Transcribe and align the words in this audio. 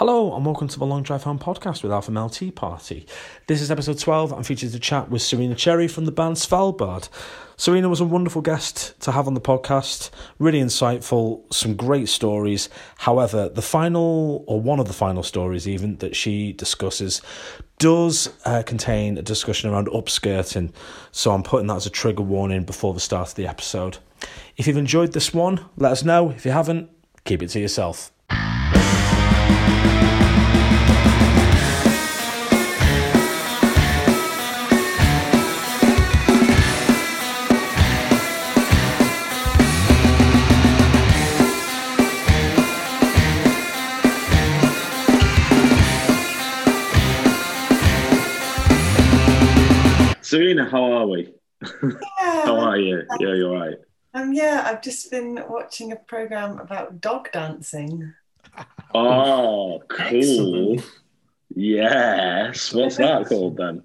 Hello 0.00 0.34
and 0.34 0.46
welcome 0.46 0.66
to 0.66 0.78
the 0.78 0.86
Long 0.86 1.02
Drive 1.02 1.24
Home 1.24 1.38
podcast 1.38 1.82
with 1.82 1.92
Alpha 1.92 2.10
Male 2.10 2.30
Tea 2.30 2.50
Party. 2.50 3.06
This 3.48 3.60
is 3.60 3.70
episode 3.70 3.98
12 3.98 4.32
and 4.32 4.46
features 4.46 4.74
a 4.74 4.78
chat 4.78 5.10
with 5.10 5.20
Serena 5.20 5.54
Cherry 5.54 5.88
from 5.88 6.06
the 6.06 6.10
band 6.10 6.36
Svalbard. 6.36 7.10
Serena 7.58 7.86
was 7.90 8.00
a 8.00 8.06
wonderful 8.06 8.40
guest 8.40 8.98
to 9.00 9.12
have 9.12 9.26
on 9.26 9.34
the 9.34 9.42
podcast, 9.42 10.08
really 10.38 10.58
insightful, 10.58 11.42
some 11.52 11.76
great 11.76 12.08
stories. 12.08 12.70
However, 12.96 13.50
the 13.50 13.60
final, 13.60 14.42
or 14.46 14.58
one 14.58 14.80
of 14.80 14.86
the 14.86 14.94
final 14.94 15.22
stories 15.22 15.68
even, 15.68 15.98
that 15.98 16.16
she 16.16 16.54
discusses 16.54 17.20
does 17.76 18.32
uh, 18.46 18.62
contain 18.62 19.18
a 19.18 19.22
discussion 19.22 19.68
around 19.68 19.88
upskirting, 19.88 20.72
so 21.12 21.32
I'm 21.32 21.42
putting 21.42 21.66
that 21.66 21.76
as 21.76 21.84
a 21.84 21.90
trigger 21.90 22.22
warning 22.22 22.64
before 22.64 22.94
the 22.94 23.00
start 23.00 23.28
of 23.28 23.34
the 23.34 23.46
episode. 23.46 23.98
If 24.56 24.66
you've 24.66 24.78
enjoyed 24.78 25.12
this 25.12 25.34
one, 25.34 25.66
let 25.76 25.92
us 25.92 26.04
know. 26.04 26.30
If 26.30 26.46
you 26.46 26.52
haven't, 26.52 26.88
keep 27.26 27.42
it 27.42 27.48
to 27.48 27.60
yourself. 27.60 28.10
Serena, 50.30 50.64
how 50.70 50.92
are 50.92 51.06
we? 51.08 51.34
Yeah. 51.60 51.90
How 52.44 52.56
are 52.60 52.78
you? 52.78 53.02
Yeah, 53.18 53.34
you're 53.34 53.50
right. 53.52 53.74
Um, 54.14 54.32
yeah, 54.32 54.62
I've 54.64 54.80
just 54.80 55.10
been 55.10 55.42
watching 55.48 55.90
a 55.90 55.96
program 55.96 56.60
about 56.60 57.00
dog 57.00 57.32
dancing. 57.32 58.14
Oh, 58.94 59.82
cool. 59.88 60.06
Excellent. 60.06 60.84
Yes. 61.52 62.72
What's 62.72 62.96
that 62.98 63.26
called 63.28 63.56
then? 63.56 63.82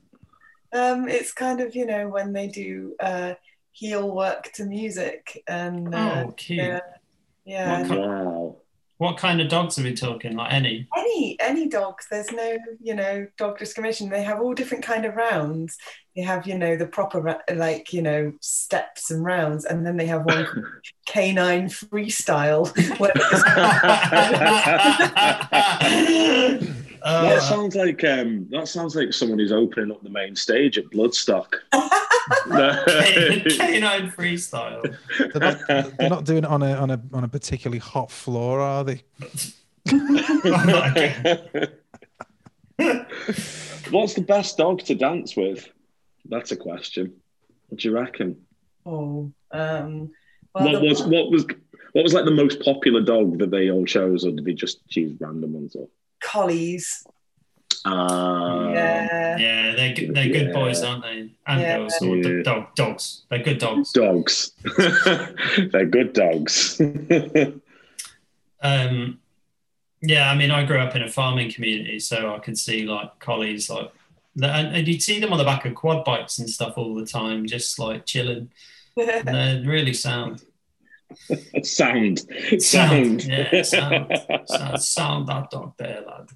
Um, 0.71 1.07
it's 1.09 1.33
kind 1.33 1.61
of, 1.61 1.75
you 1.75 1.87
know, 1.87 2.09
when 2.09 2.31
they 2.31 2.47
do 2.47 2.93
uh, 2.99 3.33
heel 3.71 4.11
work 4.15 4.51
to 4.53 4.65
music 4.65 5.41
and 5.47 5.95
uh, 5.95 6.25
Oh, 6.27 6.31
cute. 6.33 6.59
yeah, 6.59 6.79
yeah. 7.43 7.79
What 7.79 7.87
kind- 7.87 7.99
Wow. 8.01 8.57
What 8.97 9.17
kind 9.17 9.41
of 9.41 9.49
dogs 9.49 9.77
are 9.77 9.83
we 9.83 9.93
talking? 9.93 10.37
Like 10.37 10.53
any? 10.53 10.87
Any 10.97 11.37
any 11.41 11.67
dogs, 11.67 12.07
there's 12.09 12.31
no, 12.31 12.57
you 12.81 12.95
know, 12.95 13.27
dog 13.37 13.57
discrimination. 13.57 14.09
They 14.09 14.23
have 14.23 14.39
all 14.39 14.53
different 14.53 14.85
kind 14.85 15.05
of 15.05 15.15
rounds. 15.15 15.77
They 16.15 16.21
have, 16.21 16.47
you 16.47 16.57
know, 16.57 16.77
the 16.77 16.87
proper 16.87 17.41
like, 17.53 17.91
you 17.91 18.01
know, 18.01 18.31
steps 18.39 19.11
and 19.11 19.23
rounds, 19.25 19.65
and 19.65 19.85
then 19.85 19.97
they 19.97 20.05
have 20.05 20.23
one 20.23 20.47
canine 21.07 21.67
freestyle. 21.67 22.67
where 22.99 23.11
that 27.05 27.37
Uh, 27.37 27.39
sounds 27.39 27.75
like 27.75 28.03
um, 28.03 28.47
that 28.49 28.67
sounds 28.67 28.95
like 28.95 29.13
someone 29.13 29.37
who's 29.37 29.51
opening 29.51 29.91
up 29.91 30.01
the 30.03 30.09
main 30.09 30.35
stage 30.35 30.77
at 30.77 30.85
Bloodstock. 30.85 31.53
Canine 32.47 34.11
freestyle. 34.11 34.81
They're 35.17 35.39
not, 35.41 35.97
they're 35.97 36.09
not 36.09 36.23
doing 36.25 36.43
it 36.43 36.49
on 36.49 36.63
a 36.63 36.73
on 36.73 36.91
a 36.91 37.01
on 37.13 37.23
a 37.23 37.27
particularly 37.27 37.79
hot 37.79 38.11
floor, 38.11 38.59
are 38.59 38.83
they? 38.83 39.03
What's 43.91 44.13
the 44.15 44.23
best 44.27 44.57
dog 44.57 44.81
to 44.83 44.95
dance 44.95 45.35
with? 45.37 45.69
That's 46.25 46.51
a 46.51 46.57
question. 46.57 47.13
What 47.69 47.79
do 47.81 47.87
you 47.87 47.95
reckon? 47.95 48.37
oh, 48.85 49.31
um, 49.51 50.11
well, 50.53 50.73
What 50.73 50.81
was 50.81 51.03
what 51.03 51.31
was 51.31 51.45
what 51.93 52.03
was 52.03 52.13
like 52.13 52.25
the 52.25 52.31
most 52.31 52.61
popular 52.61 53.01
dog 53.01 53.39
that 53.39 53.51
they 53.51 53.69
all 53.71 53.85
chose, 53.85 54.25
or 54.25 54.31
did 54.31 54.45
they 54.45 54.53
just 54.53 54.87
choose 54.89 55.15
random 55.19 55.53
ones? 55.53 55.75
Or 55.75 55.87
collies. 56.21 57.05
uh, 57.85 57.89
yeah. 57.89 57.93
Yeah, 57.93 58.54
they're 59.87 59.95
good, 59.95 60.15
they're 60.15 60.29
good 60.29 60.47
Yeah. 60.47 60.53
boys, 60.53 60.83
aren't 60.83 61.03
they? 61.03 61.29
And 61.47 61.61
Yeah. 61.61 61.77
girls, 61.77 61.93
or 62.01 62.17
Yeah. 62.17 62.23
the 62.23 62.43
dog 62.43 62.75
dogs. 62.75 63.23
They're 63.29 63.39
good 63.43 63.57
dogs. 63.59 63.91
dogs. 63.91 64.51
They're 65.71 65.85
good 65.85 66.13
dogs. 66.13 66.81
Um, 68.61 69.19
yeah, 70.01 70.31
I 70.31 70.35
mean, 70.35 70.49
I 70.51 70.63
grew 70.65 70.79
up 70.79 70.95
in 70.95 71.03
a 71.03 71.07
farming 71.09 71.51
community, 71.51 71.99
so 71.99 72.33
I 72.33 72.39
could 72.39 72.57
see 72.57 72.85
like 72.85 73.19
collies, 73.19 73.69
like, 73.69 73.91
and, 74.41 74.75
and 74.75 74.87
you'd 74.87 75.03
see 75.03 75.19
them 75.19 75.31
on 75.31 75.37
the 75.37 75.43
back 75.43 75.65
of 75.65 75.75
quad 75.75 76.03
bikes 76.03 76.39
and 76.39 76.49
stuff 76.49 76.73
all 76.77 76.95
the 76.95 77.05
time, 77.05 77.45
just 77.45 77.77
like 77.79 78.05
chilling. 78.05 78.49
And 78.97 79.27
they're 79.27 79.61
really 79.65 79.93
sound. 79.93 80.43
sound. 81.63 82.19
Sound, 82.59 82.61
Sound. 82.61 83.23
yeah, 83.25 83.61
sound. 83.61 84.11
Sound, 84.47 84.81
sound 84.81 85.27
that 85.27 85.51
dog 85.51 85.73
there, 85.77 86.01
lad. 86.07 86.29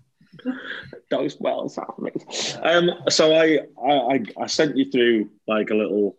Dogs 1.10 1.38
well 1.40 1.70
sounding. 1.70 2.22
Um, 2.62 2.92
so 3.10 3.34
I, 3.36 3.60
I 3.84 3.92
I 3.92 4.24
I 4.42 4.48
sent 4.48 4.78
you 4.78 4.90
through 4.92 5.30
like 5.48 5.70
a 5.70 5.76
little 5.76 6.18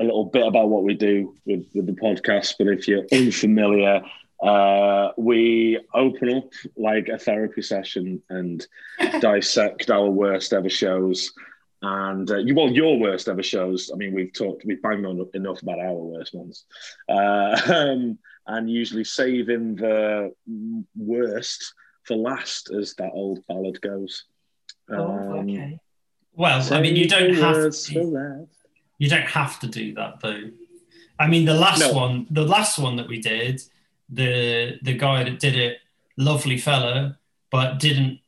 a 0.00 0.04
little 0.04 0.24
bit 0.24 0.46
about 0.46 0.68
what 0.68 0.84
we 0.84 0.94
do 0.94 1.34
with, 1.44 1.66
with 1.74 1.86
the 1.86 1.92
podcast, 1.92 2.54
but 2.58 2.66
if 2.68 2.88
you're 2.88 3.04
unfamiliar, 3.12 4.02
uh, 4.42 5.12
we 5.16 5.78
open 5.94 6.38
up 6.38 6.50
like 6.76 7.08
a 7.08 7.18
therapy 7.18 7.62
session 7.62 8.20
and 8.28 8.66
dissect 9.20 9.90
our 9.90 10.10
worst 10.10 10.52
ever 10.52 10.68
shows. 10.68 11.32
And 11.80 12.30
uh, 12.30 12.38
you, 12.38 12.54
well, 12.54 12.70
your 12.70 12.98
worst 12.98 13.28
ever 13.28 13.42
shows. 13.42 13.90
I 13.92 13.96
mean, 13.96 14.12
we've 14.14 14.32
talked, 14.32 14.64
we've 14.64 14.82
banged 14.82 15.06
on 15.06 15.28
enough 15.34 15.62
about 15.62 15.80
our 15.80 15.94
worst 15.94 16.34
ones, 16.34 16.64
uh, 17.08 17.60
um, 17.72 18.18
and 18.46 18.70
usually 18.70 19.04
saving 19.04 19.76
the 19.76 20.32
worst 20.96 21.74
for 22.04 22.16
last, 22.16 22.70
as 22.70 22.94
that 22.94 23.10
old 23.12 23.46
ballad 23.48 23.80
goes. 23.80 24.24
oh, 24.90 24.94
Um, 25.38 25.48
okay. 25.48 25.78
Well, 26.34 26.66
I 26.72 26.80
mean, 26.80 26.96
you 26.96 27.06
don't 27.08 27.34
have 27.34 27.70
to, 27.72 28.46
you 28.98 29.08
don't 29.08 29.26
have 29.26 29.60
to 29.60 29.66
do 29.66 29.94
that 29.94 30.20
though. 30.20 30.50
I 31.18 31.28
mean, 31.28 31.44
the 31.44 31.54
last 31.54 31.80
No. 31.80 31.92
one, 31.92 32.26
the 32.30 32.44
last 32.44 32.78
one 32.78 32.96
that 32.96 33.06
we 33.08 33.20
did, 33.20 33.62
the 34.08 34.78
the 34.82 34.94
guy 34.94 35.24
that 35.24 35.38
did 35.38 35.56
it, 35.56 35.78
lovely 36.16 36.56
fella, 36.58 37.18
but 37.50 37.78
didn't 37.78 38.20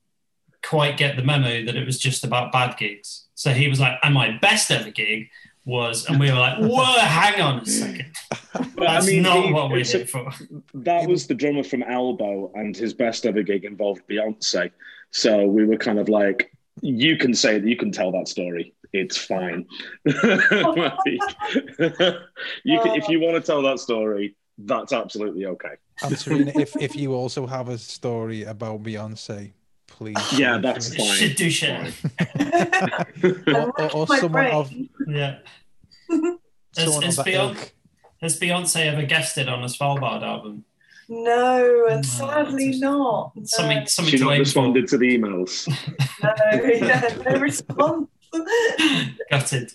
quite 0.63 0.97
get 0.97 1.17
the 1.17 1.23
memo 1.23 1.65
that 1.65 1.77
it 1.77 1.85
was 1.87 1.99
just 1.99 2.25
about 2.25 2.53
bad 2.53 2.77
gigs. 2.77 3.27
So 3.35 3.51
he 3.53 3.69
was 3.69 3.81
like, 3.81 3.99
"And 4.03 4.15
my 4.15 4.39
best 4.39 4.71
ever 4.71 4.91
gig 4.91 5.29
was," 5.65 6.07
and 6.07 6.21
we 6.21 6.31
were 6.31 6.39
like, 6.39 6.59
"Whoa, 6.59 6.99
hang 7.01 7.41
on 7.41 7.61
a 7.61 7.67
second, 7.67 8.13
But, 8.77 8.89
I 8.89 8.95
that's 8.95 9.07
mean, 9.07 9.23
not 9.23 9.45
he- 9.45 9.53
what 9.53 9.71
we're 9.71 9.79
it's 9.79 9.93
here 9.93 10.07
for." 10.07 10.31
that 10.75 11.09
was 11.09 11.27
the 11.27 11.35
drummer 11.35 11.65
from 11.65 11.83
Elbow, 11.83 12.53
and 12.55 12.77
his 12.77 12.95
best 12.95 13.27
ever 13.27 13.43
gig 13.43 13.65
involved 13.65 14.03
Beyonce. 14.09 14.71
So 15.11 15.47
we 15.47 15.65
were 15.65 15.77
kind 15.77 15.99
of 15.99 16.09
like, 16.09 16.53
you 16.83 17.17
can 17.17 17.35
say 17.35 17.59
that 17.59 17.69
you 17.69 17.77
can 17.77 17.93
tell 17.93 18.13
that 18.13 18.29
story. 18.29 18.75
It's 18.93 19.17
fine. 19.17 19.67
you 20.05 20.13
can, 22.81 22.95
if 22.95 23.09
you 23.09 23.21
want 23.21 23.35
to 23.37 23.41
tell 23.41 23.63
that 23.63 23.79
story, 23.81 24.37
that's 24.59 24.93
absolutely 24.93 25.47
okay. 25.47 25.75
And 26.03 26.19
Serena, 26.19 26.53
if 26.55 26.77
if 26.77 26.95
you 26.97 27.15
also 27.15 27.47
have 27.47 27.69
a 27.69 27.79
story 27.79 28.45
about 28.45 28.83
Beyonce, 28.83 29.53
please. 29.97 30.17
Yeah, 30.33 30.55
share 30.55 30.59
that's 30.61 30.91
with 30.91 30.99
me. 30.99 31.07
fine. 31.09 31.17
Should 31.17 31.37
do 31.37 31.51
shit. 31.51 31.95
Or, 33.55 33.81
or, 33.81 33.93
or 33.97 34.07
someone 34.07 34.33
brain. 34.33 34.55
of 34.55 34.73
Yeah. 35.09 35.39
Has, 36.77 36.87
someone 36.87 37.03
has, 37.05 37.19
of 37.21 37.25
Beyonce, 37.27 37.35
ilk. 37.61 37.73
has 38.21 38.41
Beyonce 38.41 38.87
ever 38.87 39.03
guested 39.07 39.49
on 39.49 39.63
a 39.63 39.67
Svalbard 39.67 40.23
album? 40.23 40.65
No, 41.09 41.87
and 41.89 41.97
No, 41.99 42.03
sadly 42.03 42.71
just- 42.71 42.83
not. 42.83 43.33
No, 43.37 43.43
Something, 43.45 43.87
something 43.87 44.11
She 44.11 44.19
to 44.19 44.25
not 44.25 44.31
aim 44.33 44.37
for. 44.39 44.41
responded 44.41 44.89
to 44.89 44.99
the 44.99 45.17
emails. 45.19 45.69
no, 46.23 46.65
yeah, 46.65 47.17
no 47.31 47.39
response. 47.39 48.09
Gutted. 49.31 49.71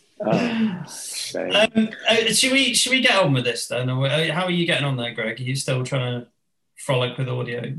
Shame. 0.91 1.51
Um, 1.55 1.89
uh, 2.09 2.15
should 2.33 2.51
we 2.51 2.73
should 2.73 2.91
we 2.91 2.99
get 2.99 3.15
on 3.23 3.31
with 3.31 3.45
this 3.45 3.67
then? 3.67 3.89
Uh, 3.89 4.33
how 4.33 4.43
are 4.43 4.51
you 4.51 4.65
getting 4.65 4.83
on 4.85 4.97
there, 4.97 5.13
Greg? 5.13 5.39
Are 5.39 5.43
you 5.43 5.55
still 5.55 5.83
trying 5.85 6.21
to 6.21 6.27
frolic 6.75 7.17
with 7.17 7.29
audio? 7.29 7.75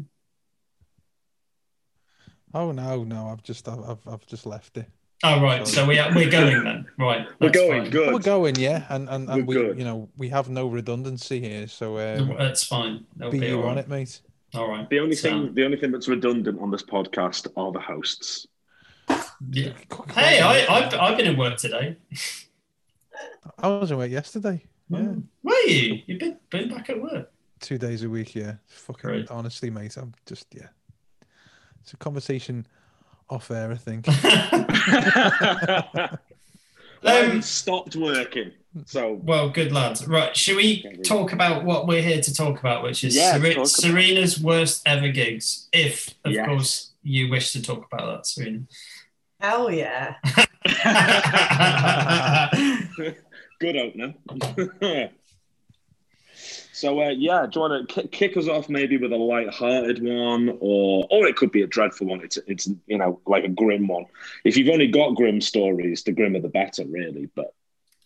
Oh 2.55 2.72
no, 2.72 3.04
no, 3.04 3.28
I've 3.28 3.42
just 3.42 3.69
I've 3.69 3.80
I've, 3.89 4.09
I've 4.09 4.27
just 4.27 4.47
left 4.47 4.77
it. 4.77 4.86
Oh 5.22 5.42
right, 5.42 5.66
so 5.69 5.86
we 5.86 5.98
are, 5.98 6.13
we're 6.15 6.30
going 6.30 6.65
then. 6.65 6.86
Right, 6.98 7.27
We're 7.41 7.51
going 7.51 7.83
fine. 7.83 7.91
good. 7.91 8.13
We're 8.15 8.21
going, 8.21 8.57
yeah, 8.57 8.86
and 8.89 9.07
and, 9.10 9.28
and 9.28 9.47
we 9.47 9.54
We're 9.57 9.63
good. 9.69 9.78
you 9.78 9.84
know 9.84 10.09
we 10.16 10.30
have 10.30 10.48
no 10.48 10.66
redundancy 10.69 11.41
here, 11.41 11.69
so 11.69 11.98
um, 11.98 12.34
That's 12.39 12.65
fine. 12.65 13.04
That'll 13.16 13.30
be 13.33 13.41
be 13.41 13.48
you 13.48 13.59
all 13.60 13.69
on 13.69 13.77
right. 13.77 13.84
it, 13.84 13.89
mate. 13.89 14.21
All 14.54 14.69
right. 14.69 14.89
The 14.89 14.98
only 14.98 15.15
So, 15.16 15.28
thing, 15.28 15.54
the 15.54 15.65
only 15.65 15.77
thing 15.77 15.92
that's 15.92 16.09
redundant 16.09 16.59
on 16.60 16.71
this 16.71 16.83
podcast 16.83 17.47
are 17.57 17.71
the 17.71 17.78
hosts. 17.80 18.47
yeah. 19.51 19.72
Hey, 20.15 20.41
I, 20.41 20.66
I've 20.74 20.95
I've 20.95 21.16
been 21.19 21.27
in 21.27 21.36
work 21.36 21.59
today. 21.59 21.97
I 23.59 23.69
was 23.69 23.91
away 23.91 24.09
yesterday. 24.09 24.63
Yeah, 24.89 24.98
Mm. 25.01 25.22
Were 25.45 25.53
you? 25.69 26.01
You've 26.07 26.19
been 26.19 26.39
been 26.51 26.69
back 26.69 26.91
at 26.91 27.01
work. 27.01 27.30
two 27.60 27.78
days 27.78 28.03
a 28.03 28.09
week. 28.09 28.34
Yeah, 28.34 28.54
fucking 28.66 29.09
Great. 29.09 29.30
honestly, 29.30 29.71
mate. 29.71 29.97
I'm 29.97 30.13
just 30.27 30.47
yeah. 30.53 30.69
It's 31.80 31.92
a 31.92 31.97
conversation 31.97 32.66
off 33.28 33.50
air, 33.50 33.72
I 33.72 33.77
think. 33.77 34.06
Why 34.06 36.10
Um, 37.04 37.41
stopped 37.42 37.97
working? 37.97 38.53
So 38.86 39.15
Well, 39.15 39.48
good 39.50 39.72
lads. 39.72 40.06
Right, 40.06 40.36
should 40.36 40.56
we 40.56 40.82
talk 41.04 41.32
about 41.32 41.65
what 41.65 41.86
we're 41.88 42.03
here 42.03 42.21
to 42.21 42.34
talk 42.34 42.60
about, 42.60 42.82
which 42.82 43.03
is 43.04 43.16
Yeah, 43.16 43.32
Sere- 43.32 43.48
talk 43.48 43.56
about- 43.56 43.68
Serena's 43.68 44.38
worst 44.41 44.82
ever 44.86 45.09
gigs? 45.09 45.68
If, 45.72 46.10
of 46.24 46.32
Yes. 46.32 46.47
course, 46.47 46.91
you 47.03 47.28
wish 47.30 47.53
to 47.53 47.62
talk 47.62 47.86
about 47.91 48.16
that, 48.16 48.26
Serena. 48.26 48.60
Hell 49.41 49.71
yeah. 49.72 50.16
good 53.59 53.76
opener. 53.76 54.15
So 56.72 57.02
uh, 57.02 57.10
yeah, 57.10 57.47
do 57.47 57.52
you 57.54 57.60
want 57.60 57.88
to 57.88 57.94
kick, 57.94 58.12
kick 58.12 58.36
us 58.36 58.48
off 58.48 58.68
maybe 58.68 58.97
with 58.97 59.12
a 59.12 59.16
light-hearted 59.16 60.02
one, 60.02 60.56
or 60.60 61.06
or 61.10 61.26
it 61.26 61.36
could 61.36 61.52
be 61.52 61.62
a 61.62 61.66
dreadful 61.66 62.06
one. 62.06 62.20
It's 62.22 62.38
it's 62.47 62.68
you 62.86 62.98
know 62.98 63.20
like 63.26 63.44
a 63.44 63.48
grim 63.48 63.86
one. 63.86 64.06
If 64.44 64.56
you've 64.56 64.68
only 64.68 64.88
got 64.88 65.16
grim 65.16 65.41
stories, 65.41 66.02
the 66.04 66.12
grimmer 66.12 66.41
the 66.41 66.48
better, 66.48 66.84
really. 66.86 67.28
But 67.34 67.52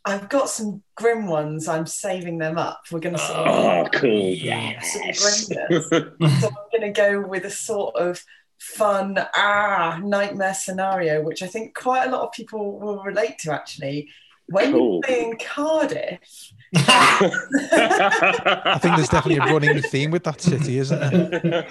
I've 0.04 0.28
got 0.28 0.50
some 0.50 0.82
grim 0.96 1.26
ones. 1.26 1.66
I'm 1.66 1.86
saving 1.86 2.38
them 2.38 2.58
up. 2.58 2.82
We're 2.90 3.00
going 3.00 3.16
to 3.16 3.20
sort 3.20 3.38
of 3.38 3.46
oh, 3.48 3.88
cool. 3.92 4.34
Yes. 4.34 4.96
Yes. 5.02 5.46
so 5.90 5.96
I'm 5.96 6.78
going 6.78 6.82
to 6.82 6.90
go 6.90 7.26
with 7.26 7.44
a 7.44 7.50
sort 7.50 7.96
of 7.96 8.22
fun 8.58 9.18
ah 9.34 9.98
nightmare 10.02 10.54
scenario, 10.54 11.22
which 11.22 11.42
I 11.42 11.46
think 11.46 11.74
quite 11.74 12.06
a 12.06 12.10
lot 12.10 12.22
of 12.22 12.32
people 12.32 12.78
will 12.78 13.02
relate 13.02 13.38
to 13.40 13.52
actually. 13.52 14.10
When 14.46 14.72
Cool. 14.72 14.96
you 14.96 15.00
play 15.02 15.24
in 15.24 15.38
Cardiff, 15.38 16.52
I 16.76 18.78
think 18.80 18.96
there's 18.96 19.08
definitely 19.08 19.38
a 19.38 19.52
running 19.52 19.80
theme 19.82 20.10
with 20.10 20.24
that 20.24 20.40
city, 20.40 20.78
isn't 20.78 20.98
there? 20.98 21.66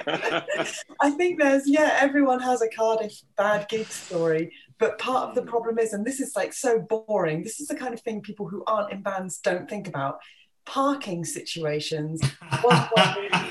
I 1.02 1.12
think 1.12 1.40
there's 1.40 1.68
yeah, 1.68 1.98
everyone 2.00 2.40
has 2.40 2.62
a 2.62 2.70
Cardiff 2.70 3.22
bad 3.38 3.68
gig 3.70 3.88
story. 3.88 4.54
But 4.80 4.98
part 4.98 5.30
of 5.30 5.36
the 5.36 5.44
problem 5.44 5.80
is, 5.80 5.94
and 5.94 6.06
this 6.06 6.20
is 6.20 6.36
like 6.36 6.54
so 6.54 6.80
boring, 6.80 7.44
this 7.44 7.60
is 7.60 7.68
the 7.68 7.76
kind 7.76 7.94
of 7.94 8.02
thing 8.02 8.22
people 8.22 8.48
who 8.48 8.64
aren't 8.66 8.92
in 8.92 9.02
bands 9.02 9.40
don't 9.40 9.70
think 9.70 9.88
about. 9.88 10.20
Parking 10.66 11.26
situations, 11.26 12.22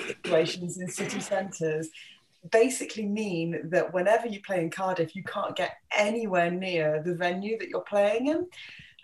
situations 0.07 0.81
in 0.81 0.89
city 0.89 1.21
centres 1.21 1.91
basically 2.51 3.07
mean 3.07 3.69
that 3.71 3.93
whenever 3.93 4.27
you 4.27 4.41
play 4.41 4.63
in 4.63 4.71
Cardiff, 4.71 5.15
you 5.15 5.23
can't 5.23 5.55
get 5.55 5.77
anywhere 5.97 6.51
near 6.51 7.03
the 7.05 7.15
venue 7.15 7.59
that 7.59 7.69
you're 7.69 7.83
playing 7.83 8.29
in. 8.29 8.47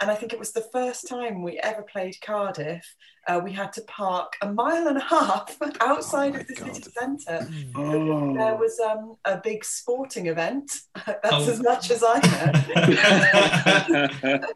And 0.00 0.10
I 0.12 0.14
think 0.14 0.32
it 0.32 0.38
was 0.38 0.52
the 0.52 0.66
first 0.72 1.08
time 1.08 1.42
we 1.42 1.58
ever 1.58 1.82
played 1.82 2.14
Cardiff. 2.20 2.84
Uh, 3.26 3.40
we 3.42 3.52
had 3.52 3.72
to 3.74 3.82
park 3.82 4.32
a 4.40 4.50
mile 4.52 4.86
and 4.86 4.96
a 4.96 5.00
half 5.02 5.56
outside 5.80 6.34
my 6.34 6.40
of 6.40 6.46
the 6.46 6.54
God. 6.54 6.74
city 6.74 6.90
centre 6.98 7.46
there 7.46 7.74
oh. 7.76 8.56
was 8.56 8.78
um, 8.80 9.16
a 9.24 9.38
big 9.42 9.64
sporting 9.64 10.26
event. 10.26 10.70
That's 11.06 11.20
Oh. 11.32 11.50
as 11.50 11.60
much 11.62 11.90
as 11.90 12.02
I 12.06 12.14
know. 12.14 12.52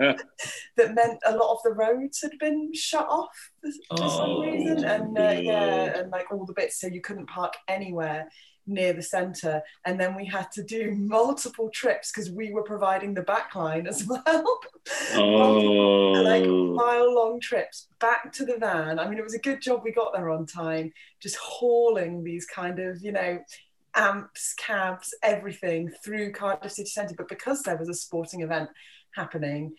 that 0.77 0.95
meant 0.95 1.19
a 1.27 1.37
lot 1.37 1.53
of 1.53 1.59
the 1.65 1.73
roads 1.73 2.23
had 2.23 2.39
been 2.39 2.73
shut 2.73 3.07
off 3.09 3.51
for, 3.61 3.71
for 3.97 4.09
some 4.09 4.31
Oh, 4.31 4.43
reason, 4.43 4.85
and 4.85 5.19
uh, 5.19 5.39
yeah, 5.41 5.99
and 5.99 6.11
like 6.11 6.31
all 6.33 6.47
the 6.47 6.55
bits, 6.55 6.81
so 6.81 6.87
you 6.87 7.01
couldn't 7.01 7.27
park 7.29 7.55
anywhere 7.69 8.29
near 8.67 8.93
the 8.93 9.03
centre. 9.03 9.63
And 9.85 9.99
then 10.01 10.15
we 10.15 10.25
had 10.25 10.51
to 10.53 10.63
do 10.63 10.95
multiple 10.97 11.71
trips 11.71 12.11
because 12.11 12.31
we 12.31 12.53
were 12.53 12.63
providing 12.63 13.15
the 13.15 13.23
back 13.23 13.55
line 13.55 13.87
as 13.87 14.07
well. 14.09 14.61
Multiple, 15.15 16.25
like 16.25 16.45
oh. 16.45 16.75
mile 16.75 17.15
long 17.15 17.41
trips 17.41 17.89
back 18.01 18.33
to 18.35 18.45
the 18.45 18.57
van. 18.59 18.99
I 18.99 19.09
mean, 19.09 19.19
it 19.19 19.25
was 19.25 19.35
a 19.35 19.39
good 19.39 19.61
job 19.61 19.83
we 19.85 19.93
got 19.93 20.13
there 20.13 20.31
on 20.31 20.47
time, 20.47 20.93
just 21.21 21.37
hauling 21.37 22.25
these 22.25 22.47
kind 22.47 22.79
of, 22.79 23.03
you 23.03 23.13
know, 23.13 23.39
amps, 23.95 24.55
cabs, 24.55 25.15
everything 25.23 25.91
through 26.05 26.33
Cardiff 26.33 26.73
City 26.73 26.89
Centre. 26.89 27.15
But 27.17 27.29
because 27.29 27.63
there 27.63 27.77
was 27.77 27.89
a 27.89 27.95
sporting 27.95 28.41
event 28.41 28.71
happening, 29.15 29.75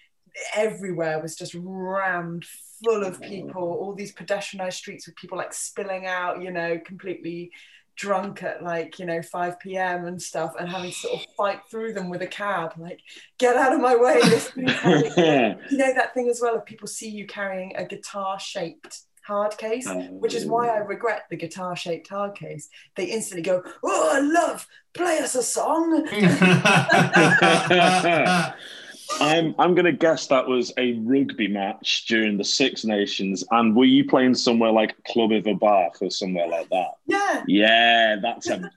everywhere 0.56 1.22
was 1.22 1.36
just 1.36 1.56
rammed 1.58 2.46
full 2.84 3.04
of 3.04 3.20
oh. 3.22 3.28
people, 3.28 3.62
all 3.62 3.94
these 3.94 4.14
pedestrianised 4.14 4.74
streets 4.74 5.08
with 5.08 5.16
people 5.16 5.38
like 5.38 5.54
spilling 5.54 6.06
out, 6.06 6.42
you 6.42 6.52
know, 6.52 6.80
completely 6.86 7.52
drunk 7.96 8.44
at 8.44 8.64
like 8.64 9.00
you 9.00 9.06
know 9.06 9.22
5 9.22 9.60
p.m 9.60 10.06
and 10.06 10.22
stuff 10.22 10.54
and 10.60 10.70
having 10.70 10.92
to 10.92 10.96
sort 10.96 11.22
of 11.22 11.28
fight 11.38 11.62
through 11.70 11.94
them 11.94 12.10
with 12.10 12.22
a 12.22 12.28
cab 12.28 12.74
like 12.78 13.00
get 13.38 13.56
out 13.56 13.74
of 13.74 13.82
my 13.82 13.96
way 13.96 14.20
this 14.22 14.52
you 14.56 14.66
know 14.66 15.94
that 15.94 16.14
thing 16.14 16.30
as 16.30 16.40
well 16.42 16.58
if 16.58 16.66
people 16.66 16.88
see 16.88 17.10
you 17.10 17.28
carrying 17.28 17.76
a 17.76 17.86
guitar 17.86 18.40
shaped 18.40 19.02
hard 19.24 19.58
case 19.58 19.88
which 20.12 20.34
is 20.34 20.46
why 20.46 20.68
I 20.68 20.82
oh. 20.82 20.86
regret 20.86 21.24
the 21.30 21.38
guitar 21.38 21.76
shaped 21.76 22.10
hard 22.10 22.36
case. 22.36 22.70
They 22.96 23.06
instantly 23.06 23.42
go, 23.42 23.64
Oh, 23.82 24.10
I 24.14 24.20
love, 24.20 24.68
play 24.94 25.20
us 25.20 25.36
a 25.36 25.44
song. 25.44 26.06
I'm 29.20 29.56
I'm 29.58 29.76
gonna 29.76 29.92
guess 29.92 30.28
that 30.28 30.48
was 30.48 30.72
a 30.78 30.94
rugby 31.00 31.48
match 31.48 32.06
during 32.08 32.38
the 32.38 32.44
Six 32.44 32.84
Nations, 32.86 33.44
and 33.52 33.76
were 33.76 33.86
you 33.86 34.06
playing 34.06 34.36
somewhere 34.36 34.72
like 34.72 34.96
Clwb 35.10 35.44
Ifor 35.44 35.60
Bach 35.60 35.98
or 36.02 36.10
somewhere 36.10 36.48
like 36.48 36.70
that? 36.70 36.92
Yeah, 37.06 37.44
Yeah, 37.48 38.16
that's 38.22 38.50
a 38.50 38.70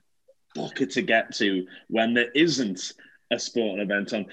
bucket 0.55 0.91
to 0.91 1.01
get 1.01 1.35
to 1.35 1.65
when 1.87 2.13
there 2.13 2.31
isn't 2.31 2.93
a 3.31 3.39
sporting 3.39 3.79
event 3.79 4.13
on. 4.13 4.25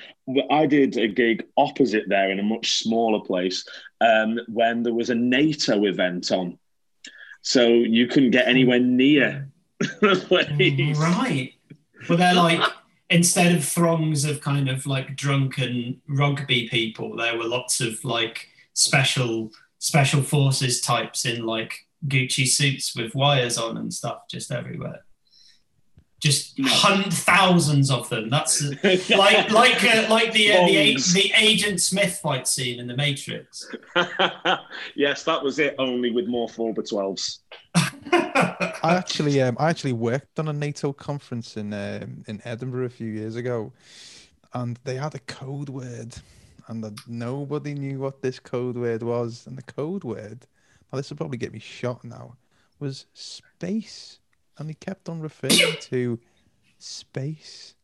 I 0.51 0.67
did 0.67 0.97
a 0.97 1.09
gig 1.09 1.45
opposite 1.57 2.05
there 2.09 2.31
in 2.31 2.39
a 2.39 2.45
much 2.45 2.79
smaller 2.83 3.21
place 3.25 3.67
um, 4.01 4.39
when 4.49 4.83
there 4.83 4.95
was 4.95 5.11
a 5.11 5.15
NATO 5.15 5.85
event 5.85 6.31
on, 6.33 6.59
so 7.43 7.67
you 7.69 8.07
couldn't 8.07 8.31
get 8.31 8.49
anywhere 8.49 8.81
near 8.81 9.51
the 9.79 10.25
place. 10.29 10.99
right. 10.99 11.53
Well, 12.09 12.19
they're 12.19 12.35
like 12.35 12.61
instead 13.11 13.55
of 13.55 13.65
throngs 13.65 14.25
of 14.25 14.41
kind 14.41 14.69
of 14.69 14.87
like 14.87 15.17
drunken 15.17 16.01
rugby 16.09 16.69
people, 16.69 17.17
there 17.17 17.37
were 17.37 17.45
lots 17.45 17.81
of 17.81 18.03
like 18.05 18.49
special 18.73 19.51
special 19.79 20.23
forces 20.23 20.81
types 20.81 21.27
in 21.27 21.45
like 21.45 21.87
Gucci 22.09 22.47
suits 22.47 22.95
with 22.97 23.15
wires 23.15 23.59
on 23.59 23.77
and 23.77 23.93
stuff 23.93 24.23
just 24.31 24.51
everywhere. 24.51 25.05
Just 26.21 26.59
No. 26.59 26.69
hun- 26.71 27.11
thousands 27.11 27.91
of 27.91 28.09
them. 28.09 28.31
That's 28.31 28.63
like 29.11 29.51
like 29.51 29.85
uh, 29.85 30.07
like 30.09 30.33
the 30.33 30.53
uh, 30.53 30.67
the, 30.67 30.95
the 31.13 31.33
Agent 31.37 31.83
Smith 31.83 32.19
fight 32.23 32.49
scene 32.49 32.81
in 32.81 32.87
The 32.87 32.97
Matrix. 32.97 33.71
yes, 34.97 35.25
that 35.25 35.43
was 35.43 35.59
it. 35.59 35.75
Only 35.79 36.11
with 36.13 36.27
more 36.27 36.49
four 36.49 36.73
by 36.73 36.83
twelves. 36.89 37.41
I 38.15 38.95
actually, 38.97 39.41
um, 39.43 39.57
I 39.59 39.71
actually 39.71 39.93
worked 39.93 40.39
on 40.39 40.49
a 40.49 40.53
NATO 40.53 40.93
conference 40.93 41.57
in 41.57 41.73
um, 41.73 42.25
in 42.27 42.41
Edinburgh 42.45 42.87
a 42.87 42.91
few 42.91 43.09
years 43.09 43.37
ago, 43.37 43.73
and 44.53 44.79
they 44.85 44.97
had 44.97 45.15
a 45.15 45.21
code 45.21 45.69
word, 45.69 46.15
and 46.69 46.83
that 46.85 46.99
nobody 47.07 47.75
knew 47.75 47.99
what 47.99 48.23
this 48.23 48.39
code 48.39 48.77
word 48.77 49.03
was. 49.03 49.47
And 49.47 49.57
the 49.57 49.63
code 49.63 50.05
word, 50.05 50.47
now 50.93 50.97
this 50.97 51.11
will 51.11 51.17
probably 51.17 51.39
get 51.39 51.53
me 51.53 51.59
shot 51.59 52.05
now, 52.05 52.37
was 52.79 53.07
space, 53.15 54.21
and 54.59 54.69
they 54.69 54.75
kept 54.75 55.09
on 55.09 55.21
referring 55.21 55.77
to 55.81 56.19
space. 56.79 57.75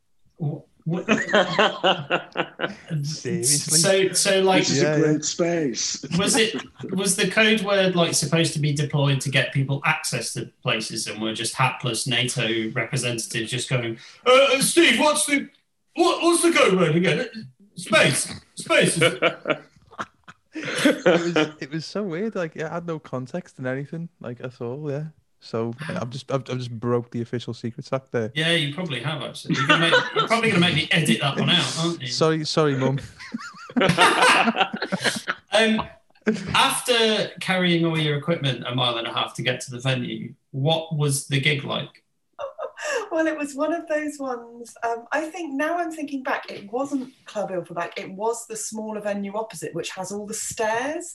Seriously? 3.03 3.79
So 3.79 4.13
so 4.13 4.41
like 4.43 4.61
this 4.61 4.71
is 4.71 4.83
Yeah, 4.83 4.95
a 4.95 4.99
yeah. 4.99 5.05
great 5.05 5.25
space. 5.25 6.05
was 6.19 6.37
it 6.37 6.55
was 6.91 7.17
the 7.17 7.31
code 7.31 7.63
word 7.63 7.95
like 7.97 8.15
supposed 8.15 8.53
to 8.55 8.59
be 8.59 8.73
deployed 8.73 9.21
to 9.23 9.31
get 9.31 9.53
people 9.53 9.81
access 9.85 10.33
to 10.35 10.51
places 10.63 11.07
and 11.07 11.21
were 11.21 11.35
just 11.35 11.55
hapless 11.55 12.07
NATO 12.07 12.71
representatives 12.73 13.51
just 13.51 13.69
going, 13.71 13.99
uh, 14.27 14.47
uh, 14.53 14.61
Steve, 14.61 14.99
what's 14.99 15.27
the 15.27 15.49
what, 15.95 16.23
what's 16.23 16.43
the 16.43 16.53
code 16.53 16.75
word 16.79 16.97
again? 16.97 17.29
Space, 17.77 18.33
space. 18.57 18.99
it?" 19.01 19.23
It 20.53 21.05
was, 21.05 21.37
it 21.61 21.71
was 21.71 21.87
so 21.87 22.03
weird. 22.03 22.35
Like 22.35 22.57
it 22.57 22.69
had 22.69 22.87
no 22.87 22.99
context 22.99 23.59
and 23.59 23.67
anything, 23.67 24.09
like 24.21 24.41
at 24.43 24.61
all. 24.61 24.91
Yeah. 24.91 25.05
So 25.41 25.75
I've 25.89 26.11
just, 26.11 26.31
I've, 26.31 26.43
I've 26.51 26.59
just 26.59 26.71
broke 26.71 27.11
the 27.11 27.23
official 27.23 27.55
secrets 27.55 27.93
act 27.93 28.13
there. 28.13 28.31
Yeah, 28.35 28.53
you 28.53 28.75
probably 28.75 29.01
have 29.01 29.23
actually. 29.23 29.57
You're, 29.57 29.67
gonna 29.67 29.91
make, 29.91 29.95
you're 30.15 30.29
probably 30.29 30.51
going 30.51 30.61
to 30.63 30.69
make 30.69 30.75
me 30.75 30.89
edit 30.91 31.21
that 31.21 31.39
one 31.39 31.49
out, 31.49 31.79
aren't 31.79 32.03
you? 32.03 32.07
Sorry, 32.09 32.45
sorry, 32.45 32.77
mum. 32.77 33.01
Um, 35.53 35.83
after 36.55 37.31
carrying 37.41 37.85
all 37.85 37.99
your 37.99 38.17
equipment 38.17 38.65
a 38.67 38.75
mile 38.75 38.99
and 38.99 39.07
a 39.07 39.13
half 39.13 39.35
to 39.35 39.43
get 39.43 39.61
to 39.63 39.71
the 39.71 39.81
venue, 39.81 40.35
what 40.53 40.97
was 40.97 41.27
the 41.27 41.41
gig 41.41 41.65
like? 41.65 42.05
well, 43.11 43.27
it 43.27 43.37
was 43.37 43.55
one 43.55 43.73
of 43.73 43.89
those 43.89 44.19
ones. 44.19 44.75
Um, 44.83 45.07
I 45.13 45.23
think 45.23 45.55
now 45.55 45.79
I'm 45.79 45.91
thinking 45.91 46.23
back, 46.23 46.51
it 46.51 46.71
wasn't 46.73 47.13
Clwb 47.27 47.67
Ifor 47.67 47.75
Bach, 47.75 47.99
it 47.99 48.11
was 48.11 48.47
the 48.47 48.57
smaller 48.57 49.01
venue 49.01 49.37
opposite, 49.37 49.75
which 49.75 49.91
has 49.91 50.13
all 50.13 50.27
the 50.27 50.35
stairs. 50.35 51.15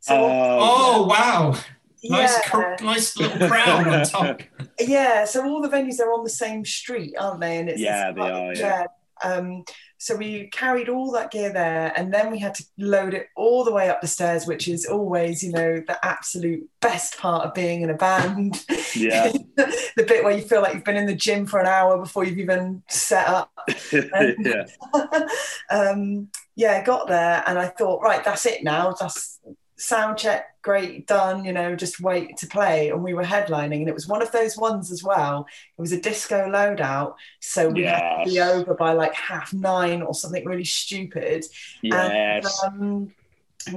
So, 0.00 0.14
Oh 0.16 1.06
wow! 1.06 1.56
Nice, 2.04 2.32
yeah, 2.32 2.40
cr- 2.76 2.84
nice 2.84 3.16
little 3.16 3.48
crown 3.48 3.88
on 3.88 4.04
top. 4.04 4.42
yeah. 4.78 5.24
So 5.24 5.44
all 5.44 5.62
the 5.62 5.68
venues 5.68 6.00
are 6.00 6.12
on 6.12 6.22
the 6.24 6.30
same 6.30 6.64
street, 6.64 7.14
aren't 7.18 7.40
they? 7.40 7.58
And 7.58 7.68
it's 7.70 7.80
Yeah, 7.80 8.10
it's 8.10 8.16
they 8.16 8.20
like- 8.22 8.32
are, 8.32 8.54
yeah. 8.54 8.86
Um, 9.22 9.64
so 9.96 10.14
we 10.16 10.48
carried 10.50 10.90
all 10.90 11.10
that 11.12 11.30
gear 11.30 11.50
there, 11.50 11.90
and 11.96 12.12
then 12.12 12.30
we 12.30 12.38
had 12.38 12.54
to 12.56 12.64
load 12.76 13.14
it 13.14 13.28
all 13.36 13.64
the 13.64 13.72
way 13.72 13.88
up 13.88 14.02
the 14.02 14.06
stairs, 14.06 14.44
which 14.46 14.68
is 14.68 14.84
always, 14.84 15.42
you 15.42 15.50
know, 15.50 15.82
the 15.86 15.98
absolute 16.04 16.68
best 16.82 17.16
part 17.16 17.46
of 17.46 17.54
being 17.54 17.80
in 17.80 17.88
a 17.88 17.94
band. 17.94 18.62
Yeah. 18.94 19.32
the 19.56 20.04
bit 20.06 20.22
where 20.24 20.36
you 20.36 20.42
feel 20.42 20.60
like 20.60 20.74
you've 20.74 20.84
been 20.84 20.96
in 20.96 21.06
the 21.06 21.14
gym 21.14 21.46
for 21.46 21.58
an 21.58 21.66
hour 21.66 21.96
before 21.96 22.24
you've 22.24 22.38
even 22.38 22.82
set 22.90 23.26
up. 23.28 23.50
yeah. 23.92 24.64
um, 25.70 26.28
yeah, 26.56 26.82
got 26.84 27.08
there, 27.08 27.42
and 27.46 27.58
I 27.58 27.68
thought, 27.68 28.02
right, 28.02 28.22
that's 28.22 28.44
it 28.46 28.62
now. 28.62 28.92
That's 28.98 29.40
sound 29.84 30.18
check, 30.18 30.60
great, 30.62 31.06
done. 31.06 31.44
You 31.44 31.52
know, 31.52 31.76
just 31.76 32.00
wait 32.00 32.36
to 32.38 32.46
play. 32.46 32.90
And 32.90 33.02
we 33.02 33.14
were 33.14 33.24
headlining, 33.24 33.80
and 33.80 33.88
it 33.88 33.94
was 33.94 34.08
one 34.08 34.22
of 34.22 34.32
those 34.32 34.56
ones 34.56 34.90
as 34.90 35.02
well. 35.02 35.46
It 35.76 35.80
was 35.80 35.92
a 35.92 36.00
disco 36.00 36.48
loadout, 36.48 37.14
so 37.40 37.68
we 37.68 37.82
had 37.82 38.24
to 38.24 38.30
be 38.30 38.40
over 38.40 38.74
by 38.74 38.92
like 38.92 39.14
half 39.14 39.52
nine 39.52 40.02
or 40.02 40.14
something 40.14 40.44
really 40.44 40.64
stupid. 40.64 41.44
Yes. 41.82 42.62
And, 42.64 42.82
um, 42.82 43.14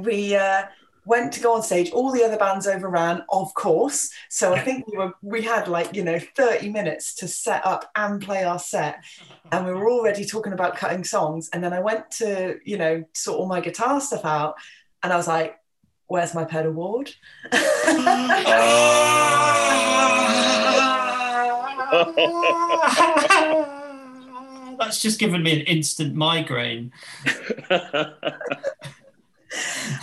we 0.03 0.35
uh, 0.35 0.63
went 1.07 1.31
to 1.31 1.39
go 1.39 1.53
on 1.53 1.63
stage. 1.63 1.89
All 1.91 2.11
the 2.11 2.23
other 2.23 2.37
bands 2.37 2.67
overran, 2.67 3.23
of 3.29 3.53
course. 3.53 4.11
So 4.29 4.53
I 4.53 4.59
think 4.59 4.87
we 4.87 4.97
were 4.97 5.13
we 5.21 5.41
had 5.41 5.67
like 5.67 5.95
you 5.95 6.03
know 6.03 6.19
thirty 6.19 6.69
minutes 6.69 7.15
to 7.15 7.27
set 7.27 7.65
up 7.65 7.89
and 7.95 8.21
play 8.21 8.43
our 8.43 8.59
set, 8.59 9.03
and 9.51 9.65
we 9.65 9.71
were 9.71 9.89
already 9.89 10.25
talking 10.25 10.53
about 10.53 10.77
cutting 10.77 11.03
songs. 11.03 11.49
And 11.53 11.63
then 11.63 11.73
I 11.73 11.79
went 11.79 12.11
to 12.19 12.59
you 12.65 12.77
know 12.77 13.03
sort 13.13 13.39
all 13.39 13.47
my 13.47 13.61
guitar 13.61 14.01
stuff 14.01 14.25
out, 14.25 14.55
and 15.01 15.13
I 15.13 15.17
was 15.17 15.27
like, 15.27 15.57
"Where's 16.07 16.33
my 16.33 16.45
pedal 16.45 16.73
board?" 16.73 17.11
That's 24.79 25.01
just 25.01 25.19
given 25.19 25.43
me 25.43 25.59
an 25.59 25.65
instant 25.65 26.15
migraine. 26.15 26.91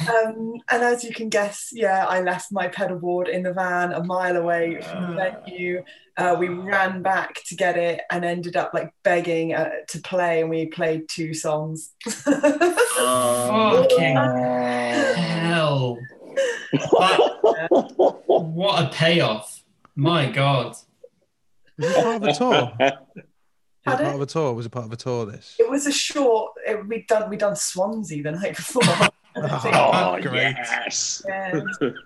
Um, 0.08 0.54
and 0.70 0.82
as 0.82 1.04
you 1.04 1.12
can 1.12 1.28
guess, 1.28 1.70
yeah, 1.72 2.06
I 2.06 2.20
left 2.20 2.52
my 2.52 2.68
pedal 2.68 2.98
board 2.98 3.28
in 3.28 3.42
the 3.42 3.52
van 3.52 3.92
a 3.92 4.02
mile 4.02 4.36
away 4.36 4.80
from 4.80 5.08
the 5.08 5.14
venue. 5.14 5.82
Uh, 6.16 6.36
we 6.38 6.48
ran 6.48 7.02
back 7.02 7.40
to 7.46 7.56
get 7.56 7.76
it 7.76 8.00
and 8.10 8.24
ended 8.24 8.56
up 8.56 8.72
like 8.72 8.92
begging 9.02 9.52
uh, 9.54 9.70
to 9.88 9.98
play, 10.00 10.40
and 10.42 10.50
we 10.50 10.66
played 10.66 11.08
two 11.08 11.34
songs. 11.34 11.90
Fucking 12.04 12.36
hell. 15.16 15.98
That- 16.72 17.68
what 18.26 18.84
a 18.84 18.88
payoff. 18.94 19.62
My 19.96 20.30
God. 20.30 20.76
Was 21.78 21.90
it 21.90 22.04
part 22.04 22.16
of 22.16 22.22
a 22.24 22.32
tour? 22.32 22.72
Was 22.78 22.80
it 22.80 22.94
Pardon? 23.84 24.04
part 24.06 24.14
of 24.16 24.20
a 24.22 24.26
tour? 24.26 24.54
Was 24.54 24.66
it 24.66 24.70
part 24.70 24.86
of 24.86 24.92
a 24.92 24.96
tour? 24.96 25.26
This. 25.26 25.56
it 25.58 25.68
was 25.68 25.86
a 25.86 25.92
short. 25.92 26.52
It, 26.66 26.86
we'd 26.88 27.06
done 27.06 27.28
we'd 27.28 27.40
done 27.40 27.54
Swansea 27.56 28.22
the 28.22 28.32
night 28.32 28.56
before. 28.56 28.82
oh, 29.36 30.18
Great. 30.22 30.54
yes. 30.56 31.22
Yeah, 31.28 31.60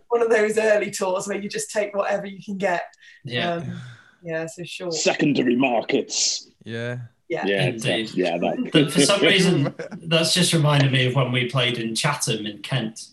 one 0.08 0.22
of 0.22 0.30
those 0.30 0.58
early 0.58 0.90
tours 0.90 1.28
where 1.28 1.38
you 1.38 1.48
just 1.48 1.70
take 1.70 1.94
whatever 1.94 2.26
you 2.26 2.42
can 2.42 2.56
get. 2.58 2.82
Yeah. 3.24 3.54
Um, 3.56 3.78
yeah, 4.22 4.46
so 4.46 4.64
short. 4.64 4.94
Secondary 4.94 5.56
markets. 5.56 6.48
Yeah. 6.64 6.98
Yeah. 7.28 7.44
Yeah, 7.46 7.66
Indeed. 7.66 8.14
yeah. 8.14 8.38
That. 8.38 8.70
But 8.72 8.92
for 8.92 9.00
some 9.00 9.20
reason, 9.20 9.74
that's 10.02 10.32
just 10.34 10.52
reminded 10.52 10.92
me 10.92 11.06
of 11.06 11.14
when 11.14 11.30
we 11.32 11.48
played 11.48 11.78
in 11.78 11.94
Chatham 11.94 12.46
in 12.46 12.58
Kent. 12.58 13.08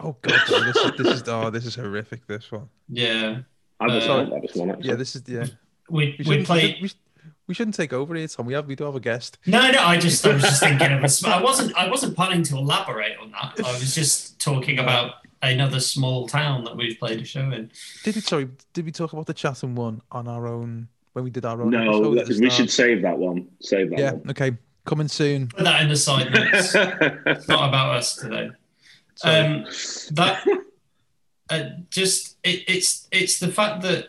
Oh 0.00 0.16
god, 0.22 0.40
no, 0.50 0.64
this 0.64 0.76
is 0.76 0.92
this 0.98 1.06
is 1.22 1.28
oh 1.28 1.50
this 1.50 1.66
is 1.66 1.74
horrific. 1.76 2.26
This 2.26 2.50
one. 2.50 2.68
Yeah. 2.88 3.40
I 3.80 3.86
was 3.86 4.04
Uh, 4.06 4.24
that 4.24 4.42
was 4.42 4.54
one. 4.54 4.76
Yeah, 4.80 4.94
this 4.94 5.14
is 5.14 5.22
yeah. 5.26 5.46
We, 5.88 6.16
We 6.26 6.38
we 6.38 6.44
played. 6.44 6.78
we, 6.82 6.90
we 7.46 7.54
shouldn't 7.54 7.76
take 7.76 7.92
over 7.92 8.14
here, 8.14 8.26
Tom. 8.26 8.46
We 8.46 8.54
have 8.54 8.66
we 8.66 8.74
do 8.74 8.84
have 8.84 8.96
a 8.96 9.00
guest. 9.00 9.38
No, 9.46 9.70
no, 9.70 9.78
I 9.84 9.96
just 9.98 10.26
I 10.26 10.32
was 10.34 10.42
just 10.42 10.60
thinking 10.60 10.90
of 10.92 11.04
a 11.04 11.08
sm- 11.08 11.26
I 11.26 11.40
wasn't 11.42 11.76
I 11.76 11.88
wasn't 11.88 12.16
planning 12.16 12.42
to 12.44 12.56
elaborate 12.56 13.16
on 13.22 13.30
that. 13.32 13.64
I 13.64 13.70
was 13.72 13.94
just 13.94 14.40
talking 14.40 14.78
about 14.80 15.14
another 15.50 15.80
small 15.80 16.26
town 16.28 16.64
that 16.64 16.76
we've 16.76 16.98
played 16.98 17.20
a 17.20 17.24
show 17.24 17.40
in. 17.50 17.70
Did 18.02 18.14
we 18.14 18.20
sorry? 18.20 18.48
Did 18.72 18.84
we 18.84 18.92
talk 18.92 19.12
about 19.12 19.26
the 19.26 19.34
Chatham 19.34 19.74
one 19.74 20.00
on 20.12 20.28
our 20.28 20.46
own 20.46 20.88
when 21.12 21.24
we 21.24 21.30
did 21.30 21.44
our 21.44 21.60
own? 21.62 21.70
No, 21.70 22.14
that- 22.14 22.28
we 22.28 22.50
should 22.50 22.70
save 22.70 23.02
that 23.02 23.18
one. 23.18 23.48
Save 23.60 23.90
that 23.90 23.98
Yeah. 23.98 24.12
one. 24.12 24.30
Okay. 24.30 24.52
Coming 24.84 25.08
soon. 25.08 25.48
Put 25.48 25.64
that 25.64 25.80
in 25.82 25.88
the 25.88 25.96
side 25.96 26.30
notes. 26.32 26.74
It's 26.74 27.48
not 27.48 27.68
about 27.68 27.96
us 27.96 28.16
today. 28.16 28.50
Sorry. 29.14 29.36
Um, 29.36 29.64
that 30.12 30.44
uh, 31.50 31.60
just 31.90 32.36
it, 32.44 32.64
it's 32.68 33.08
it's 33.10 33.38
the 33.38 33.48
fact 33.48 33.82
that 33.82 34.08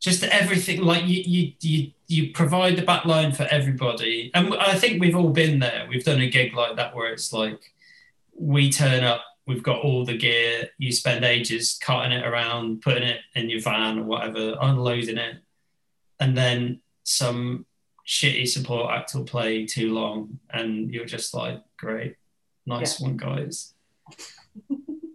just 0.00 0.22
everything 0.24 0.82
like 0.82 1.06
you 1.06 1.22
you 1.26 1.52
you 1.62 1.90
you 2.06 2.32
provide 2.32 2.76
the 2.76 2.82
back 2.82 3.06
line 3.06 3.32
for 3.32 3.44
everybody, 3.44 4.30
and 4.34 4.54
I 4.54 4.74
think 4.78 5.00
we've 5.00 5.16
all 5.16 5.30
been 5.30 5.58
there. 5.58 5.86
We've 5.88 6.04
done 6.04 6.20
a 6.20 6.28
gig 6.28 6.54
like 6.54 6.76
that 6.76 6.94
where 6.94 7.10
it's 7.12 7.32
like 7.32 7.72
we 8.38 8.70
turn 8.70 9.02
up, 9.02 9.22
we've 9.46 9.62
got 9.62 9.80
all 9.80 10.04
the 10.04 10.16
gear, 10.16 10.68
you 10.78 10.92
spend 10.92 11.24
ages 11.24 11.78
carting 11.82 12.12
it 12.12 12.26
around, 12.26 12.82
putting 12.82 13.02
it 13.02 13.20
in 13.34 13.50
your 13.50 13.60
van 13.60 13.98
or 13.98 14.04
whatever, 14.04 14.56
unloading 14.60 15.18
it, 15.18 15.36
and 16.20 16.36
then 16.36 16.80
some 17.02 17.66
shitty 18.06 18.48
support 18.48 18.90
act 18.90 19.14
will 19.14 19.24
play 19.24 19.66
too 19.66 19.92
long, 19.92 20.38
and 20.50 20.90
you're 20.92 21.04
just 21.04 21.34
like, 21.34 21.62
great, 21.76 22.16
nice 22.66 23.00
one, 23.00 23.16
guys. 23.16 23.74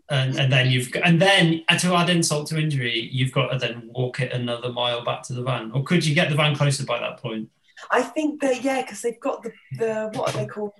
and, 0.10 0.40
and 0.40 0.52
then 0.52 0.70
you've 0.70 0.92
and 1.04 1.22
then 1.22 1.64
uh, 1.70 1.78
to 1.78 1.94
add 1.96 2.10
insult 2.10 2.48
to 2.48 2.60
injury, 2.60 3.10
you've 3.12 3.32
got 3.32 3.50
to 3.50 3.58
then 3.58 3.90
walk 3.94 4.20
it 4.20 4.34
another 4.34 4.72
mile 4.72 5.04
back 5.04 5.24
to 5.24 5.34
the 5.34 5.44
van. 5.44 5.72
Or 5.72 5.84
could 5.84 6.06
you 6.06 6.16
get 6.16 6.30
the 6.30 6.36
van 6.36 6.56
closer 6.56 6.86
by 6.86 7.00
that 7.00 7.18
point? 7.18 7.50
I 7.92 8.02
think 8.02 8.42
that 8.42 8.64
yeah, 8.64 8.82
because 8.82 9.02
they've 9.02 9.20
got 9.20 9.44
the, 9.44 9.52
the 9.78 10.12
what 10.14 10.34
are 10.34 10.40
they 10.40 10.48
called 10.48 10.74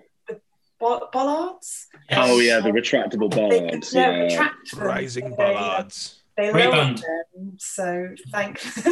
bo- 0.80 1.10
bollards. 1.12 1.88
Oh 2.12 2.40
yeah, 2.40 2.60
the 2.60 2.70
retractable 2.70 3.30
They, 3.34 3.50
bollards. 3.50 3.94
yeah, 3.94 4.12
Yeah. 4.12 4.20
retract. 4.24 4.74
Rising 4.76 5.30
They- 5.32 5.36
bollards. 5.36 6.16
They 6.38 6.52
Great 6.54 6.70
lower 6.70 6.94
them, 6.94 7.58
so 7.58 8.08
thank. 8.32 8.62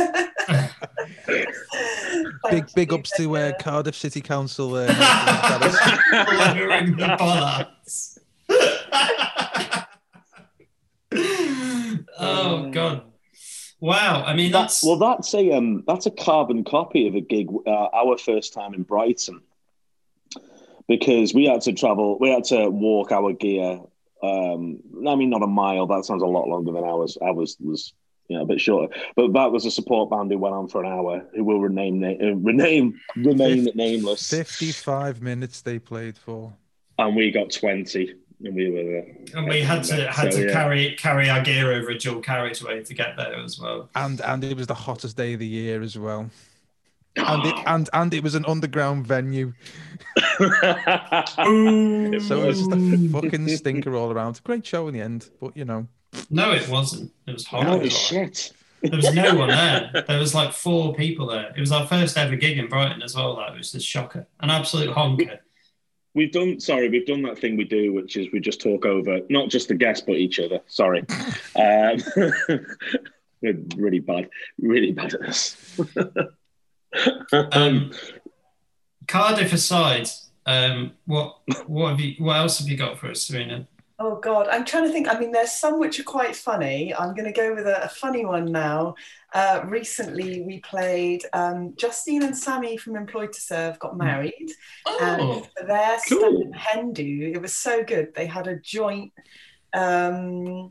Big 2.52 2.66
big 2.76 2.92
you. 2.92 2.98
ups 2.98 3.12
to 3.16 3.38
uh, 3.38 3.52
Cardiff 3.58 3.96
City 3.96 4.20
Council. 4.20 4.76
Uh, 4.76 4.88
helping 4.92 5.68
us 5.70 5.78
out. 6.14 6.58
Lowering 6.58 6.98
the 6.98 7.16
bollards. 7.18 8.20
oh 12.20 12.70
god! 12.72 13.04
Wow. 13.80 14.24
I 14.26 14.34
mean, 14.36 14.52
That's 14.52 14.82
that's 14.82 14.84
well, 14.84 14.98
that's 14.98 15.34
a 15.34 15.52
um, 15.52 15.84
that's 15.88 16.06
a 16.06 16.12
carbon 16.12 16.64
copy 16.64 17.08
of 17.08 17.16
a 17.16 17.22
gig. 17.22 17.48
Uh, 17.66 17.70
our 17.94 18.18
first 18.18 18.54
time 18.54 18.74
in 18.74 18.84
Brighton, 18.84 19.42
because 20.88 21.34
we 21.34 21.46
had 21.46 21.62
to 21.62 21.74
travel, 21.74 22.18
we 22.20 22.30
had 22.30 22.44
to 22.46 22.70
walk 22.70 23.12
our 23.12 23.34
gear. 23.34 23.80
Um, 24.24 24.80
I 25.08 25.16
mean, 25.16 25.30
not 25.30 25.44
a 25.44 25.48
mile. 25.48 25.86
That 25.88 26.06
sounds 26.06 26.24
a 26.24 26.28
lot 26.28 26.48
longer 26.48 26.72
than 26.72 26.84
ours. 26.84 27.18
Ours 27.22 27.58
was 27.60 27.94
you 28.30 28.36
know 28.38 28.44
a 28.44 28.46
bit 28.46 28.60
shorter. 28.60 28.94
But 29.16 29.32
that 29.34 29.52
was 29.52 29.66
a 29.66 29.72
support 29.72 30.10
band 30.10 30.32
who 30.32 30.38
went 30.38 30.56
on 30.56 30.68
for 30.68 30.84
an 30.84 30.92
hour. 30.92 31.24
Who 31.36 31.44
will 31.44 31.60
rename 31.60 32.00
na- 32.00 32.16
uh, 32.22 32.36
rename 32.36 33.00
remain 33.16 33.66
Fif- 33.66 33.76
nameless. 33.76 34.30
Fifty-five 34.30 35.22
minutes 35.22 35.62
they 35.62 35.78
played 35.80 36.18
for. 36.18 36.54
And 36.98 37.16
we 37.16 37.30
got 37.30 37.52
twenty, 37.52 38.16
and 38.44 38.56
we 38.56 38.72
were 38.72 38.84
there. 38.84 39.18
and 39.36 39.48
we 39.48 39.62
had 39.62 39.84
to 39.84 40.12
had 40.12 40.34
So, 40.34 40.40
to 40.40 40.48
yeah. 40.48 40.52
carry 40.54 40.96
carry 40.98 41.30
our 41.30 41.42
gear 41.42 41.72
over 41.74 41.92
a 41.92 41.98
dual 41.98 42.22
carriageway 42.22 42.84
to 42.86 42.94
get 42.96 43.16
there 43.18 43.36
as 43.36 43.60
well. 43.60 43.88
and 43.96 44.20
and 44.22 44.44
it 44.44 44.58
was 44.58 44.66
the 44.66 44.74
hottest 44.74 45.16
day 45.16 45.34
of 45.34 45.40
the 45.40 45.48
year 45.48 45.84
as 45.84 45.96
well. 45.98 46.28
And 47.18 47.46
it 47.46 47.56
and 47.66 47.90
and 47.94 48.14
it 48.14 48.24
was 48.24 48.36
an 48.36 48.46
underground 48.46 49.08
venue, 49.08 49.54
It 50.40 52.22
so 52.24 52.44
it 52.44 52.48
was 52.48 52.60
just 52.60 52.72
a 52.72 53.10
fucking 53.10 53.48
stinker 53.50 53.96
all 53.96 54.12
around. 54.12 54.42
Great 54.44 54.66
show 54.66 54.88
in 54.88 54.94
the 54.94 55.02
end, 55.02 55.30
but 55.40 55.56
you 55.58 55.66
know, 55.66 55.88
No, 56.30 56.52
it 56.52 56.68
wasn't. 56.70 57.12
It 57.26 57.34
was 57.34 57.46
horrible. 57.46 57.74
Holy 57.74 57.90
shit! 57.90 58.52
There 58.82 58.96
was 58.98 59.14
no 59.14 59.36
one 59.36 59.50
there. 59.50 60.04
There 60.08 60.20
was 60.20 60.36
like 60.36 60.54
four 60.54 60.94
people 60.94 61.28
there. 61.28 61.52
It 61.56 61.60
was 61.60 61.72
our 61.72 61.88
first 61.88 62.18
ever 62.18 62.36
gig 62.36 62.58
in 62.58 62.68
Brighton 62.68 63.02
as 63.02 63.16
well. 63.16 63.36
That 63.38 63.56
was 63.56 63.74
a 63.74 63.80
shocker, 63.80 64.28
an 64.40 64.50
absolute 64.50 64.92
honker. 64.94 65.40
We've 66.14 66.32
done 66.32 66.60
sorry, 66.60 66.90
we've 66.90 67.06
done 67.06 67.22
that 67.24 67.40
thing 67.40 67.58
we 67.58 67.64
do, 67.64 67.94
which 67.94 68.18
is 68.18 68.28
we 68.32 68.40
just 68.40 68.62
talk 68.62 68.86
over 68.86 69.20
not 69.30 69.50
just 69.50 69.68
the 69.68 69.76
guest 69.76 70.06
but 70.06 70.16
each 70.16 70.40
other. 70.40 70.62
Sorry, 70.68 71.02
um, 71.56 71.98
we're 73.42 73.60
really 73.76 74.00
bad, 74.00 74.30
really 74.60 74.92
bad 74.92 75.14
at 75.14 75.22
this. 75.22 75.80
Um, 77.52 77.92
Cardiff 79.08 79.54
aside, 79.54 80.08
um, 80.46 80.92
what 81.06 81.38
what 81.68 81.90
have 81.92 82.00
you? 82.00 82.16
What 82.24 82.38
else 82.38 82.60
have 82.60 82.68
you 82.70 82.78
got 82.78 82.98
for 82.98 83.08
us, 83.08 83.22
Serena? 83.24 83.68
Oh 84.00 84.18
God, 84.18 84.48
I'm 84.50 84.64
trying 84.64 84.84
to 84.86 84.92
think. 84.92 85.08
I 85.08 85.18
mean, 85.20 85.32
there's 85.32 85.52
some 85.52 85.80
which 85.80 86.00
are 86.00 86.04
quite 86.04 86.36
funny. 86.36 86.94
I'm 86.94 87.16
going 87.16 87.26
to 87.26 87.32
go 87.32 87.56
with 87.56 87.66
a, 87.66 87.86
a 87.86 87.90
funny 87.90 88.26
one 88.26 88.52
now. 88.52 88.96
Uh, 89.34 89.62
recently, 89.66 90.42
we 90.42 90.60
played 90.60 91.24
um, 91.34 91.74
Justine 91.76 92.24
and 92.24 92.38
Sammy 92.38 92.78
from 92.78 92.96
Employed 92.96 93.34
to 93.34 93.42
Serve 93.42 93.80
got 93.80 93.98
married, 93.98 94.52
Oh, 94.86 94.98
and 95.02 95.46
for 95.58 95.66
their 95.66 95.98
Cool. 96.08 96.20
stand-up 96.20 96.56
hen 96.56 96.94
it 96.96 97.42
was 97.42 97.54
so 97.56 97.84
good. 97.84 98.14
They 98.16 98.28
had 98.28 98.48
a 98.48 98.58
joint 98.60 99.14
um, 99.74 100.70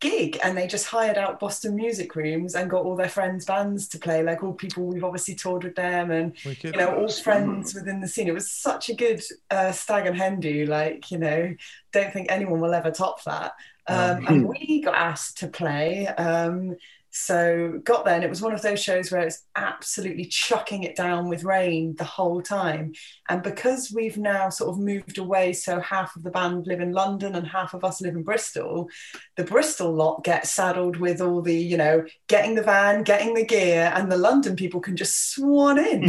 gig 0.00 0.38
and 0.44 0.56
they 0.56 0.66
just 0.66 0.86
hired 0.86 1.16
out 1.16 1.40
Boston 1.40 1.74
music 1.74 2.14
rooms 2.14 2.54
and 2.54 2.68
got 2.70 2.84
all 2.84 2.96
their 2.96 3.08
friends' 3.08 3.44
bands 3.44 3.88
to 3.88 3.98
play, 3.98 4.22
like 4.22 4.42
all 4.42 4.52
people 4.52 4.84
we've 4.84 5.04
obviously 5.04 5.34
toured 5.34 5.64
with 5.64 5.74
them 5.74 6.10
and 6.10 6.36
Wicked. 6.44 6.74
you 6.74 6.80
know, 6.80 6.94
all 6.94 7.08
friends 7.08 7.74
within 7.74 8.00
the 8.00 8.08
scene. 8.08 8.28
It 8.28 8.34
was 8.34 8.50
such 8.50 8.90
a 8.90 8.94
good 8.94 9.22
uh, 9.50 9.72
stag 9.72 10.06
and 10.06 10.16
hen 10.16 10.40
do. 10.40 10.66
Like, 10.66 11.10
you 11.10 11.18
know, 11.18 11.54
don't 11.92 12.12
think 12.12 12.30
anyone 12.30 12.60
will 12.60 12.74
ever 12.74 12.90
top 12.90 13.22
that. 13.24 13.52
Um, 13.88 14.26
and 14.26 14.48
we 14.48 14.82
got 14.82 14.96
asked 14.96 15.38
to 15.38 15.48
play. 15.48 16.08
Um, 16.08 16.76
so 17.16 17.80
got 17.82 18.04
there, 18.04 18.14
and 18.14 18.24
it 18.24 18.30
was 18.30 18.42
one 18.42 18.52
of 18.52 18.60
those 18.60 18.82
shows 18.82 19.10
where 19.10 19.22
it's 19.22 19.44
absolutely 19.56 20.26
chucking 20.26 20.82
it 20.82 20.94
down 20.94 21.28
with 21.28 21.44
rain 21.44 21.94
the 21.96 22.04
whole 22.04 22.42
time. 22.42 22.92
And 23.28 23.42
because 23.42 23.90
we've 23.94 24.18
now 24.18 24.50
sort 24.50 24.70
of 24.70 24.78
moved 24.78 25.16
away, 25.16 25.54
so 25.54 25.80
half 25.80 26.14
of 26.14 26.22
the 26.22 26.30
band 26.30 26.66
live 26.66 26.80
in 26.80 26.92
London 26.92 27.34
and 27.34 27.46
half 27.46 27.72
of 27.72 27.84
us 27.84 28.02
live 28.02 28.14
in 28.14 28.22
Bristol, 28.22 28.90
the 29.36 29.44
Bristol 29.44 29.92
lot 29.92 30.24
get 30.24 30.46
saddled 30.46 30.98
with 30.98 31.20
all 31.22 31.40
the, 31.40 31.56
you 31.56 31.78
know, 31.78 32.04
getting 32.28 32.54
the 32.54 32.62
van, 32.62 33.02
getting 33.02 33.32
the 33.32 33.44
gear, 33.44 33.92
and 33.94 34.12
the 34.12 34.18
London 34.18 34.54
people 34.54 34.80
can 34.80 34.96
just 34.96 35.30
swan 35.32 35.78
in. 35.78 36.04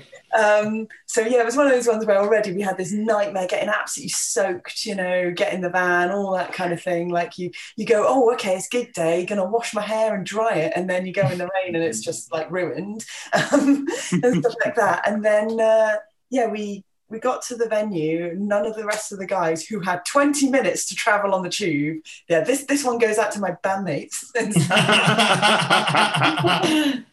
Um, 0.32 0.88
so 1.06 1.20
yeah, 1.20 1.40
it 1.40 1.46
was 1.46 1.56
one 1.56 1.66
of 1.66 1.72
those 1.72 1.86
ones 1.86 2.06
where 2.06 2.18
already 2.18 2.52
we 2.52 2.62
had 2.62 2.76
this 2.76 2.92
nightmare 2.92 3.46
getting 3.46 3.68
absolutely 3.68 4.10
soaked, 4.10 4.84
you 4.84 4.94
know, 4.94 5.30
getting 5.30 5.60
the 5.60 5.70
van, 5.70 6.10
all 6.10 6.32
that 6.34 6.52
kind 6.52 6.72
of 6.72 6.82
thing. 6.82 7.08
Like 7.08 7.38
you, 7.38 7.50
you 7.76 7.86
go, 7.86 8.04
oh, 8.06 8.32
okay, 8.34 8.56
it's 8.56 8.68
gig 8.68 8.92
day, 8.92 9.26
gonna 9.26 9.44
wash 9.44 9.74
my 9.74 9.82
hair 9.82 10.14
and 10.14 10.24
dry 10.24 10.54
it, 10.54 10.72
and 10.76 10.88
then 10.88 11.06
you 11.06 11.12
go 11.12 11.28
in 11.28 11.38
the 11.38 11.50
rain 11.64 11.74
and 11.74 11.84
it's 11.84 12.00
just 12.00 12.32
like 12.32 12.50
ruined 12.50 13.04
um, 13.52 13.86
and 14.12 14.36
stuff 14.36 14.54
like 14.64 14.76
that. 14.76 15.06
And 15.06 15.24
then 15.24 15.60
uh, 15.60 15.96
yeah, 16.30 16.46
we 16.46 16.84
we 17.10 17.18
got 17.18 17.42
to 17.42 17.56
the 17.56 17.68
venue. 17.68 18.34
None 18.36 18.64
of 18.64 18.76
the 18.76 18.84
rest 18.84 19.12
of 19.12 19.18
the 19.18 19.26
guys 19.26 19.66
who 19.66 19.80
had 19.80 20.04
20 20.06 20.48
minutes 20.48 20.88
to 20.88 20.94
travel 20.94 21.34
on 21.34 21.42
the 21.42 21.50
tube. 21.50 22.02
Yeah, 22.28 22.40
this 22.40 22.64
this 22.64 22.84
one 22.84 22.98
goes 22.98 23.18
out 23.18 23.32
to 23.32 23.40
my 23.40 23.56
bandmates. 23.62 24.30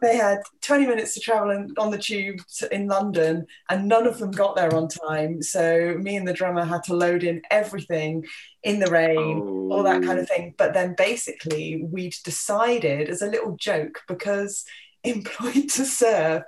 they 0.00 0.16
had 0.16 0.38
20 0.62 0.86
minutes 0.86 1.14
to 1.14 1.20
travel 1.20 1.50
in, 1.50 1.72
on 1.78 1.90
the 1.90 1.98
tube 1.98 2.40
to, 2.58 2.74
in 2.74 2.86
London, 2.86 3.46
and 3.68 3.88
none 3.88 4.06
of 4.06 4.18
them 4.18 4.30
got 4.30 4.56
there 4.56 4.74
on 4.74 4.88
time. 4.88 5.42
So 5.42 5.96
me 6.00 6.16
and 6.16 6.26
the 6.26 6.32
drummer 6.32 6.64
had 6.64 6.84
to 6.84 6.94
load 6.94 7.24
in 7.24 7.42
everything 7.50 8.24
in 8.62 8.78
the 8.78 8.90
rain, 8.90 9.68
all 9.70 9.82
that 9.82 10.02
kind 10.02 10.18
of 10.18 10.28
thing. 10.28 10.54
But 10.56 10.74
then 10.74 10.94
basically, 10.96 11.82
we'd 11.82 12.14
decided 12.24 13.08
as 13.08 13.22
a 13.22 13.28
little 13.28 13.56
joke 13.56 14.00
because 14.08 14.64
employed 15.04 15.68
to 15.68 15.84
serve 15.84 16.42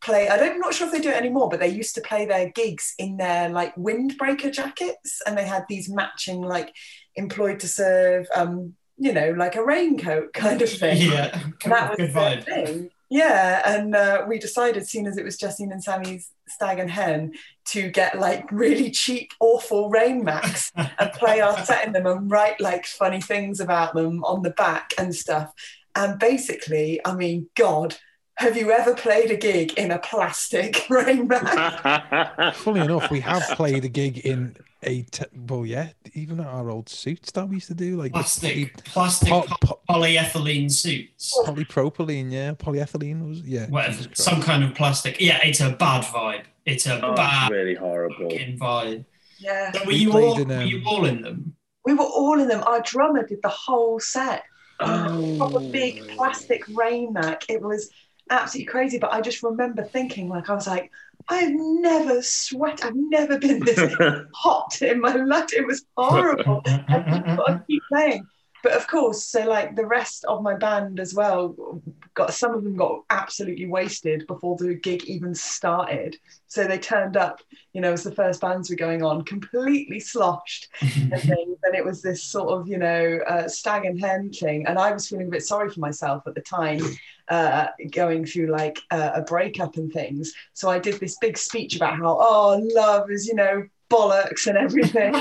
play 0.00 0.28
i 0.28 0.36
don't 0.36 0.52
I'm 0.52 0.60
not 0.60 0.74
sure 0.74 0.86
if 0.86 0.92
they 0.92 1.00
do 1.00 1.08
it 1.08 1.16
anymore 1.16 1.48
but 1.48 1.58
they 1.58 1.68
used 1.68 1.94
to 1.96 2.00
play 2.00 2.26
their 2.26 2.50
gigs 2.50 2.94
in 2.98 3.16
their 3.16 3.48
like 3.48 3.74
windbreaker 3.74 4.52
jackets 4.52 5.20
and 5.26 5.36
they 5.36 5.46
had 5.46 5.64
these 5.68 5.88
matching 5.88 6.42
like 6.42 6.72
employed 7.16 7.60
to 7.60 7.68
serve 7.68 8.26
um 8.34 8.74
you 8.96 9.12
know 9.12 9.32
like 9.32 9.56
a 9.56 9.64
raincoat 9.64 10.32
kind 10.34 10.62
of 10.62 10.70
thing 10.70 11.10
yeah, 11.10 11.40
and 11.64 11.72
that 11.72 11.90
was 11.90 11.96
good 11.96 12.12
vibe. 12.12 12.44
thing. 12.44 12.90
Yeah, 13.10 13.62
and 13.64 13.94
uh, 13.94 14.24
we 14.26 14.40
decided, 14.40 14.88
seeing 14.88 15.06
as 15.06 15.18
it 15.18 15.24
was 15.24 15.36
Justine 15.36 15.70
and 15.70 15.84
Sammy's 15.84 16.30
Stag 16.48 16.80
and 16.80 16.90
Hen, 16.90 17.34
to 17.66 17.88
get 17.90 18.18
like 18.18 18.50
really 18.50 18.90
cheap, 18.90 19.30
awful 19.38 19.88
rain 19.88 20.24
max 20.24 20.72
and 20.76 21.12
play 21.12 21.40
our 21.40 21.56
set 21.64 21.86
in 21.86 21.92
them 21.92 22.06
and 22.06 22.28
write 22.28 22.60
like 22.60 22.86
funny 22.86 23.20
things 23.20 23.60
about 23.60 23.94
them 23.94 24.24
on 24.24 24.42
the 24.42 24.50
back 24.50 24.94
and 24.98 25.14
stuff. 25.14 25.52
And 25.94 26.18
basically, 26.18 27.00
I 27.04 27.14
mean, 27.14 27.48
God, 27.54 27.96
have 28.36 28.56
you 28.56 28.70
ever 28.72 28.94
played 28.94 29.30
a 29.30 29.36
gig 29.36 29.72
in 29.74 29.90
a 29.90 29.98
plastic 29.98 30.84
rain 30.90 31.28
max? 31.28 32.56
Funny 32.58 32.80
enough, 32.80 33.10
we 33.10 33.20
have 33.20 33.42
played 33.56 33.84
a 33.84 33.88
gig 33.88 34.18
in 34.18 34.56
a 34.82 35.02
te- 35.02 35.24
well, 35.48 35.64
yeah, 35.64 35.90
even 36.12 36.40
our 36.40 36.68
old 36.70 36.88
suits 36.88 37.30
that 37.32 37.48
we 37.48 37.56
used 37.56 37.68
to 37.68 37.74
do, 37.74 37.96
like 37.96 38.12
the 38.12 38.18
Plastic, 38.18 38.84
plastic 38.84 39.28
po- 39.30 39.46
po- 39.62 39.80
polyethylene 39.88 40.70
suits. 40.70 41.32
polypropylene, 41.46 42.30
yeah, 42.30 42.52
polyethylene 42.52 43.26
was, 43.26 43.40
yeah. 43.42 43.66
Whatever, 43.68 44.08
some 44.14 44.42
kind 44.42 44.62
of 44.62 44.74
plastic. 44.74 45.20
Yeah, 45.20 45.38
it's 45.42 45.60
a 45.60 45.70
bad 45.70 46.04
vibe. 46.04 46.44
It's 46.66 46.86
a 46.86 47.00
Oh, 47.04 47.14
bad 47.14 47.44
it's 47.44 47.52
really 47.52 47.74
horrible. 47.74 48.28
vibe. 48.28 49.04
yeah, 49.38 49.72
So 49.72 49.80
were 49.80 49.86
We 49.86 49.94
you 49.96 50.12
all? 50.12 50.38
in, 50.38 50.48
were 50.48 50.62
you 50.62 50.78
um, 50.78 50.86
all 50.86 51.04
in 51.06 51.22
them? 51.22 51.54
we 51.86 51.94
were 51.94 52.04
all 52.04 52.38
in 52.40 52.48
them. 52.48 52.62
Our 52.66 52.80
drummer 52.82 53.26
did 53.26 53.40
the 53.42 53.48
whole 53.48 54.00
set. 54.00 54.42
Oh. 54.80 55.36
proper 55.38 55.60
big 55.60 56.08
plastic 56.16 56.64
rain 56.74 57.12
mac. 57.12 57.44
It 57.48 57.62
was 57.62 57.90
absolutely 58.30 58.70
crazy. 58.70 58.98
But 58.98 59.12
I 59.12 59.20
just 59.20 59.42
remember 59.42 59.84
thinking, 59.84 60.28
like, 60.28 60.48
I 60.50 60.54
was 60.54 60.66
like, 60.66 60.90
I've 61.28 61.52
never 61.54 62.22
sweat. 62.22 62.84
I've 62.84 62.96
never 62.96 63.38
been 63.38 63.60
this 63.60 63.94
hot 64.34 64.82
in 64.82 65.00
my 65.00 65.14
life. 65.14 65.52
It 65.52 65.66
was 65.66 65.84
horrible. 65.96 66.62
I 66.66 67.22
just 67.24 67.36
got 67.36 67.46
to 67.46 67.64
keep 67.66 67.82
playing. 67.90 68.26
But 68.64 68.72
of 68.72 68.86
course, 68.86 69.26
so 69.26 69.46
like 69.46 69.76
the 69.76 69.84
rest 69.84 70.24
of 70.24 70.42
my 70.42 70.54
band 70.54 70.98
as 70.98 71.12
well, 71.12 71.82
got 72.14 72.32
some 72.32 72.54
of 72.54 72.64
them 72.64 72.76
got 72.76 73.02
absolutely 73.10 73.66
wasted 73.66 74.26
before 74.26 74.56
the 74.56 74.74
gig 74.74 75.04
even 75.04 75.34
started. 75.34 76.16
So 76.46 76.66
they 76.66 76.78
turned 76.78 77.18
up, 77.18 77.42
you 77.74 77.82
know, 77.82 77.92
as 77.92 78.04
the 78.04 78.14
first 78.14 78.40
bands 78.40 78.70
were 78.70 78.76
going 78.76 79.02
on, 79.02 79.22
completely 79.26 80.00
sloshed 80.00 80.68
and 80.80 81.12
things. 81.12 81.58
And 81.62 81.74
it 81.74 81.84
was 81.84 82.00
this 82.00 82.22
sort 82.22 82.58
of, 82.58 82.66
you 82.66 82.78
know, 82.78 83.18
uh, 83.28 83.48
stag 83.48 83.84
and 83.84 84.00
hen 84.00 84.32
thing. 84.32 84.66
And 84.66 84.78
I 84.78 84.92
was 84.92 85.08
feeling 85.08 85.26
a 85.26 85.30
bit 85.30 85.44
sorry 85.44 85.68
for 85.68 85.80
myself 85.80 86.22
at 86.26 86.34
the 86.34 86.40
time, 86.40 86.80
uh, 87.28 87.68
going 87.90 88.26
through 88.26 88.46
like 88.46 88.78
uh, 88.90 89.12
a 89.14 89.22
breakup 89.22 89.76
and 89.76 89.92
things. 89.92 90.32
So 90.52 90.70
I 90.70 90.78
did 90.78 91.00
this 91.00 91.16
big 91.18 91.38
speech 91.38 91.76
about 91.76 91.96
how, 91.96 92.18
oh, 92.20 92.60
love 92.74 93.10
is, 93.10 93.26
you 93.26 93.34
know, 93.34 93.66
bollocks 93.90 94.46
and 94.46 94.56
everything. 94.56 95.12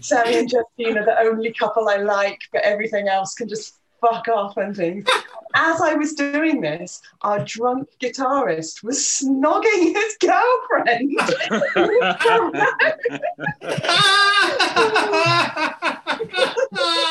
Sammy 0.00 0.38
and 0.38 0.50
Justine 0.50 0.98
are 0.98 1.04
the 1.04 1.18
only 1.20 1.52
couple 1.52 1.88
I 1.88 1.96
like, 1.96 2.40
but 2.52 2.62
everything 2.62 3.08
else 3.08 3.34
can 3.34 3.48
just 3.48 3.78
fuck 4.00 4.28
off 4.28 4.56
and 4.56 4.76
things. 4.76 5.06
As 5.54 5.80
I 5.80 5.94
was 5.94 6.14
doing 6.14 6.60
this, 6.60 7.00
our 7.22 7.44
drunk 7.44 7.88
guitarist 8.02 8.82
was 8.82 8.98
snogging 8.98 9.94
his 9.94 10.16
girlfriend. 10.20 11.18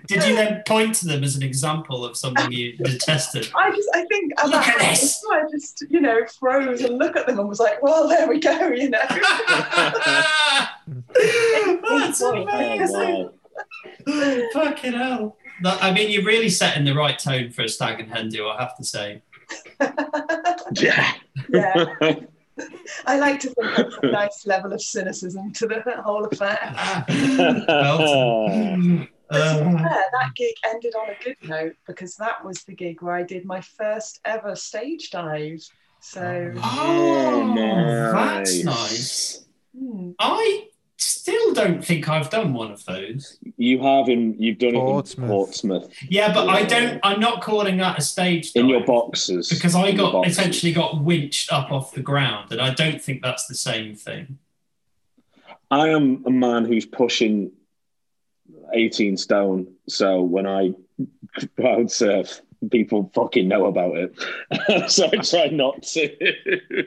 Did 0.07 0.25
you 0.25 0.35
then 0.35 0.63
point 0.67 0.95
to 0.97 1.07
them 1.07 1.23
as 1.25 1.37
an 1.37 1.43
example 1.43 2.05
of 2.05 2.17
something 2.17 2.51
you 2.53 2.77
detested? 2.77 3.51
I 3.55 3.71
just, 3.71 3.89
I 3.95 4.05
think 4.07 4.33
at 4.39 4.45
Look 4.47 4.53
that 4.55 4.69
at 4.69 4.79
point, 4.79 4.91
this. 4.91 5.25
I 5.33 5.43
just, 5.51 5.85
you 5.89 6.01
know, 6.01 6.21
froze 6.39 6.81
and 6.83 6.99
looked 6.99 7.17
at 7.17 7.27
them 7.27 7.39
and 7.39 7.49
was 7.49 7.59
like, 7.61 7.83
well, 7.83 8.09
there 8.09 8.29
we 8.29 8.39
go, 8.41 8.69
you 8.69 8.91
know. 8.91 8.99
That's 11.89 12.23
Oh, 12.23 12.43
amazing. 12.43 13.31
wow. 14.07 14.49
Fucking 14.53 14.93
hell. 14.93 15.37
No, 15.63 15.77
I 15.81 15.93
mean, 15.93 16.11
you're 16.11 16.25
really 16.25 16.49
setting 16.49 16.85
the 16.85 16.95
right 16.95 17.19
tone 17.19 17.51
for 17.51 17.63
a 17.63 17.69
stag 17.69 18.01
and 18.01 18.11
hen 18.11 18.29
do, 18.31 18.49
I 18.49 18.61
have 18.61 18.77
to 18.79 18.85
say. 18.85 19.23
Yeah. 20.75 21.13
yeah, 21.49 21.85
I 23.07 23.19
like 23.19 23.41
to 23.41 23.49
think 23.49 23.77
that's 23.77 23.97
a 24.03 24.07
nice 24.07 24.47
level 24.47 24.73
of 24.73 24.81
cynicism 24.81 25.53
to 25.55 25.67
the 25.67 25.83
whole 26.01 26.25
affair. 26.27 26.75
Well, 27.67 29.07
But 29.31 29.59
to 29.59 29.65
be 29.65 29.75
uh, 29.75 29.79
fair, 29.79 30.05
that 30.13 30.33
gig 30.37 30.55
ended 30.69 30.95
on 30.95 31.09
a 31.11 31.25
good 31.25 31.37
note 31.49 31.77
because 31.87 32.17
that 32.17 32.45
was 32.45 32.65
the 32.65 32.75
gig 32.75 33.01
where 33.01 33.15
I 33.15 33.23
did 33.23 33.45
my 33.45 33.61
first 33.61 34.21
ever 34.25 34.57
stage 34.57 35.11
dive. 35.11 35.63
So 36.01 36.53
oh, 36.57 37.53
nice. 37.55 38.13
that's 38.13 38.65
nice. 38.65 39.47
hmm, 39.77 40.11
I 40.19 40.69
still 40.97 41.55
don't 41.55 41.85
think 41.85 42.09
I've 42.09 42.31
done 42.31 42.55
one 42.55 42.73
of 42.73 42.85
those. 42.87 43.39
You 43.57 43.83
have 43.83 44.09
in 44.09 44.35
you've 44.39 44.59
done 44.59 44.73
Portsmouth. 44.73 45.19
it 45.19 45.23
in 45.23 45.29
Portsmouth 45.29 45.95
Yeah, 46.09 46.33
but 46.33 46.49
I 46.49 46.65
don't. 46.65 46.99
I'm 47.03 47.21
not 47.21 47.43
calling 47.43 47.77
that 47.77 47.99
a 47.99 48.03
stage 48.03 48.53
dive 48.53 48.63
in 48.63 48.69
your 48.69 48.85
boxes 48.85 49.49
because 49.49 49.75
I 49.75 49.89
In 49.89 49.97
got 49.97 50.27
essentially 50.27 50.73
got 50.73 51.01
winched 51.03 51.53
up 51.53 51.71
off 51.71 51.93
the 51.93 52.03
ground, 52.03 52.51
and 52.51 52.61
I 52.61 52.75
don't 52.75 53.01
think 53.01 53.23
that's 53.23 53.47
the 53.47 53.55
same 53.55 53.95
thing. 53.95 54.39
I 55.71 55.91
am 55.91 56.25
a 56.27 56.31
man 56.31 56.65
who's 56.65 56.85
pushing 56.85 57.53
18 58.75 59.17
stone, 59.17 59.67
so 59.89 60.23
when 60.23 60.47
I 60.47 60.73
crowd 61.57 61.91
surf, 61.91 62.41
people 62.71 63.11
fucking 63.15 63.49
know 63.49 63.67
about 63.67 63.97
it. 63.97 64.91
so 64.91 65.07
I 65.07 65.17
try 65.19 65.47
not 65.49 65.83
to. 65.85 66.87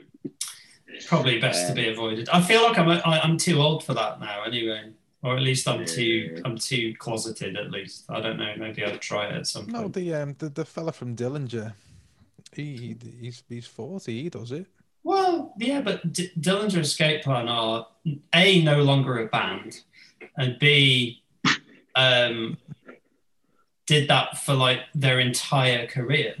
Probably 1.08 1.40
best 1.40 1.68
to 1.68 1.74
be 1.74 1.88
avoided. 1.88 2.28
I 2.28 2.40
feel 2.40 2.62
like 2.62 2.78
I'm 2.78 2.88
I, 2.88 3.20
I'm 3.22 3.36
too 3.36 3.60
old 3.60 3.82
for 3.82 3.94
that 3.94 4.20
now, 4.20 4.44
anyway, 4.44 4.90
or 5.22 5.36
at 5.36 5.42
least 5.42 5.66
I'm 5.68 5.84
too 5.84 6.40
I'm 6.44 6.56
too 6.56 6.94
closeted. 6.98 7.56
At 7.56 7.70
least 7.70 8.04
I 8.08 8.20
don't 8.20 8.36
know. 8.38 8.54
Maybe 8.56 8.84
I'll 8.84 8.98
try 8.98 9.26
it 9.26 9.34
at 9.34 9.46
some 9.46 9.66
No, 9.66 9.82
point. 9.82 9.94
the 9.94 10.14
um 10.14 10.36
the, 10.38 10.48
the 10.50 10.64
fella 10.64 10.92
from 10.92 11.16
Dillinger, 11.16 11.74
he, 12.52 12.76
he 12.76 12.96
he's 13.20 13.42
he's 13.48 13.66
forty. 13.66 14.22
He 14.22 14.28
does 14.30 14.52
it. 14.52 14.66
Well, 15.02 15.52
yeah, 15.58 15.80
but 15.82 16.12
D- 16.12 16.30
Dillinger 16.38 16.78
Escape 16.78 17.22
Plan 17.24 17.48
are 17.48 17.86
a 18.32 18.62
no 18.62 18.82
longer 18.82 19.18
a 19.18 19.26
band, 19.26 19.80
and 20.36 20.58
b 20.60 21.23
um, 21.94 22.56
did 23.86 24.08
that 24.08 24.38
for 24.38 24.54
like 24.54 24.80
their 24.94 25.20
entire 25.20 25.86
career. 25.86 26.34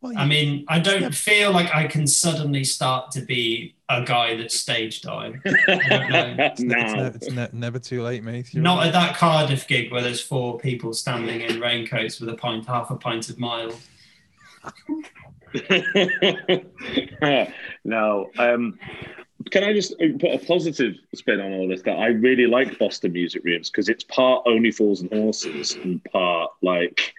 Well, 0.00 0.14
I 0.16 0.26
mean, 0.26 0.64
I 0.68 0.80
don't 0.80 1.14
feel 1.14 1.52
like 1.52 1.72
I 1.72 1.86
can 1.86 2.08
suddenly 2.08 2.64
start 2.64 3.12
to 3.12 3.20
be 3.20 3.76
a 3.88 4.02
guy 4.02 4.34
that's 4.36 4.58
stage 4.58 5.00
dive. 5.00 5.40
don't. 5.44 5.50
It's, 5.78 5.80
ne- 6.08 6.36
it's, 6.38 6.60
no. 6.60 6.74
ne- 6.76 7.06
it's 7.06 7.30
ne- 7.30 7.48
never 7.52 7.78
too 7.78 8.02
late, 8.02 8.24
mate. 8.24 8.52
You're 8.52 8.64
Not 8.64 8.78
right. 8.78 8.88
at 8.88 8.92
that 8.94 9.16
Cardiff 9.16 9.68
gig 9.68 9.92
where 9.92 10.02
there's 10.02 10.20
four 10.20 10.58
people 10.58 10.92
standing 10.92 11.42
in 11.42 11.60
raincoats 11.60 12.18
with 12.18 12.30
a 12.30 12.34
pint, 12.34 12.66
half 12.66 12.90
a 12.90 12.96
pint 12.96 13.28
of 13.30 13.38
mild. 13.38 13.76
no. 17.84 18.30
Um, 18.38 18.78
can 19.52 19.62
I 19.62 19.72
just 19.72 19.96
put 19.98 20.32
a 20.34 20.38
positive 20.38 20.94
spin 21.14 21.40
on 21.40 21.52
all 21.52 21.68
this? 21.68 21.82
That 21.82 21.98
I 21.98 22.06
really 22.08 22.46
like 22.46 22.78
Boston 22.78 23.12
Music 23.12 23.42
Rooms 23.44 23.70
because 23.70 23.88
it's 23.88 24.02
part 24.04 24.42
Only 24.46 24.72
Fools 24.72 25.02
and 25.02 25.12
Horses 25.12 25.74
and 25.84 26.02
part 26.04 26.50
like 26.62 27.14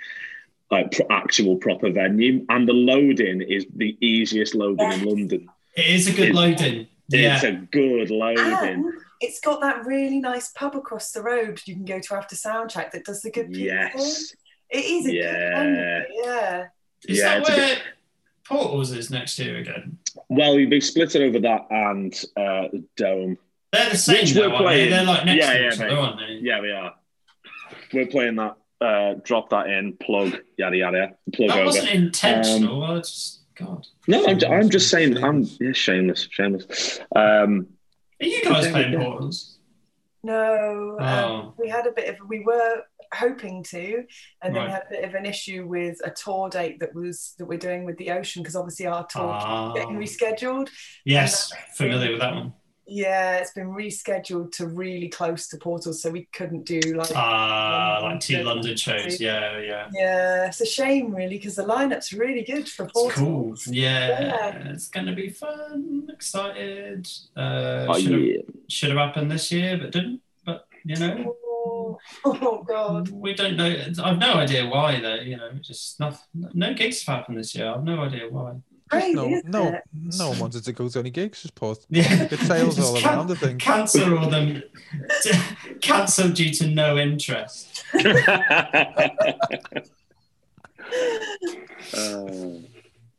like 0.71 0.91
pr- 0.91 1.03
actual 1.11 1.55
proper 1.57 1.91
venue, 1.91 2.45
and 2.49 2.67
the 2.67 2.73
loading 2.73 3.41
is 3.41 3.65
the 3.75 3.95
easiest 4.01 4.55
loading 4.55 4.91
in 4.91 5.03
London. 5.05 5.47
It 5.77 5.85
is 5.87 6.07
a 6.07 6.11
good 6.11 6.29
It- 6.29 6.35
loading. 6.35 6.87
Yeah. 7.09 7.35
It's 7.35 7.43
a 7.43 7.51
good 7.51 8.09
loading. 8.09 8.43
And 8.45 8.85
it's 9.21 9.39
got 9.39 9.61
that 9.61 9.85
really 9.85 10.19
nice 10.19 10.49
pub 10.51 10.75
across 10.75 11.11
the 11.11 11.21
road 11.21 11.61
you 11.65 11.75
can 11.75 11.85
go 11.85 11.99
to 11.99 12.15
after 12.15 12.35
soundtrack 12.35 12.91
that 12.91 13.05
does 13.05 13.21
the 13.21 13.29
good 13.29 13.47
pizza. 13.49 13.63
Yes. 13.65 14.35
It 14.69 14.85
is 14.85 15.05
a 15.05 15.13
Yeah. 15.13 15.31
good 15.31 15.53
venue. 15.53 16.23
Yeah. 16.23 16.65
Is 17.07 17.19
Yeah, 17.19 17.39
that 17.39 17.47
where 17.57 17.77
Portals 18.47 18.91
is 18.91 19.09
next 19.09 19.39
year 19.39 19.57
again? 19.57 19.97
Well, 20.29 20.55
they 20.55 20.79
split 20.79 21.15
it 21.15 21.21
over 21.21 21.39
that 21.39 21.67
and 21.69 22.13
uh, 22.37 22.67
the 22.71 22.83
Dome. 22.97 23.37
They're 23.71 23.89
the 23.89 23.97
same, 23.97 24.21
Which 24.21 24.31
though, 24.33 24.41
we're 24.49 24.55
aren't 24.55 24.57
they? 24.57 24.63
playing. 24.65 24.89
They're 24.91 25.03
like 25.05 25.25
next 25.25 25.37
Yeah, 25.45 25.53
to 25.53 25.59
yeah, 25.61 25.67
each 25.73 25.79
other, 25.79 25.97
aren't 25.97 26.19
they? 26.19 26.33
Yeah, 26.41 26.61
we 26.61 26.71
are. 26.71 26.93
We're 27.93 28.07
playing 28.07 28.35
that. 28.35 28.57
Uh, 28.81 29.13
drop 29.23 29.49
that 29.51 29.67
in. 29.67 29.93
Plug. 29.97 30.35
Yada 30.57 30.75
yada. 30.77 31.11
Plug 31.33 31.49
That 31.49 31.57
over. 31.57 31.65
wasn't 31.67 31.89
intentional. 31.91 32.83
I 32.83 32.97
just, 32.97 33.41
God. 33.55 33.87
No, 34.07 34.25
I'm, 34.27 34.39
I'm 34.51 34.69
just 34.69 34.89
saying. 34.89 35.23
I'm 35.23 35.47
yeah, 35.61 35.71
shameless, 35.71 36.27
shameless. 36.29 36.99
Um, 37.15 37.67
Are 38.21 38.25
you 38.25 38.43
guys 38.43 38.65
Yeah, 38.65 38.71
playing 38.71 38.93
yeah. 38.93 38.99
Portals? 38.99 39.57
No, 40.25 40.97
um, 40.99 41.05
Oh. 41.05 41.53
we 41.57 41.67
had 41.69 41.85
a 41.87 41.91
bit 41.91 42.09
of, 42.09 42.27
we 42.29 42.41
were 42.41 42.83
hoping 43.15 43.63
to, 43.63 44.03
and 44.41 44.53
then 44.55 44.61
Right. 44.61 44.65
we 44.67 44.71
had 44.71 44.83
a 44.87 44.89
bit 44.89 45.03
of 45.05 45.15
an 45.15 45.25
issue 45.25 45.65
with 45.67 45.97
a 46.03 46.09
tour 46.11 46.49
date 46.49 46.79
that 46.79 46.93
was, 46.95 47.33
that 47.37 47.45
we're 47.45 47.57
doing 47.57 47.85
with 47.85 47.97
the 47.97 48.11
ocean, 48.11 48.41
because 48.43 48.55
obviously 48.55 48.85
our 48.87 49.05
tour 49.07 49.23
Ah. 49.33 49.73
getting 49.73 49.97
rescheduled. 49.97 50.69
yes, 51.05 51.51
familiar 51.75 52.11
with 52.11 52.19
that 52.21 52.33
one. 52.35 52.53
Yeah, 52.85 53.37
it's 53.37 53.53
been 53.53 53.69
rescheduled 53.69 54.51
to 54.57 54.67
really 54.67 55.07
close 55.07 55.47
to 55.47 55.57
Portals, 55.57 56.01
so 56.01 56.09
we 56.09 56.27
couldn't 56.33 56.65
do 56.65 56.81
like. 56.95 57.11
Ah, 57.15 57.99
London 58.01 58.11
like 58.11 58.19
two. 58.19 58.43
London 58.43 58.75
shows. 58.75 59.21
Yeah, 59.21 59.57
yeah. 59.61 59.87
yeah, 59.93 60.47
it's 60.47 60.59
a 60.59 60.65
shame 60.65 61.15
really 61.15 61.37
because 61.37 61.55
the 61.55 61.63
lineup's 61.63 62.11
really 62.11 62.43
good 62.43 62.67
for 62.67 62.83
It's 62.93 63.13
cool. 63.13 63.55
Yeah, 63.67 64.09
Yeah. 64.21 64.69
it's 64.73 64.89
gonna 64.89 65.15
be 65.15 65.29
fun. 65.29 66.09
Excited. 66.11 67.07
Uh, 67.37 67.85
oh 67.87 67.97
should, 67.99 68.11
have, 68.11 68.21
yeah. 68.21 68.37
should 68.67 68.89
have 68.89 68.97
happened 68.97 69.31
this 69.31 69.49
year, 69.49 69.77
but 69.77 69.91
didn't. 69.91 70.19
But 70.45 70.67
you 70.83 70.97
know, 70.97 71.37
Oh, 72.25 72.37
oh 72.41 72.63
God! 72.63 73.09
we 73.09 73.33
don't 73.33 73.55
know. 73.57 73.75
I've 74.03 74.17
no 74.17 74.33
idea 74.35 74.65
why. 74.67 74.99
Though 74.99 75.15
you 75.15 75.37
know, 75.37 75.51
just 75.61 75.99
not, 75.99 76.17
no 76.33 76.73
gigs 76.73 77.05
have 77.05 77.17
happened 77.17 77.37
this 77.37 77.55
year. 77.55 77.69
I've 77.69 77.83
no 77.83 78.01
idea 78.01 78.27
why. 78.29 78.55
Crazy, 78.89 79.13
no, 79.15 79.27
isn't 79.27 79.49
no, 79.49 79.67
it? 79.69 79.81
no 79.93 80.29
one 80.29 80.39
wanted 80.39 80.63
to 80.65 80.71
go 80.73 80.87
to 80.87 80.99
any 80.99 81.09
gigs. 81.09 81.41
Just 81.41 81.55
post 81.55 81.85
Yeah. 81.89 82.25
good 82.25 82.39
sales 82.39 82.79
all 82.79 82.99
can- 82.99 83.09
around. 83.09 83.31
I 83.31 83.35
think. 83.35 83.61
Cancel 83.61 84.17
all 84.19 84.29
them. 84.29 84.61
cancel 85.81 86.29
due 86.29 86.51
to 86.51 86.67
no 86.67 86.97
interest. 86.97 87.83
Uh, 91.95 92.59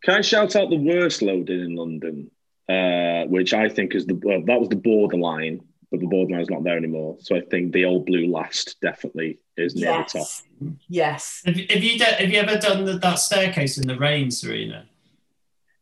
can 0.03 0.15
I 0.19 0.21
shout 0.21 0.57
out 0.57 0.71
the 0.71 0.77
worst 0.77 1.23
loading 1.23 1.61
in 1.61 1.77
London, 1.77 2.31
uh, 2.69 3.25
which 3.29 3.55
I 3.55 3.69
think 3.69 3.95
is 3.95 4.07
the 4.07 4.15
well, 4.15 4.43
that 4.47 4.61
was 4.61 4.69
the 4.69 4.77
borderline, 4.77 5.61
but 5.95 6.01
the 6.01 6.09
borderline 6.09 6.41
is 6.41 6.51
not 6.51 6.65
there 6.65 6.77
anymore. 6.77 7.17
So 7.21 7.37
I 7.37 7.41
think 7.41 7.73
the 7.73 7.85
old 7.85 8.05
blue 8.05 8.27
last 8.27 8.81
definitely 8.81 9.39
is 9.57 9.77
near 9.77 9.99
the 9.99 10.19
top. 10.19 10.27
Yes, 10.61 10.83
yes, 10.89 11.43
Have, 11.45 11.55
have 11.71 11.85
you 11.85 11.99
de- 11.99 12.05
have 12.05 12.31
you 12.31 12.39
ever 12.41 12.59
done 12.59 12.85
the, 12.85 12.95
that 12.99 13.21
staircase 13.21 13.79
in 13.79 13.87
the 13.87 13.97
rain, 13.97 14.33
Serena? 14.33 14.87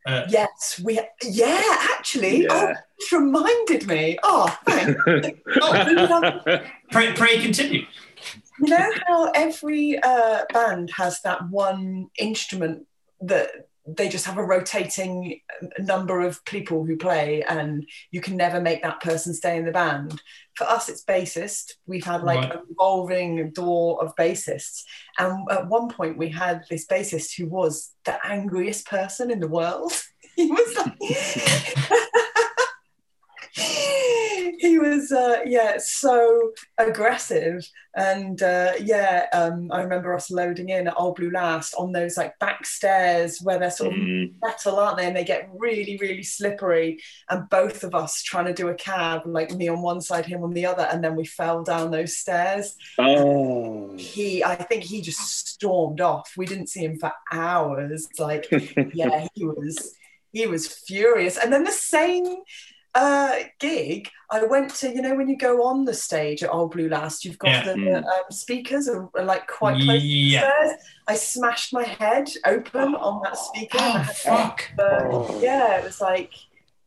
Uh, 0.04 0.24
yes. 0.28 0.78
We 0.84 1.00
yeah, 1.22 1.62
actually. 1.96 2.46
Oh, 2.46 2.68
Yeah. 2.68 2.74
it's 2.98 3.10
reminded 3.10 3.86
me. 3.86 4.18
Oh, 4.22 4.54
thanks. 4.66 5.00
pray, 6.90 7.12
pray 7.14 7.40
continue. 7.40 7.86
you 8.60 8.68
know 8.68 8.92
how 9.06 9.30
every 9.30 9.98
uh, 10.02 10.42
band 10.52 10.90
has 10.96 11.22
that 11.22 11.48
one 11.48 12.10
instrument 12.18 12.86
that 13.22 13.68
they 13.86 14.08
just 14.08 14.26
have 14.26 14.38
a 14.38 14.44
rotating 14.44 15.40
uh, 15.62 15.66
number 15.82 16.20
of 16.20 16.44
people 16.44 16.84
who 16.84 16.96
play 16.96 17.42
and 17.48 17.84
you 18.12 18.20
can 18.20 18.36
never 18.36 18.60
make 18.60 18.82
that 18.82 19.00
person 19.00 19.34
stay 19.34 19.56
in 19.56 19.64
the 19.64 19.72
band. 19.72 20.20
For 20.56 20.64
us 20.64 20.88
it's 20.88 21.04
bassist. 21.04 21.72
We've 21.86 22.04
had 22.04 22.22
like 22.22 22.38
Right. 22.50 22.54
a 22.54 22.62
revolving 22.68 23.50
door 23.52 24.02
of 24.02 24.14
bassists. 24.16 24.82
And 25.18 25.50
at 25.50 25.68
one 25.68 25.88
point 25.88 26.16
we 26.16 26.28
had 26.28 26.62
this 26.70 26.86
bassist 26.86 27.36
who 27.36 27.46
was 27.46 27.92
the 28.04 28.24
angriest 28.24 28.86
person 28.86 29.30
in 29.30 29.40
the 29.40 29.48
world. 29.48 29.92
He 30.34 30.46
was 30.50 30.74
like 30.76 30.98
he 34.58 34.78
was 34.78 35.12
uh, 35.12 35.40
yeah 35.44 35.76
so 35.78 36.52
aggressive. 36.78 37.68
And 37.94 38.42
uh, 38.42 38.72
yeah 38.80 39.26
um, 39.34 39.70
i 39.70 39.82
remember 39.82 40.14
us 40.14 40.30
loading 40.30 40.70
in 40.70 40.88
at 40.88 40.94
old 40.96 41.16
blue 41.16 41.30
last 41.30 41.74
on 41.74 41.92
those 41.92 42.16
like 42.16 42.38
back 42.38 42.64
stairs 42.64 43.40
where 43.42 43.58
they're 43.58 43.70
sort 43.70 43.92
of 43.92 43.98
Mm, 43.98 44.32
metal 44.42 44.78
aren't 44.78 44.96
they? 44.96 45.06
And 45.06 45.16
they 45.16 45.24
get 45.24 45.50
really 45.54 45.98
really 45.98 46.22
slippery. 46.22 47.00
And 47.28 47.48
both 47.50 47.84
of 47.84 47.94
us 47.94 48.22
trying 48.22 48.46
to 48.46 48.54
do 48.54 48.68
a 48.68 48.74
cab 48.74 49.22
like 49.26 49.52
me 49.52 49.68
on 49.68 49.82
one 49.82 50.00
side 50.00 50.24
him 50.24 50.42
on 50.42 50.52
the 50.54 50.66
other. 50.66 50.88
And 50.90 51.04
then 51.04 51.16
we 51.16 51.26
fell 51.26 51.62
down 51.62 51.90
those 51.90 52.16
stairs. 52.16 52.76
Oh. 52.98 53.94
he 53.96 54.42
i 54.44 54.54
think 54.54 54.84
he 54.84 55.00
just 55.02 55.48
stormed 55.48 56.00
off. 56.00 56.32
We 56.36 56.46
didn't 56.46 56.68
see 56.68 56.84
him 56.84 56.98
for 56.98 57.12
hours. 57.30 58.08
Like 58.18 58.46
yeah 58.94 59.26
he 59.34 59.44
was 59.44 59.94
he 60.32 60.46
was 60.46 60.66
furious. 60.66 61.36
And 61.36 61.52
then 61.52 61.64
the 61.64 61.70
same 61.70 62.24
uh 62.94 63.36
gig 63.58 64.08
i 64.30 64.44
went 64.44 64.68
to 64.74 64.88
you 64.90 65.00
know 65.00 65.14
when 65.14 65.26
you 65.28 65.36
go 65.38 65.64
on 65.64 65.84
the 65.86 65.94
stage 65.94 66.42
at 66.42 66.50
old 66.52 66.72
blue 66.72 66.88
last 66.90 67.24
you've 67.24 67.38
got 67.38 67.48
Yeah. 67.50 67.64
the 67.64 67.72
Mm. 67.74 68.04
um, 68.04 68.22
speakers 68.30 68.86
are, 68.88 69.08
are 69.16 69.24
like 69.24 69.46
quite 69.46 69.74
close 69.80 69.86
to 69.86 69.92
the 70.02 70.08
Yeah. 70.08 70.40
stairs. 70.40 70.72
i 71.08 71.14
smashed 71.14 71.72
my 71.72 71.84
head 71.84 72.28
open 72.46 72.94
on 72.94 73.22
that 73.24 73.36
speaker 73.38 73.78
Oh 73.80 74.04
fuck! 74.14 74.70
uh, 74.78 74.82
Oh. 75.10 75.40
yeah 75.42 75.78
it 75.78 75.84
was 75.84 76.00
like 76.02 76.32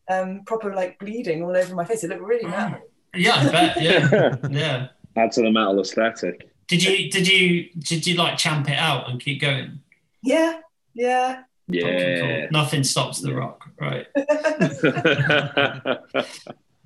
um 0.07 0.41
proper 0.45 0.75
like 0.75 0.99
bleeding 0.99 1.43
all 1.43 1.57
over 1.57 1.73
my 1.73 1.85
face 1.85 2.03
it 2.03 2.09
looked 2.09 2.21
really 2.21 2.49
bad 2.49 2.81
Yeah, 3.15 3.35
I 3.35 3.49
bet. 3.51 3.81
Yeah, 3.81 4.35
yeah. 4.49 4.87
Add 5.15 5.31
to 5.31 5.41
the 5.41 5.49
metal 5.49 5.79
aesthetic. 5.79 6.49
Did 6.67 6.83
you 6.83 7.09
did 7.09 7.25
you 7.27 7.69
did 7.79 8.05
you 8.05 8.15
like 8.15 8.37
champ 8.37 8.69
it 8.69 8.77
out 8.77 9.09
and 9.09 9.19
keep 9.21 9.39
going? 9.41 9.79
yeah 10.21 10.59
yeah 10.93 11.29
Fucking 11.31 11.41
cool. 11.41 11.54
Yeah. 11.67 12.47
Nothing 12.51 12.83
stops 12.83 13.21
the 13.21 13.33
rock, 13.33 13.65
right? 13.79 14.07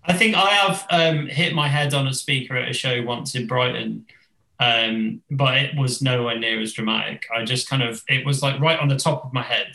I 0.05 0.13
think 0.13 0.35
I 0.35 0.49
have 0.51 0.85
um, 0.89 1.27
hit 1.27 1.53
my 1.53 1.67
head 1.67 1.93
on 1.93 2.07
a 2.07 2.13
speaker 2.13 2.55
at 2.55 2.69
a 2.69 2.73
show 2.73 3.01
once 3.03 3.35
in 3.35 3.45
Brighton, 3.47 4.05
um, 4.59 5.21
but 5.29 5.57
it 5.57 5.75
was 5.77 6.01
nowhere 6.01 6.39
near 6.39 6.59
as 6.61 6.73
dramatic. 6.73 7.25
I 7.35 7.43
just 7.43 7.69
kind 7.69 7.83
of 7.83 8.03
it 8.07 8.25
was 8.25 8.41
like 8.41 8.59
right 8.59 8.79
on 8.79 8.87
the 8.87 8.97
top 8.97 9.25
of 9.25 9.33
my 9.33 9.43
head. 9.43 9.67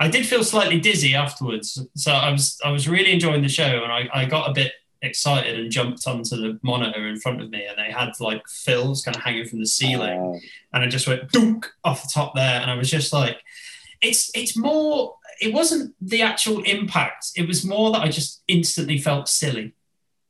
I 0.00 0.08
did 0.08 0.26
feel 0.26 0.44
slightly 0.44 0.80
dizzy 0.80 1.14
afterwards, 1.14 1.78
so 1.94 2.12
I 2.12 2.30
was 2.32 2.58
I 2.64 2.70
was 2.70 2.88
really 2.88 3.12
enjoying 3.12 3.42
the 3.42 3.48
show, 3.48 3.82
and 3.84 3.92
I, 3.92 4.08
I 4.12 4.24
got 4.24 4.50
a 4.50 4.54
bit 4.54 4.72
excited 5.02 5.58
and 5.60 5.70
jumped 5.70 6.06
onto 6.06 6.36
the 6.36 6.58
monitor 6.62 7.06
in 7.06 7.20
front 7.20 7.40
of 7.42 7.50
me, 7.50 7.66
and 7.66 7.78
they 7.78 7.92
had 7.92 8.12
like 8.18 8.42
fills 8.48 9.02
kind 9.02 9.16
of 9.16 9.22
hanging 9.22 9.46
from 9.46 9.60
the 9.60 9.66
ceiling 9.66 10.18
Oh. 10.18 10.40
and 10.72 10.82
I 10.82 10.88
just 10.88 11.06
went 11.06 11.30
dunk 11.30 11.66
off 11.84 12.02
the 12.02 12.10
top 12.12 12.34
there, 12.34 12.60
and 12.60 12.70
I 12.70 12.74
was 12.76 12.90
just 12.90 13.12
like, 13.12 13.38
it's 14.00 14.30
it's 14.34 14.56
more. 14.56 15.16
It 15.40 15.52
wasn't 15.52 15.94
the 16.00 16.22
actual 16.22 16.62
impact. 16.62 17.32
It 17.36 17.46
was 17.46 17.64
more 17.64 17.90
that 17.92 18.02
I 18.02 18.08
just 18.08 18.42
instantly 18.48 18.98
felt 18.98 19.28
silly. 19.28 19.74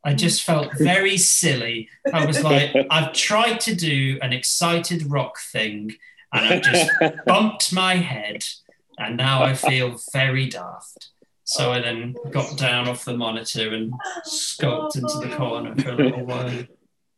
I 0.04 0.14
mm. 0.14 0.18
just 0.18 0.42
felt 0.42 0.76
very 0.78 1.16
silly. 1.16 1.88
I 2.12 2.24
was 2.24 2.42
like, 2.50 2.74
I've 2.90 3.12
tried 3.12 3.60
to 3.60 3.74
do 3.74 4.18
an 4.22 4.32
excited 4.32 5.10
rock 5.10 5.38
thing, 5.38 5.94
and 6.32 6.46
I 6.46 6.60
just 6.60 6.90
bumped 7.26 7.72
my 7.72 7.96
head, 7.96 8.44
and 8.98 9.16
now 9.16 9.42
I 9.42 9.54
feel 9.54 10.00
very 10.12 10.46
daft. 10.46 11.08
So 11.44 11.70
I 11.70 11.80
then 11.80 12.16
got 12.32 12.58
down 12.58 12.88
off 12.88 13.04
the 13.04 13.16
monitor 13.16 13.72
and 13.72 13.92
skulked 14.24 14.96
into 14.96 15.18
the 15.18 15.34
corner 15.36 15.76
for 15.76 15.90
a 15.90 15.96
little 15.96 16.24
while. 16.24 16.64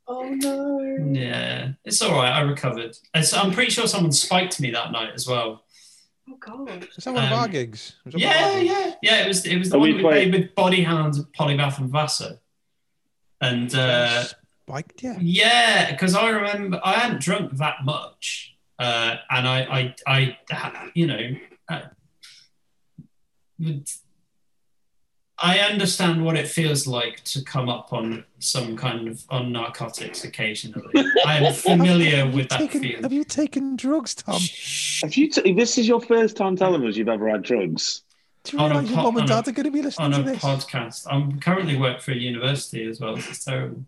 oh 0.06 0.28
no 0.28 0.80
Yeah, 1.12 1.72
it's 1.84 2.02
all 2.02 2.14
right. 2.14 2.30
I 2.30 2.42
recovered. 2.42 2.94
I'm 3.14 3.52
pretty 3.52 3.70
sure 3.70 3.86
someone 3.86 4.12
spiked 4.12 4.60
me 4.60 4.70
that 4.72 4.92
night 4.92 5.12
as 5.14 5.26
well. 5.26 5.64
Oh 6.30 6.36
god 6.40 6.88
Is 6.96 7.04
that 7.04 7.14
one 7.14 7.24
of 7.24 7.32
our 7.32 7.44
Um, 7.44 7.50
gigs? 7.50 7.96
Was 8.04 8.14
that 8.14 8.22
our 8.22 8.28
Yeah, 8.28 8.60
gigs? 8.60 8.70
yeah, 8.70 8.94
yeah. 9.02 9.24
It 9.24 9.28
was 9.28 9.46
it 9.46 9.58
was 9.58 9.70
the 9.70 9.76
Oh, 9.76 9.80
one 9.80 9.88
we 9.88 9.94
we 9.96 10.00
played- 10.02 10.30
played 10.30 10.34
with 10.44 10.54
Body 10.54 10.82
Hounds, 10.82 11.22
Polybath, 11.38 11.78
and 11.78 11.90
Vassar. 11.90 12.38
And 13.40 13.72
uh, 13.74 14.24
Spiked, 14.66 15.02
yeah. 15.02 15.16
yeah, 15.20 15.90
because 15.92 16.14
I 16.14 16.28
remember 16.30 16.80
I 16.84 16.94
hadn't 16.94 17.20
drunk 17.22 17.56
that 17.58 17.76
much, 17.84 18.56
uh, 18.78 19.16
and 19.30 19.46
I, 19.48 19.94
I, 20.06 20.36
I, 20.50 20.90
you 20.94 21.06
know, 21.06 21.30
uh, 21.68 21.82
I 25.40 25.58
understand 25.60 26.24
what 26.24 26.36
it 26.36 26.48
feels 26.48 26.86
like 26.86 27.22
to 27.24 27.42
come 27.44 27.68
up 27.68 27.92
on 27.92 28.24
some 28.40 28.76
kind 28.76 29.06
of 29.08 29.22
on 29.30 29.52
narcotics 29.52 30.24
occasionally. 30.24 30.92
I 31.24 31.38
am 31.38 31.52
familiar 31.68 32.24
Have 32.24 32.34
with 32.34 32.48
that 32.48 32.58
taken, 32.58 32.82
feeling. 32.82 33.02
Have 33.02 33.12
you 33.12 33.22
taken 33.24 33.76
drugs, 33.76 34.14
Tom? 34.16 34.40
Have 35.02 35.14
you? 35.16 35.30
T- 35.30 35.52
this 35.52 35.78
is 35.78 35.86
your 35.86 36.00
first 36.00 36.36
time 36.36 36.56
telling 36.56 36.84
us 36.86 36.96
you've 36.96 37.08
ever 37.08 37.28
had 37.28 37.42
drugs. 37.42 38.02
Do 38.44 38.56
you 38.56 38.62
On 38.62 38.70
a 38.70 38.74
realise 38.74 38.90
your 38.90 38.96
po- 38.98 39.02
mum 39.04 39.16
and 39.18 39.30
on 39.30 39.38
a- 39.38 39.42
dad 39.42 39.48
are 39.48 39.52
going 39.52 39.64
to 39.64 39.70
be 39.70 39.82
listening 39.82 40.10
to 40.12 40.22
this? 40.22 40.42
on 40.44 40.50
to 40.50 40.56
a 40.56 40.56
this? 40.56 40.64
podcast. 40.64 41.06
I'm 41.10 41.38
currently 41.40 41.76
work 41.76 42.00
for 42.00 42.12
a 42.12 42.16
university 42.16 42.88
as 42.88 42.98
well. 43.00 43.16
It's 43.16 43.44
terrible. 43.44 43.84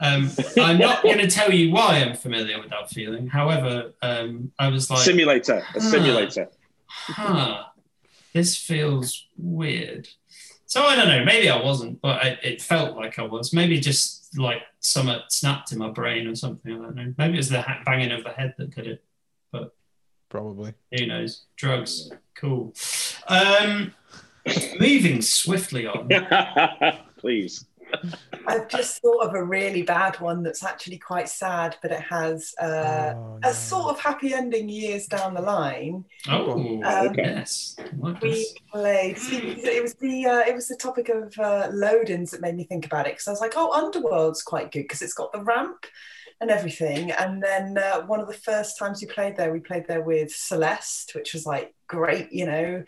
Um, 0.00 0.30
I'm 0.58 0.78
not 0.78 1.02
going 1.02 1.18
to 1.18 1.28
tell 1.28 1.52
you 1.52 1.70
why 1.72 1.96
I'm 1.98 2.14
familiar 2.16 2.58
with 2.60 2.70
that 2.70 2.90
feeling. 2.90 3.26
However, 3.28 3.92
um, 4.02 4.52
I 4.58 4.68
was 4.68 4.90
like, 4.90 5.00
simulator, 5.00 5.62
a 5.74 5.80
simulator. 5.80 6.48
huh, 6.88 7.64
this 8.34 8.56
feels 8.56 9.26
weird. 9.38 10.08
So 10.70 10.84
I 10.84 10.94
don't 10.94 11.08
know. 11.08 11.24
Maybe 11.24 11.50
I 11.50 11.60
wasn't, 11.60 12.00
but 12.00 12.24
I, 12.24 12.38
it 12.44 12.62
felt 12.62 12.96
like 12.96 13.18
I 13.18 13.22
was. 13.22 13.52
Maybe 13.52 13.80
just 13.80 14.38
like 14.38 14.62
something 14.78 15.18
snapped 15.28 15.72
in 15.72 15.78
my 15.78 15.90
brain 15.90 16.28
or 16.28 16.36
something. 16.36 16.72
I 16.72 16.76
don't 16.76 16.94
know. 16.94 17.12
Maybe 17.18 17.34
it 17.34 17.38
was 17.38 17.48
the 17.48 17.60
ha- 17.60 17.82
banging 17.84 18.12
of 18.12 18.22
the 18.22 18.30
head 18.30 18.54
that 18.56 18.72
did 18.72 18.86
it. 18.86 19.04
But 19.50 19.74
probably. 20.28 20.74
Who 20.96 21.06
knows? 21.06 21.46
Drugs. 21.56 22.12
Cool. 22.36 22.72
Um, 23.26 23.92
moving 24.78 25.22
swiftly 25.22 25.88
on. 25.88 26.08
Please. 27.16 27.66
I've 28.46 28.68
just 28.68 29.00
thought 29.00 29.26
of 29.26 29.34
a 29.34 29.44
really 29.44 29.82
bad 29.82 30.18
one 30.20 30.42
that's 30.42 30.64
actually 30.64 30.98
quite 30.98 31.28
sad, 31.28 31.76
but 31.82 31.92
it 31.92 32.00
has 32.00 32.52
uh, 32.60 33.12
Oh, 33.16 33.38
a 33.44 33.52
sort 33.54 33.90
of 33.90 34.00
happy 34.00 34.34
ending 34.34 34.68
years 34.68 35.06
down 35.06 35.34
the 35.34 35.42
line. 35.42 36.04
Oh, 36.28 36.80
Um, 36.84 37.08
Okay. 37.08 37.22
yes. 37.22 37.76
Like 37.98 38.20
We 38.22 38.30
this. 38.30 38.54
played. 38.72 39.18
It 39.30 39.82
was 39.82 39.94
the 40.00 40.26
uh, 40.26 40.40
it 40.40 40.54
was 40.54 40.68
the 40.68 40.76
topic 40.76 41.08
of 41.10 41.32
uh, 41.38 41.68
load-ins 41.72 42.30
that 42.32 42.40
made 42.40 42.56
me 42.56 42.64
think 42.64 42.86
about 42.86 43.06
it 43.06 43.12
because 43.14 43.28
I 43.28 43.30
was 43.30 43.40
like, 43.40 43.54
oh, 43.56 43.72
Underworld's 43.72 44.42
quite 44.42 44.72
good 44.72 44.82
because 44.82 45.02
it's 45.02 45.14
got 45.14 45.32
the 45.32 45.42
ramp 45.42 45.86
and 46.40 46.50
everything. 46.50 47.10
And 47.12 47.42
then 47.42 47.76
uh, 47.78 48.02
one 48.06 48.20
of 48.20 48.26
the 48.26 48.32
first 48.34 48.78
times 48.78 49.00
we 49.00 49.08
played 49.08 49.36
there, 49.36 49.52
we 49.52 49.60
played 49.60 49.86
there 49.86 50.02
with 50.02 50.30
Celeste, 50.32 51.12
which 51.14 51.34
was 51.34 51.46
like 51.46 51.74
great, 51.86 52.32
you 52.32 52.46
know, 52.46 52.82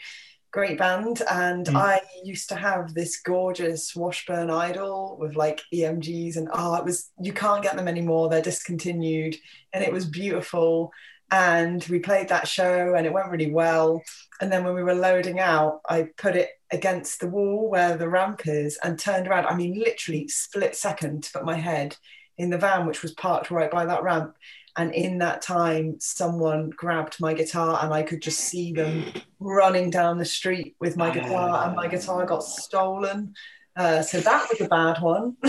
great 0.52 0.78
band. 0.78 1.22
And 1.30 1.66
Mm. 1.66 1.76
I 1.76 2.02
used 2.22 2.48
to 2.50 2.56
have 2.56 2.94
this 2.94 3.20
gorgeous 3.20 3.96
Washburn 3.96 4.50
Idol 4.50 5.16
with 5.18 5.34
like 5.34 5.62
EMGs, 5.72 6.36
and 6.36 6.48
oh, 6.52 6.74
it 6.76 6.84
was 6.84 7.10
you 7.20 7.32
can't 7.32 7.62
get 7.62 7.76
them 7.76 7.88
anymore. 7.88 8.28
They're 8.28 8.42
discontinued, 8.42 9.36
and 9.72 9.82
it 9.82 9.92
was 9.92 10.06
beautiful. 10.06 10.92
And 11.30 11.82
we 11.88 11.98
played 11.98 12.28
that 12.28 12.46
show, 12.46 12.94
and 12.94 13.06
it 13.06 13.12
went 13.12 13.30
really 13.30 13.50
well. 13.50 14.02
And 14.40 14.52
then 14.52 14.64
when 14.64 14.74
we 14.74 14.82
were 14.82 14.94
loading 14.94 15.40
out, 15.40 15.80
I 15.88 16.08
put 16.18 16.36
it 16.36 16.50
against 16.70 17.20
the 17.20 17.28
wall 17.28 17.70
where 17.70 17.96
the 17.96 18.08
ramp 18.08 18.42
is 18.46 18.78
and 18.82 18.98
turned 18.98 19.26
around. 19.28 19.46
I 19.46 19.54
mean, 19.54 19.78
literally 19.78 20.28
split 20.28 20.76
second 20.76 21.24
to 21.24 21.32
put 21.32 21.44
my 21.44 21.56
head 21.56 21.96
in 22.36 22.50
the 22.50 22.58
van, 22.58 22.86
which 22.86 23.02
was 23.02 23.12
parked 23.12 23.50
right 23.50 23.70
by 23.70 23.86
that 23.86 24.02
ramp. 24.02 24.36
And 24.76 24.94
in 24.94 25.18
that 25.18 25.42
time, 25.42 25.96
someone 26.00 26.70
grabbed 26.70 27.20
my 27.20 27.35
guitar, 27.35 27.78
and 27.82 27.92
I 27.92 28.02
could 28.02 28.22
just 28.22 28.40
see 28.40 28.72
them 28.72 29.04
running 29.38 29.90
down 29.90 30.18
the 30.18 30.24
street 30.24 30.76
with 30.80 30.96
my 30.96 31.11
guitar, 31.11 31.66
and 31.66 31.76
my 31.76 31.88
guitar 31.88 32.24
got 32.24 32.42
stolen. 32.42 33.35
Uh, 33.76 34.02
so 34.02 34.20
that 34.20 34.48
was 34.48 34.61
a 34.61 34.68
bad 34.68 35.00
one. 35.00 35.37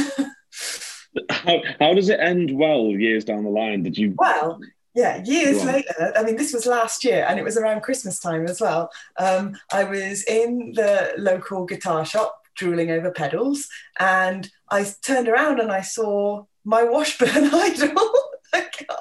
How, 1.29 1.61
how 1.79 1.93
does 1.93 2.09
it 2.09 2.19
end 2.19 2.57
well 2.57 2.87
years 2.87 3.23
down 3.23 3.43
the 3.43 3.49
line? 3.49 3.83
Did 3.83 3.97
you? 3.97 4.15
Well, 4.17 4.59
yeah, 4.95 5.23
years 5.23 5.63
later, 5.63 6.13
I 6.15 6.23
mean, 6.23 6.37
this 6.37 6.53
was 6.53 6.65
last 6.65 7.03
year 7.03 7.25
and 7.27 7.39
it 7.39 7.43
was 7.43 7.57
around 7.57 7.81
Christmas 7.81 8.19
time 8.19 8.45
as 8.45 8.61
well. 8.61 8.91
Um, 9.17 9.55
I 9.71 9.83
was 9.83 10.23
in 10.23 10.73
the 10.75 11.13
local 11.17 11.65
guitar 11.65 12.05
shop 12.05 12.39
drooling 12.55 12.91
over 12.91 13.09
pedals 13.11 13.67
and 13.99 14.49
I 14.69 14.91
turned 15.03 15.27
around 15.27 15.59
and 15.59 15.71
I 15.71 15.81
saw 15.81 16.45
my 16.63 16.83
Washburn 16.83 17.29
Idol 17.53 18.13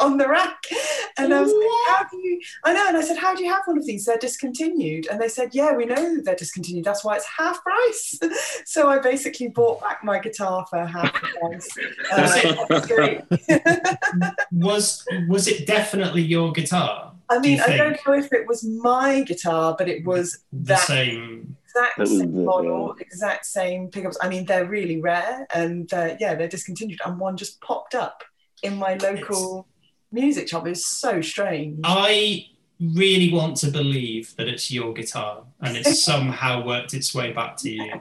on 0.03 0.17
the 0.19 0.29
rack. 0.29 0.63
And 1.19 1.33
I 1.33 1.41
was 1.41 1.53
like, 1.53 1.97
how 1.97 2.05
do 2.11 2.17
you, 2.19 2.41
I 2.65 2.73
know. 2.73 2.85
And 2.89 2.97
I 2.97 3.03
said, 3.03 3.19
how 3.19 3.35
do 3.35 3.45
you 3.45 3.51
have 3.51 3.63
one 3.67 3.79
of 3.79 3.87
these? 3.87 4.05
They're 4.05 4.17
discontinued. 4.19 5.07
And 5.11 5.21
they 5.21 5.29
said, 5.29 5.51
yeah, 5.53 5.75
we 5.77 5.85
know 5.85 6.21
they're 6.23 6.35
discontinued. 6.35 6.85
That's 6.85 7.05
why 7.05 7.17
it's 7.17 7.27
half 7.27 7.63
price. 7.63 8.19
so 8.65 8.89
I 8.89 8.99
basically 8.99 9.49
bought 9.49 9.81
back 9.81 10.03
my 10.05 10.19
guitar 10.19 10.67
for 10.69 10.85
half 10.85 11.13
the 11.13 11.29
price. 11.41 11.69
Uh, 12.13 12.41
it 12.45 13.25
was. 13.31 14.33
Was 14.53 15.05
was 15.29 15.49
it 15.49 15.67
definitely 15.67 16.23
your 16.23 16.53
guitar? 16.53 17.13
I 17.29 17.39
Do 17.41 17.49
you 17.49 17.57
mean, 17.57 17.65
I 17.67 17.77
don't 17.77 17.99
know 18.07 18.13
if 18.15 18.33
it 18.33 18.47
was 18.47 18.65
my 18.65 19.23
guitar, 19.23 19.75
but 19.79 19.89
it 19.89 20.05
was 20.05 20.39
The 20.53 20.75
that 20.75 20.87
same. 20.87 21.57
exact 21.65 22.09
same 22.09 22.45
model, 22.45 22.95
exact 23.01 23.47
same 23.47 23.89
pickups. 23.89 24.19
I 24.21 24.29
mean, 24.29 24.45
they're 24.45 24.67
really 24.67 25.01
rare, 25.01 25.47
and 25.55 25.93
uh, 25.93 26.17
yeah, 26.21 26.35
they're 26.35 26.49
discontinued. 26.49 27.01
And 27.05 27.19
one 27.19 27.37
just 27.37 27.61
popped 27.61 27.95
up 27.95 28.23
in 28.63 28.77
my 28.77 28.95
local 28.95 29.67
music 30.13 30.49
shop. 30.49 30.67
is 30.67 30.87
so 30.87 31.21
strange. 31.21 31.81
I 31.85 32.47
really 32.81 33.33
want 33.33 33.57
to 33.59 33.71
believe 33.71 34.35
that 34.37 34.49
it's 34.49 34.71
your 34.71 34.93
guitar 34.93 35.45
and 35.61 35.77
it's 35.77 36.03
somehow 36.05 36.65
worked 36.65 36.95
its 36.95 37.15
way 37.15 37.33
back 37.33 37.57
to 37.59 37.71
you. 37.71 37.93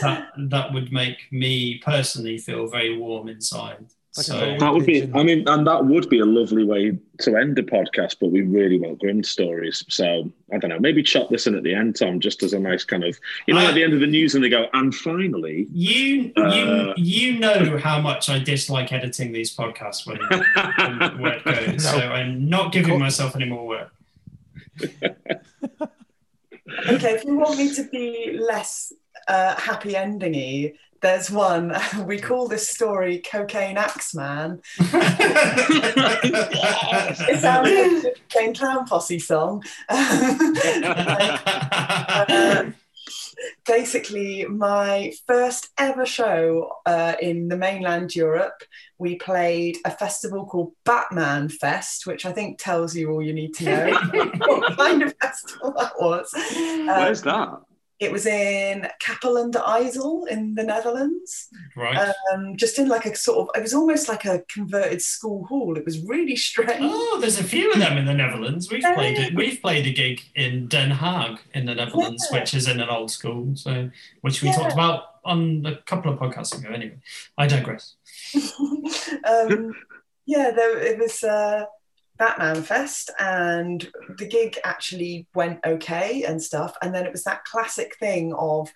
That 0.00 0.28
that 0.48 0.72
would 0.72 0.92
make 0.92 1.30
me 1.30 1.78
personally 1.78 2.38
feel 2.38 2.66
very 2.66 2.96
warm 2.96 3.28
inside. 3.28 3.86
Like 4.28 4.38
so 4.40 4.56
That 4.58 4.72
would 4.74 4.86
be. 4.86 5.02
I 5.14 5.22
mean, 5.22 5.48
and 5.48 5.66
that 5.66 5.86
would 5.86 6.08
be 6.08 6.20
a 6.20 6.24
lovely 6.24 6.64
way 6.64 6.98
to 7.20 7.36
end 7.36 7.56
the 7.56 7.62
podcast. 7.62 8.16
But 8.20 8.30
we 8.30 8.42
really 8.42 8.78
want 8.78 8.98
grim 9.00 9.22
stories. 9.24 9.84
So 9.88 10.30
I 10.52 10.58
don't 10.58 10.70
know. 10.70 10.78
Maybe 10.78 11.02
chop 11.02 11.30
this 11.30 11.46
in 11.46 11.54
at 11.54 11.62
the 11.62 11.74
end, 11.74 11.96
Tom, 11.96 12.20
just 12.20 12.42
as 12.42 12.52
a 12.52 12.58
nice 12.58 12.84
kind 12.84 13.04
of, 13.04 13.18
you 13.46 13.54
know, 13.54 13.60
I- 13.60 13.66
at 13.66 13.74
the 13.74 13.82
end 13.84 13.92
of 13.94 14.00
the 14.00 14.06
news, 14.06 14.34
and 14.34 14.44
they 14.44 14.48
go, 14.48 14.66
and 14.72 14.94
finally. 14.94 15.66
you 15.72 16.32
Uh, 16.36 16.54
you 16.54 16.94
you 16.96 17.38
know 17.38 17.78
how 17.78 18.00
much 18.00 18.28
I 18.28 18.38
dislike 18.38 18.92
editing 18.92 19.32
these 19.32 19.54
podcasts 19.56 20.06
when, 20.06 20.18
when 20.98 21.20
where 21.20 21.34
it 21.38 21.44
goes. 21.72 21.84
No. 21.84 21.90
So 21.92 21.98
I'm 21.98 22.48
not 22.48 22.72
giving 22.72 22.98
myself 22.98 23.34
any 23.36 23.46
more 23.46 23.66
work. 23.66 23.92
okay, 26.88 27.14
if 27.14 27.24
you 27.24 27.36
want 27.36 27.58
me 27.58 27.74
to 27.74 27.84
be 27.90 28.38
less 28.40 28.92
uh, 29.28 29.54
happy 29.56 29.92
endingy, 29.92 30.74
there's 31.00 31.30
one. 31.30 31.76
We 32.06 32.18
call 32.18 32.48
this 32.48 32.68
story 32.68 33.18
"Cocaine 33.18 33.76
Axeman." 33.76 34.62
It 37.22 37.40
sounds 37.40 37.68
like 37.68 38.04
a 38.04 38.14
Cocaine 38.28 38.54
Clown 38.54 38.86
Posse 38.86 39.18
song. 39.18 39.62
Uh, 39.88 40.30
basically 43.66 44.44
my 44.46 45.12
first 45.26 45.70
ever 45.78 46.06
show 46.06 46.70
uh, 46.86 47.14
in 47.20 47.48
the 47.48 47.56
mainland 47.56 48.14
Europe. 48.14 48.62
We 48.98 49.16
played 49.16 49.78
a 49.84 49.90
festival 49.90 50.46
called 50.46 50.72
Batman 50.84 51.48
Fest, 51.48 52.06
which 52.06 52.26
I 52.26 52.32
think 52.32 52.58
tells 52.58 52.94
you 52.94 53.10
all 53.10 53.22
you 53.22 53.32
need 53.32 53.54
to 53.54 53.64
know 53.64 53.92
what 54.46 54.76
kind 54.76 55.02
of 55.02 55.14
festival 55.20 55.72
that 55.78 55.92
was. 55.98 56.32
Um, 56.34 56.86
Where's 56.86 57.22
that? 57.22 57.60
It 58.00 58.10
was 58.10 58.24
in 58.24 58.88
Kapel 58.98 59.36
and 59.36 59.52
IJssel 59.52 60.26
in 60.28 60.54
the 60.54 60.62
Netherlands, 60.62 61.48
right. 61.76 62.12
um, 62.32 62.56
just 62.56 62.78
in 62.78 62.88
like 62.88 63.04
a 63.04 63.14
sort 63.14 63.38
of, 63.48 63.56
it 63.56 63.60
was 63.60 63.74
almost 63.74 64.08
like 64.08 64.24
a 64.24 64.42
converted 64.52 65.02
school 65.02 65.44
hall. 65.44 65.76
It 65.76 65.84
was 65.84 66.02
really 66.06 66.34
strange. 66.34 66.80
Oh, 66.80 67.18
there's 67.20 67.38
a 67.38 67.44
few 67.44 67.70
of 67.70 67.78
them 67.78 67.98
in 67.98 68.06
the 68.06 68.14
Netherlands. 68.14 68.70
We've 68.70 68.82
played 68.82 69.18
it. 69.18 69.34
We've 69.34 69.60
played 69.60 69.86
a 69.86 69.92
gig 69.92 70.22
in 70.34 70.66
Den 70.66 70.90
Haag 70.90 71.40
in 71.52 71.66
the 71.66 71.74
Netherlands, 71.74 72.26
Yeah. 72.32 72.40
which 72.40 72.54
is 72.54 72.68
in 72.68 72.80
an 72.80 72.88
old 72.88 73.10
school. 73.10 73.54
So, 73.54 73.90
which 74.22 74.40
we 74.40 74.48
Yeah. 74.48 74.56
talked 74.56 74.72
about 74.72 75.16
on 75.22 75.66
a 75.66 75.76
couple 75.82 76.10
of 76.10 76.18
podcasts 76.18 76.58
ago. 76.58 76.72
Anyway, 76.72 76.96
I 77.36 77.46
digress. 77.46 77.96
um, 79.28 79.74
yeah, 80.24 80.50
there, 80.52 80.78
it 80.78 80.98
was 80.98 81.22
uh, 81.22 81.64
Batman 82.20 82.62
Fest, 82.62 83.10
and 83.18 83.90
the 84.18 84.26
gig 84.26 84.58
actually 84.62 85.26
went 85.34 85.58
okay 85.64 86.22
and 86.28 86.40
stuff. 86.40 86.76
And 86.82 86.94
then 86.94 87.06
it 87.06 87.12
was 87.12 87.24
that 87.24 87.44
classic 87.44 87.96
thing 87.98 88.34
of 88.34 88.70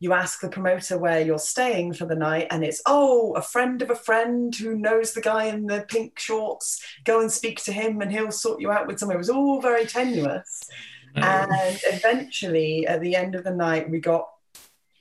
you 0.00 0.12
ask 0.12 0.40
the 0.40 0.48
promoter 0.48 0.98
where 0.98 1.20
you're 1.20 1.38
staying 1.38 1.94
for 1.94 2.06
the 2.06 2.14
night, 2.14 2.48
and 2.50 2.64
it's 2.64 2.82
oh, 2.86 3.34
a 3.34 3.42
friend 3.42 3.82
of 3.82 3.90
a 3.90 3.96
friend 4.08 4.54
who 4.54 4.76
knows 4.76 5.12
the 5.12 5.20
guy 5.20 5.44
in 5.44 5.66
the 5.66 5.86
pink 5.88 6.18
shorts. 6.18 6.84
Go 7.04 7.20
and 7.20 7.32
speak 7.32 7.62
to 7.64 7.72
him, 7.72 8.00
and 8.00 8.10
he'll 8.12 8.30
sort 8.32 8.60
you 8.60 8.70
out 8.70 8.86
with 8.86 8.98
somewhere. 8.98 9.16
It 9.16 9.26
was 9.26 9.30
all 9.30 9.60
very 9.60 9.86
tenuous. 9.86 10.68
Um, 11.16 11.22
And 11.24 11.80
eventually, 11.86 12.86
at 12.86 13.00
the 13.00 13.16
end 13.16 13.34
of 13.34 13.44
the 13.44 13.54
night, 13.54 13.90
we 13.90 13.98
got 13.98 14.26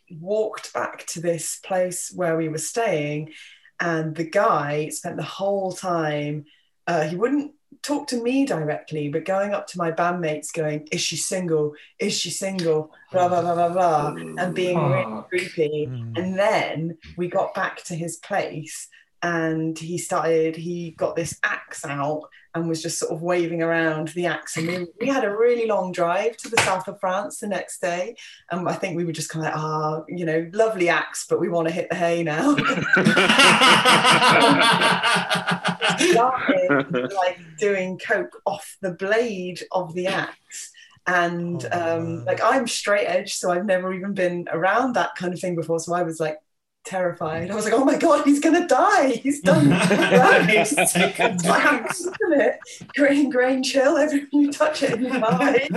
walked 0.09 0.73
back 0.73 1.05
to 1.07 1.19
this 1.19 1.59
place 1.69 2.11
where 2.15 2.37
we 2.37 2.47
were 2.47 2.57
staying, 2.73 3.33
and 3.79 4.15
the 4.15 4.29
guy 4.29 4.89
spent 4.89 5.17
the 5.17 5.23
whole 5.23 5.73
time. 5.73 6.45
Uh, 6.87 7.03
he 7.03 7.15
wouldn't 7.15 7.51
talk 7.87 8.07
to 8.07 8.21
me 8.21 8.45
directly, 8.45 9.09
but 9.09 9.23
going 9.23 9.53
up 9.53 9.67
to 9.67 9.77
my 9.77 9.91
bandmates, 9.91 10.53
going, 10.53 10.87
"Is 10.91 11.01
she 11.01 11.15
single? 11.15 11.73
Is 11.99 12.17
she 12.17 12.29
single?" 12.29 12.91
Blah 13.11 13.29
blah 13.29 13.41
blah 13.41 13.55
blah 13.55 13.69
blah, 13.69 14.43
and 14.43 14.53
being 14.53 14.77
really 14.77 15.23
creepy. 15.29 15.87
Mm. 15.89 16.17
And 16.17 16.37
then 16.37 16.97
we 17.15 17.29
got 17.29 17.53
back 17.53 17.83
to 17.85 17.95
his 17.95 18.17
place, 18.17 18.89
and 19.23 19.79
he 19.79 19.97
started 19.97 20.55
he 20.55 20.91
got 20.91 21.15
this 21.15 21.39
axe 21.43 21.83
out 21.85 22.23
and 22.53 22.67
was 22.67 22.81
just 22.81 22.99
sort 22.99 23.11
of 23.11 23.21
waving 23.21 23.61
around 23.61 24.09
the 24.09 24.25
axe 24.25 24.57
and 24.57 24.67
we, 24.67 24.87
we 25.01 25.07
had 25.07 25.23
a 25.23 25.35
really 25.35 25.65
long 25.65 25.91
drive 25.91 26.37
to 26.37 26.49
the 26.49 26.61
south 26.61 26.87
of 26.87 26.99
france 26.99 27.39
the 27.39 27.47
next 27.47 27.81
day 27.81 28.15
and 28.51 28.67
i 28.69 28.73
think 28.73 28.95
we 28.95 29.05
were 29.05 29.11
just 29.11 29.29
kind 29.29 29.45
of 29.45 29.51
like 29.51 29.59
ah 29.59 30.03
you 30.07 30.25
know 30.25 30.49
lovely 30.53 30.87
axe 30.87 31.25
but 31.27 31.39
we 31.39 31.49
want 31.49 31.67
to 31.67 31.73
hit 31.73 31.89
the 31.89 31.95
hay 31.95 32.23
now 32.23 32.55
started 35.95 37.11
like 37.15 37.39
doing 37.59 37.97
coke 37.97 38.41
off 38.45 38.77
the 38.81 38.91
blade 38.91 39.61
of 39.71 39.93
the 39.93 40.07
axe. 40.07 40.71
And 41.05 41.65
Oh, 41.71 41.97
um, 41.97 42.25
like 42.25 42.41
i'm 42.43 42.67
straight 42.67 43.05
edge 43.05 43.35
so 43.35 43.49
i've 43.49 43.65
never 43.65 43.93
even 43.93 44.13
been 44.13 44.45
around 44.51 44.93
that 44.93 45.15
kind 45.15 45.33
of 45.33 45.39
thing 45.39 45.55
before. 45.55 45.79
So 45.79 45.93
i 45.93 46.03
was 46.03 46.19
like 46.19 46.37
terrified. 46.83 47.49
I 47.51 47.55
was 47.55 47.65
like 47.65 47.73
oh 47.73 47.85
my 47.85 47.97
god 47.97 48.25
he's 48.25 48.39
gonna 48.39 48.67
die. 48.67 49.11
He's 49.23 49.41
done 49.41 49.71
He's 50.49 50.75
taken 50.91 51.35
It's 51.35 51.45
my 51.45 51.59
house, 51.59 52.01
isn't 52.01 52.41
it? 52.41 52.59
Green, 52.95 53.29
grain, 53.29 53.63
chill. 53.63 53.97
Every 53.97 54.21
time 54.21 54.29
you 54.31 54.51
touch 54.51 54.83
it, 54.83 54.99
you 54.99 55.09
die. 55.09 55.67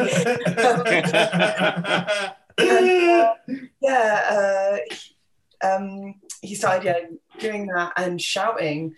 yeah, 3.80 4.78
uh, 5.62 5.66
um, 5.66 6.14
he 6.42 6.54
started 6.54 6.84
yeah, 6.84 7.00
doing 7.38 7.66
that 7.66 7.92
and 7.96 8.20
shouting, 8.20 8.94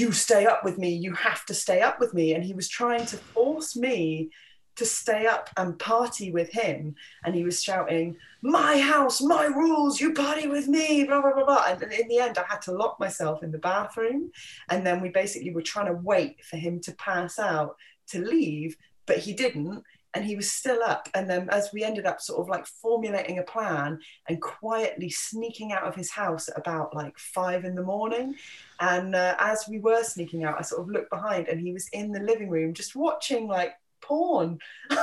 "You 0.00 0.12
stay 0.12 0.42
up 0.52 0.60
with 0.66 0.76
me. 0.78 0.90
You 1.06 1.12
have 1.28 1.44
to 1.46 1.54
stay 1.54 1.80
up 1.88 1.96
with 2.00 2.12
me." 2.14 2.26
And 2.34 2.42
he 2.44 2.54
was 2.54 2.68
trying 2.68 3.04
to 3.06 3.16
force 3.34 3.76
me 3.76 4.30
to 4.74 4.86
stay 4.86 5.26
up 5.26 5.50
and 5.58 5.78
party 5.78 6.28
with 6.32 6.50
him. 6.60 6.94
And 7.24 7.34
he 7.34 7.44
was 7.44 7.62
shouting, 7.62 8.16
"My 8.40 8.72
house, 8.92 9.20
my 9.20 9.44
rules. 9.44 10.00
You 10.00 10.14
party 10.14 10.46
with 10.48 10.66
me." 10.76 11.04
Blah 11.04 11.20
blah 11.20 11.34
blah 11.34 11.44
blah. 11.44 11.64
And 11.68 11.92
in 11.92 12.08
the 12.08 12.20
end, 12.26 12.38
I 12.38 12.44
had 12.52 12.62
to 12.62 12.72
lock 12.82 12.94
myself 12.98 13.42
in 13.42 13.52
the 13.52 13.66
bathroom. 13.70 14.32
And 14.70 14.86
then 14.86 14.98
we 15.02 15.10
basically 15.10 15.52
were 15.52 15.70
trying 15.72 15.90
to 15.90 16.02
wait 16.12 16.36
for 16.48 16.56
him 16.56 16.80
to 16.86 16.92
pass 17.08 17.38
out 17.38 17.76
to 18.12 18.18
leave, 18.34 18.76
but 19.06 19.18
he 19.18 19.32
didn't 19.34 19.84
and 20.14 20.24
he 20.24 20.36
was 20.36 20.50
still 20.50 20.82
up. 20.82 21.08
And 21.14 21.28
then, 21.28 21.48
as 21.50 21.70
we 21.72 21.84
ended 21.84 22.06
up 22.06 22.20
sort 22.20 22.40
of 22.40 22.48
like 22.48 22.66
formulating 22.66 23.38
a 23.38 23.42
plan 23.42 23.98
and 24.28 24.40
quietly 24.40 25.10
sneaking 25.10 25.72
out 25.72 25.84
of 25.84 25.94
his 25.94 26.10
house 26.10 26.48
at 26.48 26.58
about 26.58 26.94
like 26.94 27.16
five 27.18 27.64
in 27.64 27.74
the 27.74 27.82
morning. 27.82 28.34
And 28.80 29.14
uh, 29.14 29.36
as 29.38 29.66
we 29.68 29.78
were 29.78 30.02
sneaking 30.02 30.44
out, 30.44 30.58
I 30.58 30.62
sort 30.62 30.82
of 30.82 30.88
looked 30.88 31.10
behind 31.10 31.48
and 31.48 31.60
he 31.60 31.72
was 31.72 31.88
in 31.92 32.12
the 32.12 32.20
living 32.20 32.50
room 32.50 32.74
just 32.74 32.94
watching 32.94 33.46
like 33.46 33.72
porn 34.00 34.58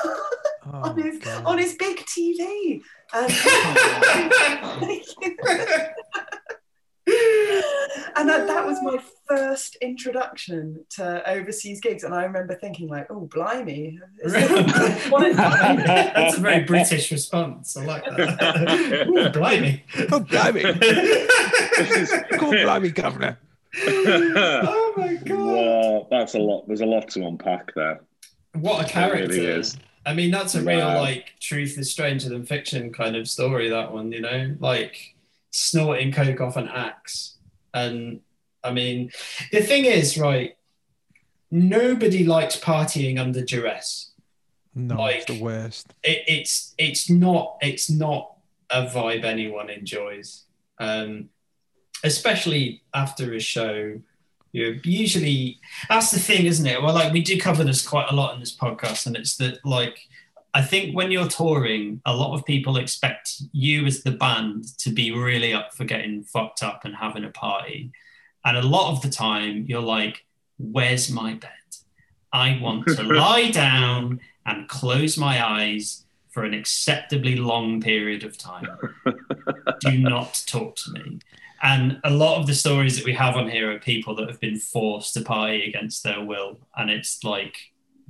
Oh, 0.72 0.90
on 0.90 1.02
his 1.02 1.18
God. 1.20 1.46
on 1.46 1.58
his 1.58 1.76
big 1.76 1.98
TV. 2.00 2.82
And, 3.14 3.32
and 8.16 8.30
that, 8.30 8.48
that 8.48 8.66
was 8.66 8.78
my 8.84 9.02
first 9.30 9.76
introduction 9.78 10.84
to 10.92 11.30
overseas 11.30 11.80
gigs. 11.82 12.04
And 12.04 12.14
I 12.14 12.24
remember 12.24 12.56
thinking, 12.56 12.88
like, 12.90 13.08
oh, 13.12 13.28
blimey. 13.34 14.00
is 14.24 14.34
this- 14.34 14.50
what 15.10 15.28
is 15.28 15.38
that? 15.38 15.86
That's 16.16 16.38
a 16.38 16.42
very 16.42 16.64
British 16.64 17.12
response. 17.12 17.78
I 17.78 17.86
like 17.86 18.04
that. 18.06 19.08
Ooh, 19.08 19.30
blimey. 19.30 19.84
Oh, 20.12 20.20
blimey. 20.20 20.64
Go 22.40 22.52
blimey, 22.52 22.90
governor. 22.92 23.38
oh 23.86 24.94
my 24.98 25.14
god. 25.16 25.38
Wow, 25.40 26.08
that's 26.10 26.34
a 26.36 26.40
lot. 26.40 26.68
There's 26.68 26.82
a 26.82 26.86
lot 26.86 27.08
to 27.10 27.26
unpack 27.26 27.74
there. 27.76 28.02
What 28.54 28.82
a 28.82 28.86
It 28.86 28.90
character. 28.92 29.28
really 29.28 29.46
is. 29.46 29.78
I 30.06 30.14
mean, 30.14 30.32
that's 30.32 30.56
a 30.56 30.62
real 30.62 30.80
Wow. 30.80 31.02
like 31.02 31.34
truth 31.40 31.78
is 31.78 31.92
stranger 31.92 32.30
than 32.30 32.46
fiction 32.46 32.92
kind 32.92 33.16
of 33.16 33.28
story. 33.28 33.70
That 33.70 33.92
one, 33.94 34.12
you 34.12 34.22
know, 34.22 34.56
like 34.60 35.14
snorting 35.52 36.12
coke 36.12 36.42
off 36.42 36.58
an 36.58 36.68
axe. 36.68 37.36
And 37.76 38.22
I 38.64 38.72
mean, 38.72 39.12
the 39.52 39.62
thing 39.62 39.86
is, 39.86 40.18
right? 40.18 40.56
Nobody 41.52 42.26
likes 42.26 42.60
partying 42.60 43.20
under 43.20 43.44
duress. 43.44 44.12
No, 44.76 44.96
Like- 44.98 45.18
it's 45.18 45.26
the 45.26 45.42
worst. 45.42 45.94
It, 46.04 46.24
it's 46.28 46.76
it's 46.78 47.10
not 47.10 47.58
it's 47.62 47.90
not 47.90 48.36
a 48.70 48.86
vibe 48.86 49.24
anyone 49.24 49.70
enjoys. 49.70 50.44
Um, 50.80 51.30
especially 52.04 52.84
after 52.94 53.34
a 53.34 53.40
show. 53.40 54.00
You 54.52 54.80
usually 54.84 55.60
that's 55.90 56.10
the 56.12 56.20
thing, 56.20 56.46
isn't 56.48 56.66
it? 56.66 56.82
Well, 56.82 56.94
like 56.96 57.14
we 57.14 57.22
do 57.22 57.38
cover 57.40 57.64
this 57.64 57.88
quite 57.88 58.08
a 58.10 58.16
lot 58.16 58.34
in 58.34 58.40
this 58.40 58.56
podcast, 58.56 59.06
and 59.06 59.16
it's 59.16 59.38
that 59.38 59.64
like 59.64 60.00
I 60.56 60.64
think 60.64 60.96
when 60.96 61.12
you're 61.12 61.28
touring, 61.28 62.02
a 62.06 62.16
lot 62.16 62.34
of 62.34 62.46
people 62.46 62.78
expect 62.78 63.44
you 63.52 63.86
as 63.86 64.02
the 64.02 64.12
band 64.12 64.76
to 64.80 64.90
be 64.90 65.12
really 65.12 65.54
up 65.54 65.76
for 65.76 65.86
getting 65.86 66.24
fucked 66.24 66.64
up 66.64 66.84
and 66.86 66.96
having 66.96 67.26
a 67.26 67.30
party. 67.30 67.92
And 68.46 68.58
a 68.58 68.62
lot 68.62 68.92
of 68.92 69.02
the 69.02 69.10
time 69.10 69.66
you're 69.68 69.82
like, 69.82 70.26
where's 70.58 71.10
my 71.10 71.34
bed? 71.34 71.52
I 72.32 72.60
want 72.62 72.88
to 72.88 73.04
lie 73.14 73.52
down 73.52 74.20
and 74.46 74.68
close 74.68 75.18
my 75.18 75.46
eyes 75.46 76.06
for 76.30 76.44
an 76.44 76.54
acceptably 76.54 77.36
long 77.36 77.82
period 77.82 78.24
of 78.24 78.38
time. 78.38 78.68
Do 79.80 79.98
not 79.98 80.44
talk 80.46 80.76
to 80.78 80.92
me. 80.92 81.20
And 81.62 82.00
a 82.04 82.10
lot 82.10 82.40
of 82.40 82.48
the 82.48 82.54
stories 82.54 82.96
that 82.96 83.06
we 83.06 83.14
have 83.14 83.36
on 83.36 83.50
here 83.50 83.72
are 83.72 83.80
people 83.80 84.16
that 84.16 84.30
have 84.30 84.40
been 84.40 84.58
forced 84.58 85.14
to 85.16 85.22
party 85.22 85.68
against 85.68 86.04
their 86.04 86.24
will, 86.24 86.60
and 86.78 86.90
it's 86.90 87.24
like 87.24 87.58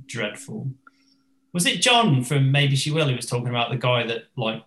dreadful. 0.06 0.70
Was 1.52 1.66
it 1.66 1.80
John 1.80 2.22
from 2.22 2.52
Maybeshewill 2.52 3.10
who 3.10 3.16
was 3.16 3.26
talking 3.26 3.48
about 3.48 3.70
the 3.70 3.76
guy 3.76 4.06
that 4.06 4.24
like 4.36 4.62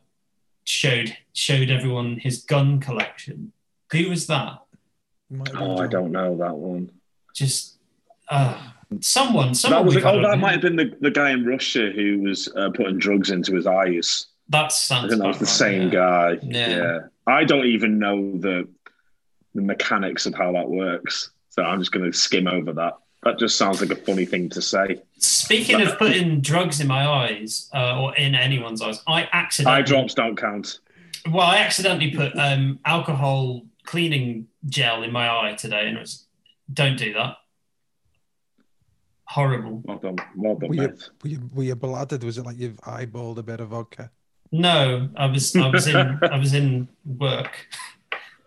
showed 0.65 1.15
showed 1.32 1.69
everyone 1.69 2.17
his 2.17 2.43
gun 2.43 2.82
collection? 2.82 3.54
Who 3.93 4.10
was 4.10 4.28
that? 4.28 4.62
Oh, 5.56 5.78
I 5.78 5.88
don't 5.88 6.12
know 6.12 6.38
that 6.38 6.56
one. 6.56 6.92
Just 7.34 7.78
uh, 8.30 8.60
someone. 9.02 9.56
Someone 9.56 9.82
That 9.82 9.86
was 9.86 10.04
oh, 10.04 10.22
that 10.22 10.40
might 10.40 10.54
have 10.54 10.62
been 10.62 10.76
the, 10.76 10.96
the 11.02 11.12
guy 11.12 11.32
in 11.32 11.46
Russia 11.46 11.92
who 11.92 12.22
was 12.22 12.48
uh, 12.56 12.70
putting 12.72 12.98
drugs 12.98 13.30
into 13.30 13.56
his 13.56 13.68
eyes. 13.68 14.28
That 14.50 14.66
I 14.66 14.68
sounds. 14.70 15.10
think 15.10 15.22
that 15.22 15.28
was 15.28 15.40
the 15.40 15.46
right, 15.46 15.52
same 15.52 15.82
yeah. 15.84 15.90
guy. 15.90 16.38
Yeah. 16.42 17.00
I 17.26 17.44
don't 17.44 17.66
even 17.66 18.00
know 18.00 18.38
the 18.38 18.68
the 19.56 19.62
mechanics 19.62 20.26
of 20.26 20.34
how 20.34 20.52
that 20.52 20.70
works, 20.70 21.32
so 21.50 21.64
I'm 21.64 21.80
just 21.80 21.92
going 21.92 22.12
to 22.12 22.18
skim 22.18 22.48
over 22.48 22.74
that. 22.74 22.98
That 23.24 23.40
just 23.40 23.58
sounds 23.58 23.80
like 23.80 23.92
a 23.92 23.96
funny 23.96 24.26
thing 24.26 24.50
to 24.50 24.62
say. 24.62 25.02
Speaking 25.18 25.82
of 25.82 25.98
putting 25.98 26.42
drugs 26.42 26.82
in 26.82 26.88
my 26.88 27.08
eyes 27.08 27.70
uh, 27.74 28.02
or 28.02 28.16
in 28.16 28.36
anyone's 28.36 28.82
eyes, 28.82 29.02
I 29.08 29.30
accidentally 29.32 29.80
Eye 29.80 29.82
drops 29.84 30.14
don't 30.14 30.36
count. 30.36 30.80
Well, 31.32 31.46
I 31.46 31.60
accidentally 31.60 32.12
put 32.12 32.38
um, 32.38 32.80
alcohol 32.84 33.62
cleaning 33.86 34.48
gel 34.65 35.04
in 35.04 35.12
my 35.12 35.30
eye 35.30 35.54
today, 35.54 35.88
and 35.88 35.98
it 35.98 36.02
was 36.02 36.26
don't 36.72 36.98
do 36.98 37.13
that. 37.13 37.38
Horrible. 39.26 39.82
Well 39.86 39.98
done, 39.98 40.15
well 40.36 40.56
done, 40.56 40.69
Were 40.69 40.76
you, 40.76 40.82
mate. 40.82 41.10
were, 41.24 41.30
you, 41.30 41.50
were 41.54 41.63
you 41.63 41.76
bladdered? 41.76 42.24
Was 42.24 42.38
it 42.38 42.46
like 42.46 42.58
you've 42.60 42.76
eyeballed 42.82 43.38
a 43.38 43.43
bit 43.43 43.60
of 43.62 43.69
vodka? 43.69 44.12
No, 44.52 45.10
I 45.15 45.26
was 45.26 45.56
I 45.56 45.67
was 45.69 45.88
in 45.88 45.96
I 46.32 46.38
was 46.38 46.54
in 46.54 46.88
work, 47.06 47.67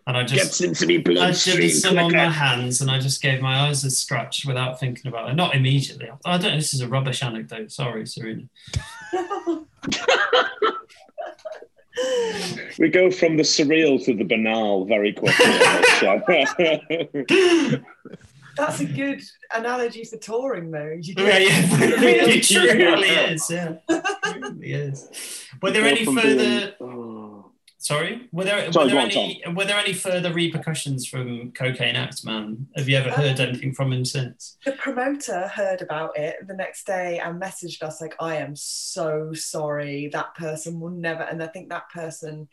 and 0.06 0.16
I 0.16 0.22
just 0.22 0.60
Gets 0.60 0.60
into 0.60 0.86
me 0.86 0.98
I 0.98 1.02
bloodstream. 1.02 1.56
did 1.62 1.70
some 1.70 1.98
on 1.98 2.12
my 2.12 2.28
hands, 2.28 2.80
and 2.80 2.90
I 2.90 3.00
just 3.00 3.20
gave 3.20 3.40
my 3.40 3.62
eyes 3.68 3.82
a 3.84 3.90
scratch 3.90 4.44
without 4.46 4.78
thinking 4.78 5.08
about 5.08 5.30
it. 5.30 5.34
Not 5.34 5.56
immediately. 5.56 6.08
I 6.24 6.38
don't. 6.38 6.52
know, 6.52 6.56
This 6.56 6.74
is 6.74 6.80
a 6.82 6.88
rubbish 6.88 7.24
anecdote. 7.24 7.72
Sorry, 7.72 8.06
Serena. 8.06 8.44
We 12.78 12.88
go 12.90 13.10
from 13.10 13.36
the 13.36 13.42
surreal 13.42 14.02
to 14.04 14.14
the 14.14 14.24
banal 14.24 14.84
very 14.84 15.12
quickly. 15.12 15.46
show. 15.98 16.20
That's 18.56 18.80
a 18.80 18.84
good 18.86 19.20
analogy 19.54 20.04
for 20.04 20.16
touring, 20.16 20.70
though. 20.70 20.96
You 21.00 21.14
Yeah, 21.16 21.38
get- 21.38 21.40
yeah, 21.40 22.26
it 22.28 22.42
truly 22.42 23.08
is. 23.08 23.50
Yeah, 23.50 23.74
it 23.88 24.40
really 24.40 24.72
is. 24.72 25.08
Were 25.60 25.70
there 25.72 25.82
Go 25.82 25.88
any 25.88 26.04
further? 26.06 26.34
being- 26.36 26.72
oh. 26.80 27.25
Sorry, 27.86 28.28
were 28.32 28.42
there 28.42 28.72
Sorry, 28.72 28.86
were 28.86 28.90
there 28.90 29.08
go 29.12 29.20
on, 29.20 29.30
any 29.30 29.42
were 29.54 29.64
there 29.64 29.76
any 29.78 29.92
further 29.92 30.32
repercussions 30.32 31.06
from 31.06 31.52
Cocaine 31.52 31.94
Axeman? 31.94 32.66
Have 32.74 32.88
you 32.88 32.96
ever 32.96 33.10
heard 33.10 33.38
Um, 33.38 33.48
anything 33.50 33.72
from 33.72 33.92
him 33.92 34.04
since? 34.04 34.56
the 34.64 34.72
promoter 34.72 35.46
heard 35.46 35.82
about 35.82 36.18
it 36.18 36.34
the 36.48 36.54
next 36.54 36.84
day 36.84 37.20
and 37.20 37.40
messaged 37.40 37.84
us 37.84 38.00
like 38.00 38.16
i 38.18 38.34
am 38.36 38.56
so 38.56 39.32
sorry 39.32 40.08
that 40.12 40.34
person 40.34 40.80
will 40.80 40.90
never 40.90 41.22
and 41.22 41.40
i 41.40 41.46
think 41.46 41.68
that 41.68 41.88
person 41.90 42.48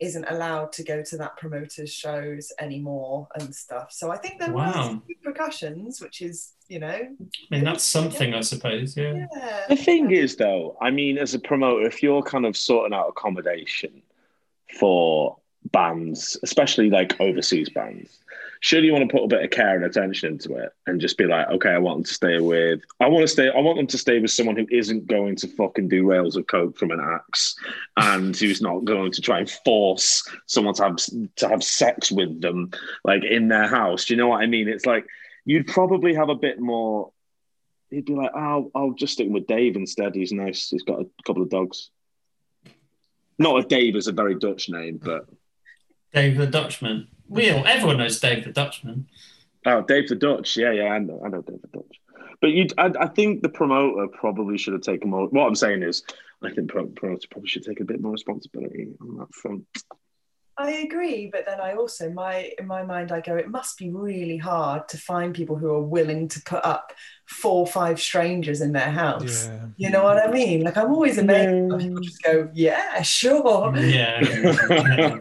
isn't 0.00 0.24
allowed 0.30 0.72
to 0.72 0.82
go 0.84 1.02
to 1.02 1.18
that 1.18 1.36
promoter's 1.36 1.92
shows 1.92 2.50
anymore 2.58 3.28
and 3.38 3.54
stuff 3.54 3.88
so 3.92 4.10
i 4.10 4.16
think 4.16 4.40
there 4.40 4.52
Wow. 4.52 4.72
was 4.92 4.96
repercussions 5.06 6.00
which 6.00 6.22
is 6.22 6.52
you 6.68 6.78
know 6.78 6.88
I 6.88 7.54
mean, 7.54 7.64
that's 7.64 7.84
something, 7.84 8.32
I 8.32 8.40
suppose. 8.40 8.96
Yeah. 8.96 9.26
yeah 9.36 9.64
The 9.68 9.76
thing 9.76 10.10
is, 10.10 10.36
though, 10.36 10.76
I 10.82 10.90
mean, 10.90 11.16
as 11.18 11.32
a 11.34 11.38
promoter, 11.38 11.86
if 11.86 12.02
you're 12.02 12.22
kind 12.22 12.44
of 12.46 12.54
sorting 12.58 12.94
out 12.94 13.08
accommodation 13.08 14.02
for 14.78 15.36
bands, 15.72 16.38
especially 16.42 16.90
like 16.90 17.20
overseas 17.20 17.68
bands, 17.68 18.18
should 18.60 18.84
you 18.84 18.92
want 18.92 19.08
to 19.08 19.16
put 19.16 19.24
a 19.24 19.28
bit 19.28 19.44
of 19.44 19.50
care 19.50 19.76
and 19.76 19.84
attention 19.84 20.32
into 20.32 20.56
it 20.56 20.72
and 20.86 21.00
just 21.00 21.16
be 21.16 21.26
like, 21.26 21.48
okay, 21.48 21.70
I 21.70 21.78
want 21.78 21.98
them 21.98 22.04
to 22.04 22.14
stay 22.14 22.40
with, 22.40 22.80
I 23.00 23.06
want 23.06 23.22
to 23.22 23.28
stay, 23.28 23.48
I 23.48 23.60
want 23.60 23.76
them 23.76 23.86
to 23.86 23.98
stay 23.98 24.18
with 24.18 24.32
someone 24.32 24.56
who 24.56 24.66
isn't 24.70 25.06
going 25.06 25.36
to 25.36 25.48
fucking 25.48 25.88
do 25.88 26.08
rails 26.08 26.36
of 26.36 26.46
coke 26.48 26.76
from 26.76 26.90
an 26.90 27.00
axe 27.00 27.54
and 27.96 28.36
who's 28.36 28.60
not 28.60 28.84
going 28.84 29.12
to 29.12 29.20
try 29.20 29.38
and 29.38 29.50
force 29.50 30.28
someone 30.46 30.74
to 30.74 30.82
have 30.82 30.96
to 31.36 31.48
have 31.48 31.62
sex 31.62 32.10
with 32.10 32.40
them 32.40 32.70
like 33.04 33.22
in 33.24 33.48
their 33.48 33.68
house. 33.68 34.06
Do 34.06 34.14
you 34.14 34.18
know 34.18 34.28
what 34.28 34.42
I 34.42 34.46
mean? 34.46 34.68
It's 34.68 34.86
like 34.86 35.06
you'd 35.44 35.68
probably 35.68 36.14
have 36.14 36.28
a 36.28 36.34
bit 36.34 36.58
more. 36.58 37.12
He'd 37.90 38.04
be 38.04 38.14
like, 38.14 38.32
oh, 38.34 38.70
I'll 38.74 38.92
just 38.92 39.14
stick 39.14 39.28
with 39.30 39.46
Dave 39.46 39.76
instead. 39.76 40.14
He's 40.14 40.32
nice. 40.32 40.68
He's 40.68 40.82
got 40.82 41.00
a 41.00 41.06
couple 41.24 41.42
of 41.42 41.48
dogs. 41.48 41.90
Not 43.38 43.64
a 43.64 43.66
Dave 43.66 43.96
is 43.96 44.08
a 44.08 44.12
very 44.12 44.34
Dutch 44.34 44.68
name, 44.68 45.00
but 45.02 45.26
Dave 46.12 46.36
the 46.36 46.46
Dutchman. 46.46 47.08
We 47.28 47.50
all, 47.50 47.66
everyone 47.66 47.98
knows 47.98 48.20
Dave 48.20 48.44
the 48.44 48.52
Dutchman. 48.52 49.08
Oh, 49.66 49.82
Dave 49.82 50.08
the 50.08 50.14
Dutch. 50.14 50.56
Yeah, 50.56 50.72
yeah, 50.72 50.88
I 50.88 50.98
know, 50.98 51.22
I 51.24 51.28
know 51.28 51.42
Dave 51.42 51.60
the 51.62 51.68
Dutch. 51.68 52.00
But 52.40 52.50
you, 52.50 52.66
I, 52.78 52.92
I 53.00 53.06
think 53.08 53.42
the 53.42 53.48
promoter 53.48 54.08
probably 54.08 54.58
should 54.58 54.72
have 54.72 54.82
taken 54.82 55.10
more. 55.10 55.26
What 55.28 55.46
I'm 55.46 55.54
saying 55.54 55.82
is, 55.82 56.02
I 56.42 56.50
think 56.50 56.70
pro- 56.70 56.86
promoter 56.86 57.26
probably 57.30 57.48
should 57.48 57.64
take 57.64 57.80
a 57.80 57.84
bit 57.84 58.00
more 58.00 58.12
responsibility 58.12 58.88
on 59.00 59.18
that 59.18 59.34
front. 59.34 59.66
I 60.56 60.70
agree, 60.70 61.28
but 61.32 61.46
then 61.46 61.60
I 61.60 61.74
also 61.74 62.10
my 62.10 62.52
in 62.58 62.66
my 62.66 62.82
mind 62.82 63.12
I 63.12 63.20
go, 63.20 63.36
it 63.36 63.48
must 63.48 63.78
be 63.78 63.90
really 63.90 64.36
hard 64.36 64.88
to 64.88 64.98
find 64.98 65.32
people 65.32 65.54
who 65.56 65.70
are 65.70 65.82
willing 65.82 66.26
to 66.28 66.40
put 66.40 66.64
up 66.64 66.92
four 67.26 67.60
or 67.60 67.66
five 67.66 68.00
strangers 68.00 68.60
in 68.60 68.72
their 68.72 68.90
house. 68.90 69.46
Yeah. 69.46 69.66
You 69.78 69.90
know 69.90 70.02
what 70.02 70.18
I 70.18 70.30
mean? 70.30 70.64
Like 70.64 70.76
I'm 70.76 70.90
always 70.90 71.18
amazed 71.18 71.70
when 71.70 71.78
people 71.78 72.00
just 72.00 72.20
go, 72.22 72.50
yeah, 72.52 73.00
sure. 73.02 73.74
Yeah. 73.76 74.20
yeah. 74.70 75.18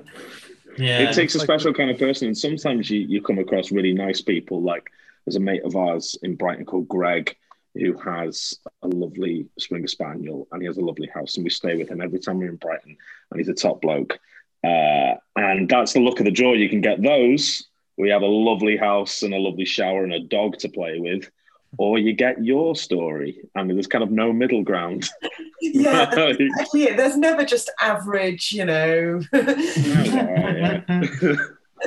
Yeah. 0.79 1.09
it 1.09 1.13
takes 1.13 1.35
a 1.35 1.37
like- 1.37 1.45
special 1.45 1.73
kind 1.73 1.91
of 1.91 1.99
person, 1.99 2.27
and 2.27 2.37
sometimes 2.37 2.89
you, 2.89 3.01
you 3.01 3.21
come 3.21 3.37
across 3.37 3.71
really 3.71 3.93
nice 3.93 4.21
people. 4.21 4.61
Like 4.63 4.89
there's 5.25 5.35
a 5.35 5.39
mate 5.39 5.63
of 5.63 5.75
ours 5.75 6.17
in 6.23 6.35
Brighton 6.35 6.65
called 6.65 6.87
Greg, 6.87 7.35
who 7.75 7.97
has 7.99 8.55
a 8.81 8.87
lovely 8.87 9.47
Springer 9.59 9.87
Spaniel, 9.87 10.47
and 10.51 10.61
he 10.61 10.67
has 10.67 10.77
a 10.77 10.85
lovely 10.85 11.07
house, 11.13 11.35
and 11.35 11.43
we 11.43 11.51
stay 11.51 11.75
with 11.77 11.89
him 11.89 12.01
every 12.01 12.19
time 12.19 12.39
we're 12.39 12.49
in 12.49 12.55
Brighton, 12.55 12.97
and 13.29 13.39
he's 13.39 13.49
a 13.49 13.53
top 13.53 13.81
bloke. 13.81 14.17
Uh, 14.63 15.15
and 15.35 15.69
that's 15.69 15.93
the 15.93 15.99
look 15.99 16.19
of 16.19 16.25
the 16.25 16.31
draw. 16.31 16.53
You 16.53 16.67
can 16.67 16.81
get 16.81 17.01
those. 17.01 17.67
We 17.95 18.09
have 18.09 18.23
a 18.23 18.27
lovely 18.27 18.75
house 18.75 19.21
and 19.21 19.35
a 19.35 19.39
lovely 19.39 19.65
shower 19.65 20.03
and 20.03 20.13
a 20.13 20.19
dog 20.19 20.57
to 20.59 20.69
play 20.69 20.99
with. 20.99 21.29
Or 21.77 21.97
you 21.97 22.13
get 22.13 22.43
your 22.43 22.75
story, 22.75 23.39
and 23.55 23.69
there's 23.69 23.87
kind 23.87 24.03
of 24.03 24.11
no 24.11 24.33
middle 24.33 24.63
ground. 24.63 25.07
yeah, 25.61 26.05
that's 26.15 26.39
exactly. 26.39 26.85
There's 26.87 27.17
never 27.17 27.45
just 27.45 27.71
average, 27.79 28.51
you 28.51 28.65
know. 28.65 29.21
Yeah. 29.31 30.81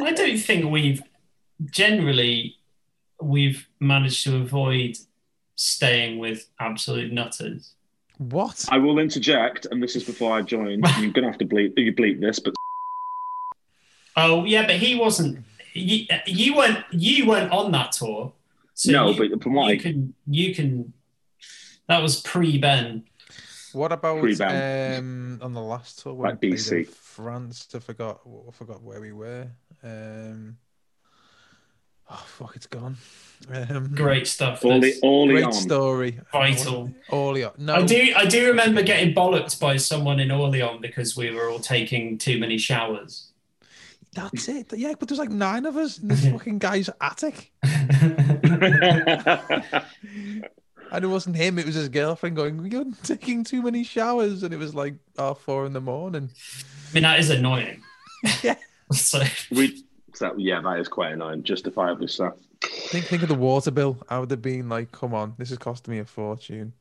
I 0.03 0.13
don't 0.13 0.39
think 0.39 0.71
we've 0.71 1.03
generally 1.71 2.57
we've 3.21 3.69
managed 3.81 4.25
to 4.25 4.37
avoid 4.37 4.97
staying 5.57 6.19
with 6.19 6.47
absolute 6.61 7.13
nutters. 7.13 7.75
What? 8.19 8.67
I 8.71 8.79
will 8.79 8.99
interject, 8.99 9.67
and 9.71 9.83
this 9.83 9.97
is 9.97 10.05
before 10.05 10.33
I 10.37 10.43
join. 10.43 10.83
You're 11.01 11.11
gonna 11.11 11.27
have 11.27 11.39
to 11.39 11.47
bleep 11.47 11.77
you 11.77 11.93
bleep 11.93 12.21
this, 12.21 12.39
but 12.39 12.55
Oh 14.17 14.45
yeah, 14.45 14.67
but 14.67 14.77
he 14.77 14.95
wasn't. 14.95 15.45
You, 15.73 16.07
you 16.27 16.57
weren't. 16.57 16.85
You 16.91 17.27
weren't 17.27 17.53
on 17.53 17.73
that 17.73 17.93
tour. 17.93 18.33
So 18.81 18.93
no, 18.93 19.11
you, 19.11 19.29
but 19.31 19.43
from 19.43 19.53
what 19.55 19.67
you 19.69 19.75
I 19.75 19.79
can. 19.79 20.15
You 20.27 20.55
can. 20.55 20.95
That 21.87 22.01
was 22.03 22.21
pre 22.23 22.57
Ben. 22.57 23.05
What 23.73 23.93
about 23.93 24.21
Pre-ban. 24.21 24.99
um, 24.99 25.39
on 25.43 25.53
the 25.53 25.61
last 25.61 26.01
tour 26.03 26.15
when 26.15 26.31
Like 26.31 26.41
we 26.43 26.49
played 26.57 26.61
in 26.73 26.85
BC. 26.87 26.89
France? 26.89 27.69
I 27.75 27.79
forgot. 27.79 28.21
I 28.49 28.51
forgot 28.53 28.83
where 28.83 29.01
we 29.01 29.13
were. 29.13 29.47
Um, 29.85 30.57
oh 32.11 32.25
fuck, 32.27 32.57
it's 32.57 32.67
gone. 32.67 32.97
Um, 33.53 33.93
Great 33.95 34.27
stuff. 34.27 34.65
all 34.65 34.81
the 34.81 34.87
Liz. 34.89 35.01
all 35.03 35.27
great 35.29 35.45
on. 35.45 35.53
story. 35.53 36.19
Vital. 36.33 36.91
Orleans. 37.11 37.59
No, 37.59 37.75
I 37.77 37.83
do. 37.83 38.13
I 38.17 38.25
do 38.27 38.49
remember 38.49 38.83
getting 38.83 39.15
bollocked 39.15 39.61
by 39.61 39.77
someone 39.77 40.19
in 40.21 40.31
Orleans 40.31 40.81
because 40.81 41.17
we 41.17 41.31
were 41.31 41.49
all 41.51 41.61
taking 41.61 42.19
too 42.19 42.41
many 42.41 42.57
showers. 42.59 43.27
That's 44.15 44.49
it. 44.49 44.73
Yeah, 44.73 44.95
but 44.99 45.09
there's 45.09 45.19
like 45.19 45.31
nine 45.31 45.67
of 45.67 45.77
us 45.77 45.99
in 45.99 46.09
this 46.09 46.27
fucking 46.31 46.59
guy's 46.59 46.91
attic, 47.01 47.53
and 47.63 48.15
it 50.93 51.07
wasn't 51.07 51.37
him. 51.37 51.59
It 51.59 51.67
was 51.67 51.77
his 51.77 51.89
girlfriend 51.89 52.37
going, 52.37 52.67
"You're 52.71 52.87
taking 53.05 53.45
too 53.45 53.63
many 53.63 53.85
showers," 53.85 54.43
and 54.43 54.53
it 54.53 54.57
was 54.57 54.75
like 54.75 54.95
half 55.17 55.39
four 55.39 55.65
in 55.65 55.73
the 55.73 55.81
morning. 55.81 56.31
I 56.91 56.95
mean, 56.95 57.03
that 57.05 57.21
is 57.21 57.31
annoying. 57.31 57.83
Yeah. 58.43 58.57
So 58.93 59.23
we, 59.51 59.83
so, 60.13 60.35
yeah, 60.37 60.61
that 60.61 60.79
is 60.79 60.89
quite 60.89 61.13
annoying. 61.13 61.43
Justifiably 61.43 62.09
so. 62.09 62.35
Think, 62.63 63.07
think 63.07 63.23
of 63.23 63.31
the 63.31 63.35
water 63.35 63.71
bill. 63.71 63.97
I 64.11 64.19
would 64.19 64.31
have 64.31 64.43
been 64.43 64.69
like, 64.69 64.93
"Come 64.93 65.15
on, 65.15 65.35
this 65.39 65.51
is 65.51 65.57
costing 65.57 65.93
me 65.93 66.01
a 66.01 66.05
fortune." 66.05 66.75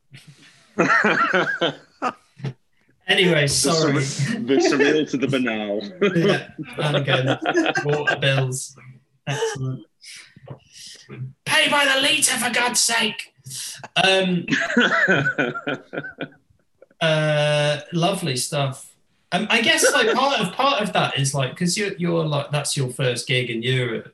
Anyway, 3.10 3.42
The 3.44 3.48
sorry. 3.48 4.04
sur- 4.04 4.40
the 4.40 4.56
surreal 4.56 5.10
to 5.12 5.18
the 5.18 5.28
banal. 5.28 5.82
yeah, 6.16 6.50
and 6.78 6.96
again, 6.98 7.38
water 7.86 8.18
bills. 8.20 8.76
Excellent. 9.28 9.86
Pay 11.46 11.70
by 11.70 11.86
the 11.86 12.02
litre, 12.02 12.38
for 12.38 12.54
God's 12.54 12.80
sake. 12.80 13.34
Um, 14.04 14.46
uh, 17.02 17.80
lovely 17.94 18.36
stuff. 18.38 18.96
Um, 19.32 19.48
I 19.50 19.62
guess 19.62 19.86
like 19.94 20.12
part 20.14 20.40
of 20.40 20.54
part 20.54 20.82
of 20.82 20.94
that 20.94 21.18
is 21.20 21.34
like 21.36 21.52
because 21.52 21.78
you're 21.78 21.94
you're 21.98 22.26
like 22.26 22.50
that's 22.52 22.76
your 22.76 22.90
first 22.90 23.28
gig 23.28 23.50
in 23.50 23.62
Europe. 23.62 24.14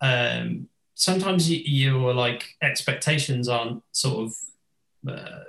Um, 0.00 0.68
sometimes 0.94 1.50
you, 1.50 1.58
your 1.58 2.12
like 2.12 2.54
expectations 2.60 3.48
aren't 3.48 3.82
sort 3.92 4.26
of 4.26 4.34
uh, 5.08 5.44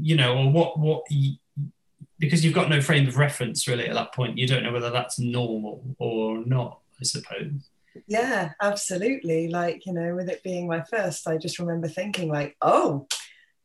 you 0.00 0.16
know 0.16 0.36
or 0.38 0.50
what 0.50 0.78
what 0.78 1.02
you, 1.10 1.36
because 2.20 2.44
you've 2.44 2.54
got 2.54 2.68
no 2.68 2.80
frame 2.80 3.08
of 3.08 3.16
reference 3.16 3.66
really 3.66 3.88
at 3.88 3.94
that 3.94 4.14
point. 4.14 4.38
You 4.38 4.46
don't 4.46 4.62
know 4.62 4.72
whether 4.72 4.90
that's 4.90 5.18
normal 5.18 5.82
or 5.98 6.44
not. 6.44 6.78
I 7.00 7.04
suppose. 7.04 7.70
Yeah, 8.06 8.52
absolutely. 8.60 9.48
Like, 9.48 9.86
you 9.86 9.92
know, 9.92 10.14
with 10.14 10.28
it 10.28 10.42
being 10.42 10.68
my 10.68 10.82
first, 10.82 11.26
I 11.26 11.38
just 11.38 11.58
remember 11.58 11.88
thinking, 11.88 12.28
like, 12.28 12.56
oh, 12.62 13.06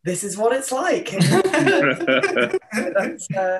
this 0.03 0.23
is 0.23 0.37
what 0.37 0.53
it's 0.53 0.71
like. 0.71 1.13
Uh, 3.35 3.59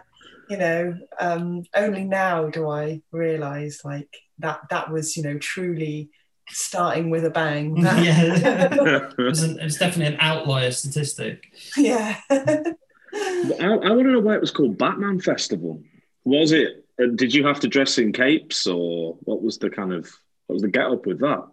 you 0.50 0.58
know, 0.58 0.96
um, 1.20 1.64
only 1.76 2.04
now 2.04 2.50
do 2.50 2.70
I 2.70 3.02
realize 3.12 3.82
like 3.84 4.10
that 4.40 4.62
that 4.70 4.92
was, 4.92 5.18
you 5.18 5.24
know, 5.24 5.40
truly 5.40 6.10
starting 6.50 7.10
with 7.10 7.26
a 7.26 7.30
bang. 7.30 7.78
Yeah. 7.78 8.70
It 9.18 9.18
was, 9.18 9.42
an, 9.42 9.60
it 9.60 9.64
was 9.64 9.78
definitely 9.78 10.14
an 10.14 10.20
outlier 10.20 10.72
statistic. 10.72 11.46
yeah. 11.78 12.20
I, 13.16 13.66
I 13.66 13.90
want 13.92 14.04
to 14.04 14.12
know 14.12 14.20
why 14.20 14.36
it 14.36 14.42
was 14.42 14.52
called 14.52 14.78
Batman 14.78 15.20
Festival. 15.20 15.82
Was 16.24 16.52
it? 16.52 16.86
uh, 17.02 17.08
Did 17.16 17.34
you 17.34 17.46
have 17.46 17.60
to 17.62 17.68
dress 17.68 17.98
in 17.98 18.12
capes, 18.12 18.68
or 18.68 19.18
what 19.22 19.42
was 19.42 19.58
the 19.58 19.70
kind 19.70 19.94
of 19.94 20.12
what 20.48 20.54
was 20.54 20.62
the 20.62 20.68
get 20.68 20.86
up 20.86 21.06
with 21.06 21.20
that? 21.20 21.44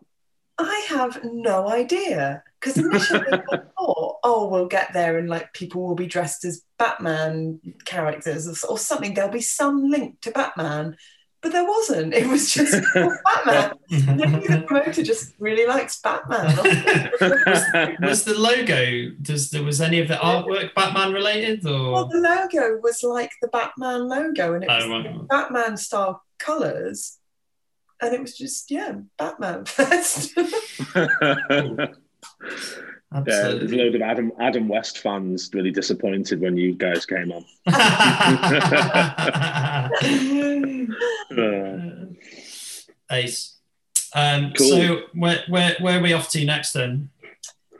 I 0.58 0.86
have 0.88 1.20
no 1.24 1.68
idea 1.68 2.42
because 2.60 2.76
initially 2.76 3.26
I 3.32 3.38
thought, 3.78 4.18
oh, 4.22 4.48
we'll 4.48 4.66
get 4.66 4.92
there 4.92 5.18
and 5.18 5.28
like 5.28 5.52
people 5.54 5.86
will 5.86 5.94
be 5.94 6.06
dressed 6.06 6.44
as 6.44 6.62
Batman 6.78 7.60
characters 7.84 8.46
or, 8.46 8.72
or 8.72 8.78
something. 8.78 9.14
There'll 9.14 9.30
be 9.30 9.40
some 9.40 9.88
link 9.90 10.20
to 10.20 10.30
Batman, 10.30 10.96
but 11.42 11.50
there 11.50 11.66
wasn't. 11.66 12.14
It 12.14 12.28
was 12.28 12.52
just 12.52 12.82
Batman. 12.94 13.72
Maybe 13.90 14.46
the 14.46 14.62
promoter 14.66 15.02
just 15.02 15.34
really 15.40 15.66
likes 15.66 16.00
Batman. 16.00 16.56
was 18.00 18.24
the 18.24 18.34
logo? 18.38 19.10
Does 19.20 19.50
there 19.50 19.64
was 19.64 19.80
any 19.80 20.00
of 20.00 20.06
the 20.08 20.14
artwork 20.14 20.72
Batman 20.74 21.12
related 21.12 21.64
well, 21.64 22.04
or? 22.04 22.08
the 22.08 22.18
logo 22.18 22.80
was 22.80 23.02
like 23.02 23.32
the 23.42 23.48
Batman 23.48 24.08
logo, 24.08 24.54
and 24.54 24.62
it 24.62 24.70
oh, 24.70 24.76
was 24.76 24.84
Oh, 24.84 24.90
right. 24.90 25.28
Batman 25.28 25.76
style 25.76 26.22
colours. 26.38 27.18
And 28.00 28.14
it 28.14 28.20
was 28.20 28.36
just, 28.36 28.70
yeah, 28.70 28.94
Batman 29.18 29.64
Fest. 29.64 30.34
Yeah, 33.14 33.20
there's 33.22 33.72
a 33.72 33.76
load 33.76 33.94
of 33.94 34.02
Adam 34.02 34.32
Adam 34.40 34.68
West 34.68 34.98
fans 34.98 35.50
really 35.52 35.70
disappointed 35.70 36.40
when 36.40 36.56
you 36.56 36.74
guys 36.74 37.04
came 37.06 37.32
on. 37.32 37.44
Uh, 41.36 42.06
Ace. 43.12 43.58
Um, 44.14 44.52
Cool. 44.56 44.68
So 44.68 45.00
where, 45.14 45.42
where 45.48 45.76
where 45.80 45.98
are 45.98 46.02
we 46.02 46.12
off 46.12 46.28
to 46.30 46.44
next 46.44 46.72
then? 46.72 47.10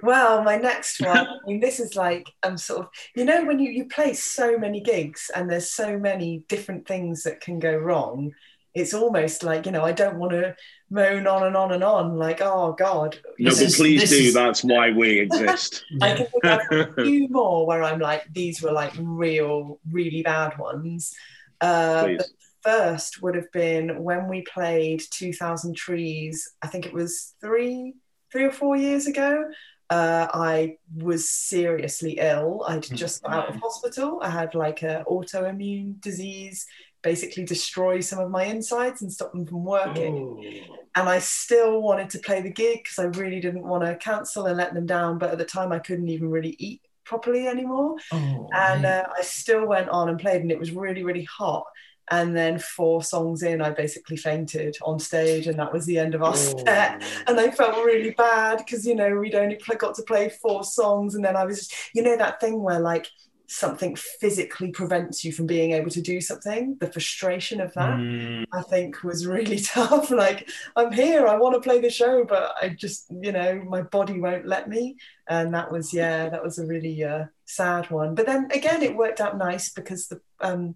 Well, 0.03 0.43
my 0.43 0.57
next 0.57 1.01
one, 1.01 1.29
I 1.29 1.37
mean, 1.47 1.61
this 1.61 1.79
is 1.79 1.95
like, 1.95 2.29
I'm 2.43 2.59
sort 2.59 2.81
of, 2.81 2.89
you 3.15 3.25
know, 3.25 3.45
when 3.45 3.61
you, 3.61 3.71
you 3.71 3.85
play 3.85 4.15
so 4.15 4.59
many 4.59 4.81
gigs 4.81 5.31
and 5.33 5.49
there's 5.49 5.71
so 5.71 5.97
many 5.97 6.43
different 6.49 6.89
things 6.89 7.23
that 7.23 7.41
can 7.41 7.61
go 7.61 7.77
wrong, 7.77 8.33
it's 8.75 8.95
almost 8.95 9.43
like, 9.43 9.67
you 9.67 9.73
know, 9.73 9.83
I 9.85 9.93
don't 9.93 10.17
want 10.19 10.33
to 10.33 10.57
moan 10.91 11.27
on 11.27 11.47
and 11.47 11.57
on 11.57 11.73
and 11.73 11.85
on, 11.85 12.17
like, 12.17 12.41
oh 12.41 12.73
God. 12.73 13.19
no, 13.39 13.51
but 13.51 13.61
is- 13.61 13.77
please 13.77 14.09
do. 14.11 14.17
is- 14.17 14.35
That's 14.35 14.63
why 14.65 14.91
we 14.93 15.19
exist. 15.27 15.85
I 16.01 16.15
can 16.15 16.27
think 16.27 16.45
of 16.73 16.89
a 16.89 16.93
few 17.05 17.29
more 17.29 17.67
where 17.67 17.83
I'm 17.83 17.99
like, 18.01 18.25
these 18.33 18.63
were 18.63 18.73
like 18.73 18.93
real, 18.99 19.79
really 19.91 20.23
bad 20.23 20.57
ones. 20.59 21.15
Uh, 21.61 22.05
the 22.07 22.27
first 22.63 23.23
would 23.23 23.35
have 23.35 23.51
been 23.53 24.03
when 24.03 24.27
we 24.29 24.43
played 24.43 25.03
2000 25.11 25.77
Trees. 25.77 26.53
I 26.63 26.67
think 26.69 26.87
it 26.87 26.93
was 26.93 27.35
three, 27.41 27.95
three 28.33 28.45
or 28.45 28.53
four 28.53 28.77
years 28.77 29.07
ago. 29.07 29.51
Uh, 29.91 30.27
I 30.33 30.79
was 30.97 31.29
seriously 31.29 32.13
ill. 32.19 32.65
I'd 32.67 32.83
just 32.83 33.23
got 33.23 33.33
out 33.35 33.49
of 33.51 33.57
hospital. 33.57 34.21
I 34.23 34.31
had 34.31 34.55
like 34.55 34.83
an 34.83 35.05
autoimmune 35.05 36.01
disease, 36.01 36.67
basically 37.03 37.45
destroy 37.45 38.01
some 38.01 38.19
of 38.19 38.31
my 38.31 38.45
insides 38.45 39.03
and 39.03 39.13
stop 39.13 39.33
them 39.33 39.47
from 39.47 39.65
working. 39.65 40.65
And 40.95 41.09
I 41.09 41.19
still 41.19 41.83
wanted 41.83 42.11
to 42.11 42.19
play 42.19 42.41
the 42.41 42.51
gig 42.51 42.85
because 42.85 42.99
I 42.99 43.05
really 43.05 43.41
didn't 43.41 43.67
want 43.67 43.85
to 43.85 43.97
cancel 43.97 44.47
and 44.47 44.57
let 44.57 44.75
them 44.75 44.87
down. 44.87 45.19
But 45.19 45.31
at 45.31 45.39
the 45.39 45.45
time, 45.45 45.73
I 45.73 45.79
couldn't 45.79 46.09
even 46.09 46.31
really 46.31 46.55
eat 46.59 46.83
properly 47.05 47.49
anymore. 47.49 47.97
Oh, 48.13 48.49
and 48.55 48.85
uh, 48.85 49.07
I 49.17 49.23
still 49.23 49.67
went 49.67 49.89
on 49.89 50.09
and 50.09 50.19
played, 50.19 50.43
and 50.43 50.51
it 50.51 50.59
was 50.59 50.73
really, 50.73 51.03
really 51.03 51.25
hot. 51.25 51.65
And 52.11 52.37
then 52.37 52.59
four 52.59 53.03
songs 53.03 53.43
in, 53.43 53.63
I 53.63 53.71
basically 53.71 54.17
fainted 54.17 54.77
on 54.83 54.99
stage, 54.99 55.47
and 55.47 55.59
that 55.59 55.73
was 55.73 55.87
the 55.87 55.99
end 55.99 56.15
of 56.15 56.23
our 56.23 56.37
set. 56.37 57.03
And 57.27 57.41
I 57.41 57.51
felt 57.51 57.85
really 57.85 58.11
bad 58.11 58.59
because 58.59 58.87
you 58.87 58.95
know 58.95 59.17
we'd 59.17 59.35
only 59.35 59.59
got 59.79 59.95
to 59.95 60.03
play 60.03 60.29
four 60.29 60.65
songs, 60.65 61.15
and 61.15 61.25
then 61.25 61.37
I 61.37 61.45
was, 61.45 61.59
just, 61.61 61.75
you 61.95 62.03
know, 62.03 62.17
that 62.17 62.41
thing 62.41 62.63
where 62.63 62.81
like 62.81 63.09
something 63.53 63.95
physically 63.97 64.71
prevents 64.71 65.25
you 65.25 65.33
from 65.33 65.47
being 65.47 65.73
able 65.73 65.91
to 65.91 66.01
do 66.01 66.21
something. 66.21 66.77
The 66.81 66.91
frustration 66.91 67.61
of 67.61 67.73
that, 67.75 67.99
Mm, 67.99 68.47
I 68.53 68.63
think, 68.63 69.03
was 69.03 69.27
really 69.27 69.59
tough. 69.75 70.11
Like 70.11 70.49
I'm 70.77 70.93
here, 70.93 71.27
I 71.27 71.37
want 71.37 71.55
to 71.55 71.61
play 71.61 71.81
the 71.81 71.91
show, 71.91 72.25
but 72.25 72.55
I 72.61 72.71
just, 72.71 73.07
you 73.11 73.33
know, 73.33 73.63
my 73.69 73.83
body 73.83 74.19
won't 74.21 74.47
let 74.47 74.69
me. 74.69 74.97
And 75.29 75.55
that 75.55 75.71
was, 75.71 75.93
yeah, 75.93 76.29
that 76.31 76.43
was 76.43 76.59
a 76.59 76.67
really 76.67 77.03
uh, 77.05 77.27
sad 77.45 77.91
one. 77.91 78.15
But 78.15 78.27
then 78.27 78.49
again, 78.53 78.83
it 78.83 78.97
worked 78.97 79.21
out 79.21 79.37
nice 79.39 79.71
because 79.73 80.09
the 80.09 80.21
um, 80.41 80.75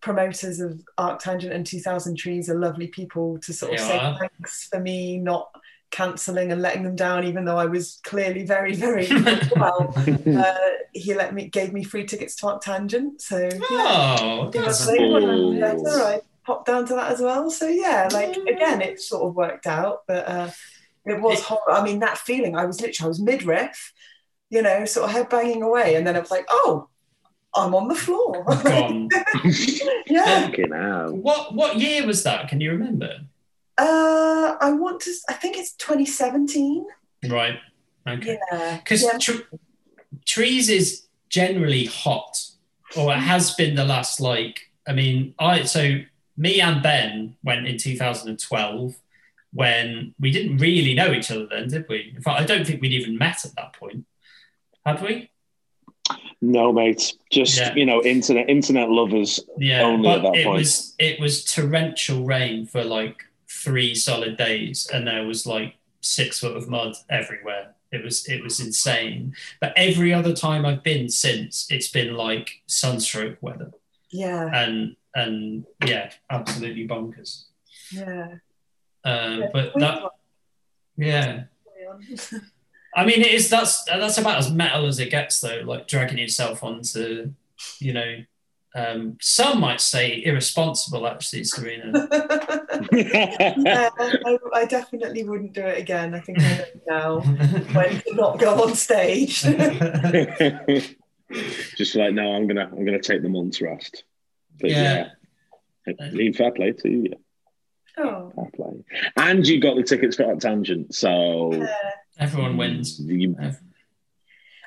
promoters 0.00 0.60
of 0.60 0.80
Arctangent 0.98 1.52
and 1.52 1.66
2000 1.66 2.16
Trees 2.16 2.48
are 2.48 2.58
lovely 2.58 2.86
people 2.88 3.38
to 3.40 3.52
sort 3.52 3.72
of 3.72 3.78
They 3.78 3.84
say 3.84 3.98
are. 3.98 4.18
thanks 4.18 4.68
for 4.70 4.80
me 4.80 5.18
not 5.18 5.50
cancelling 5.90 6.52
and 6.52 6.62
letting 6.62 6.82
them 6.82 6.96
down, 6.96 7.24
even 7.24 7.44
though 7.44 7.56
I 7.58 7.66
was 7.66 8.00
clearly 8.04 8.44
very, 8.44 8.74
very 8.74 9.06
well. 9.56 9.94
Uh, 10.26 10.54
he 10.92 11.14
let 11.14 11.34
me 11.34 11.48
gave 11.48 11.72
me 11.72 11.84
free 11.84 12.04
tickets 12.04 12.34
to 12.36 12.46
Arctangent, 12.46 13.20
so 13.20 13.38
yeah. 13.70 14.16
Oh, 14.20 14.50
that's 14.52 14.86
That's 14.86 14.86
like 14.88 14.98
when 15.00 15.24
I'm 15.24 15.38
Ooh. 15.38 15.60
better, 15.60 15.88
I 16.02 16.20
popped 16.44 16.66
down 16.66 16.86
to 16.86 16.94
that 16.94 17.12
as 17.12 17.20
well. 17.20 17.50
So 17.50 17.68
yeah, 17.68 18.08
like 18.12 18.36
again, 18.36 18.80
it 18.82 19.00
sort 19.00 19.22
of 19.28 19.34
worked 19.36 19.66
out, 19.66 20.02
but 20.08 20.26
uh, 20.28 20.50
it 21.06 21.20
was 21.20 21.38
It- 21.38 21.44
horrible. 21.44 21.72
I 21.80 21.84
mean, 21.84 22.00
that 22.00 22.18
feeling, 22.18 22.56
I 22.56 22.64
was 22.64 22.80
literally, 22.80 23.06
I 23.06 23.08
was 23.08 23.20
mid 23.20 23.42
riff, 23.44 23.92
you 24.50 24.62
know, 24.62 24.84
sort 24.84 25.06
of 25.08 25.12
head 25.12 25.28
banging 25.28 25.62
away, 25.62 25.94
and 25.94 26.06
then 26.06 26.16
it 26.16 26.20
was 26.20 26.30
like, 26.30 26.46
oh, 26.50 26.88
I'm 27.54 27.74
on 27.74 27.88
the 27.88 27.94
floor. 27.94 28.44
yeah. 30.06 30.46
Fucking 30.46 30.72
hell. 30.72 31.12
What 31.14 31.54
what 31.54 31.76
year 31.78 32.06
was 32.06 32.22
that? 32.24 32.48
Can 32.48 32.60
you 32.60 32.70
remember? 32.72 33.20
Uh, 33.80 34.56
I 34.60 34.72
want 34.72 35.00
to. 35.02 35.12
I 35.28 35.32
think 35.34 35.56
it's 35.56 35.72
2017. 35.72 36.84
Right. 37.28 37.58
Okay. 38.06 38.38
Yeah. 38.52 38.76
Because 38.76 39.02
Yeah. 39.02 39.18
tr- 39.18 39.42
trees 40.26 40.68
is 40.68 41.06
generally 41.28 41.86
hot, 41.86 42.36
or 42.96 43.12
it 43.12 43.18
has 43.18 43.54
been 43.54 43.74
the 43.76 43.84
last 43.84 44.20
like. 44.20 44.70
I 44.86 44.92
mean, 44.92 45.34
I 45.38 45.64
so 45.64 46.00
me 46.36 46.60
and 46.60 46.82
Ben 46.82 47.36
went 47.42 47.66
in 47.66 47.76
2012 47.78 48.96
when 49.52 50.14
we 50.20 50.30
didn't 50.30 50.58
really 50.58 50.94
know 50.94 51.12
each 51.12 51.30
other 51.30 51.46
then, 51.46 51.68
did 51.68 51.86
we? 51.88 52.12
In 52.16 52.22
fact, 52.22 52.40
I 52.40 52.44
don't 52.44 52.66
think 52.66 52.80
we'd 52.80 52.92
even 52.92 53.16
met 53.18 53.44
at 53.44 53.54
that 53.56 53.72
point. 53.74 54.04
Had 54.84 55.02
we? 55.02 55.30
No, 56.42 56.72
mate. 56.72 57.12
Just 57.30 57.58
Yeah. 57.58 57.74
you 57.74 57.84
know, 57.86 58.02
internet 58.02 58.48
internet 58.50 58.88
lovers. 58.90 59.40
Yeah, 59.58 59.82
Only 59.82 60.08
but 60.08 60.18
at 60.18 60.22
that 60.32 60.36
it 60.40 60.44
point. 60.46 60.58
was 60.58 60.94
it 60.98 61.20
was 61.20 61.44
torrential 61.44 62.24
rain 62.24 62.66
for 62.66 62.82
like 62.84 63.24
three 63.64 63.94
solid 63.94 64.36
days, 64.36 64.88
and 64.92 65.06
there 65.06 65.24
was 65.26 65.46
like 65.46 65.74
six 66.00 66.40
foot 66.40 66.56
of 66.56 66.68
mud 66.68 66.94
everywhere. 67.08 67.74
It 67.92 68.02
was 68.04 68.26
it 68.28 68.42
was 68.42 68.60
insane. 68.60 69.34
But 69.60 69.72
every 69.76 70.12
other 70.14 70.32
time 70.34 70.64
I've 70.64 70.82
been 70.82 71.08
since, 71.08 71.66
it's 71.70 71.88
been 71.88 72.14
like 72.14 72.62
sunstroke 72.66 73.38
weather, 73.40 73.70
Yeah. 74.10 74.48
and 74.54 74.96
and 75.14 75.64
yeah, 75.84 76.10
absolutely 76.30 76.86
bonkers. 76.86 77.44
Yeah. 77.92 78.36
Uh, 79.04 79.36
Yeah, 79.40 79.46
but 79.52 79.72
that 79.78 80.02
yeah. 80.96 81.44
I 82.96 83.04
mean, 83.04 83.20
it 83.20 83.32
is 83.32 83.48
that's 83.50 83.84
that's 83.84 84.18
about 84.18 84.38
as 84.38 84.50
metal 84.50 84.86
as 84.86 84.98
it 84.98 85.10
gets, 85.10 85.40
though. 85.40 85.62
Like 85.64 85.86
dragging 85.88 86.18
yourself 86.18 86.62
onto, 86.64 87.32
you 87.78 87.92
know, 87.92 88.16
um, 88.74 89.16
some 89.20 89.60
might 89.60 89.80
say 89.80 90.22
irresponsible. 90.24 91.06
Actually, 91.06 91.44
Serena. 91.44 91.90
yeah, 92.92 93.88
I, 93.98 94.38
I 94.54 94.64
definitely 94.64 95.24
wouldn't 95.24 95.52
do 95.54 95.62
it 95.62 95.78
again. 95.78 96.14
I 96.14 96.20
think 96.20 96.40
I 96.40 96.58
know 96.58 96.64
now 96.88 97.20
when 97.20 98.00
to 98.02 98.14
not 98.14 98.38
go 98.38 98.62
on 98.62 98.74
stage. 98.74 99.42
Just 101.76 101.94
like 101.94 102.12
no, 102.14 102.32
I'm 102.34 102.46
gonna 102.46 102.68
I'm 102.70 102.84
gonna 102.84 103.00
take 103.00 103.22
the 103.22 103.28
month's 103.28 103.60
rest. 103.60 104.04
But 104.60 104.70
Yeah. 104.70 105.08
yeah, 105.86 105.94
I 106.00 106.10
mean, 106.10 106.32
fair 106.34 106.50
play 106.52 106.72
to 106.72 106.88
you. 106.88 107.12
oh, 107.98 108.32
Fair 108.34 108.50
play. 108.54 108.84
And 109.16 109.46
you 109.46 109.60
got 109.60 109.76
the 109.76 109.82
tickets 109.82 110.16
for 110.16 110.26
that 110.26 110.40
tangent, 110.40 110.94
so 110.94 111.52
yeah. 111.54 111.74
Everyone 112.18 112.56
wins. 112.58 113.00
You, 113.00 113.34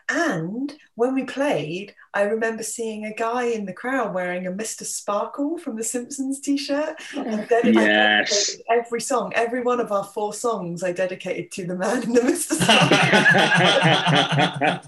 And 0.09 0.73
when 0.95 1.15
we 1.15 1.23
played, 1.23 1.95
I 2.13 2.23
remember 2.23 2.63
seeing 2.63 3.05
a 3.05 3.13
guy 3.13 3.45
in 3.45 3.65
the 3.65 3.73
crowd 3.73 4.13
wearing 4.13 4.45
a 4.47 4.51
Mr. 4.51 4.83
Sparkle 4.85 5.57
from 5.57 5.75
the 5.77 5.83
Simpsons 5.83 6.39
t-shirt. 6.39 6.95
And 7.15 7.47
then 7.49 7.73
Yes. 7.73 8.57
every 8.69 9.01
song, 9.01 9.31
every 9.35 9.61
one 9.61 9.79
of 9.79 9.91
our 9.91 10.03
four 10.03 10.33
songs, 10.33 10.83
I 10.83 10.91
dedicated 10.91 11.51
to 11.53 11.65
the 11.65 11.75
man 11.75 12.03
in 12.03 12.13
the 12.13 12.21
Mr. 12.21 12.53
Sparkle. 12.61 12.97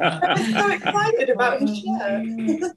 I 0.04 0.34
was 0.38 0.54
so 0.54 0.72
excited 0.72 1.30
about 1.30 1.62
his 1.62 1.80
shirt. 1.80 2.72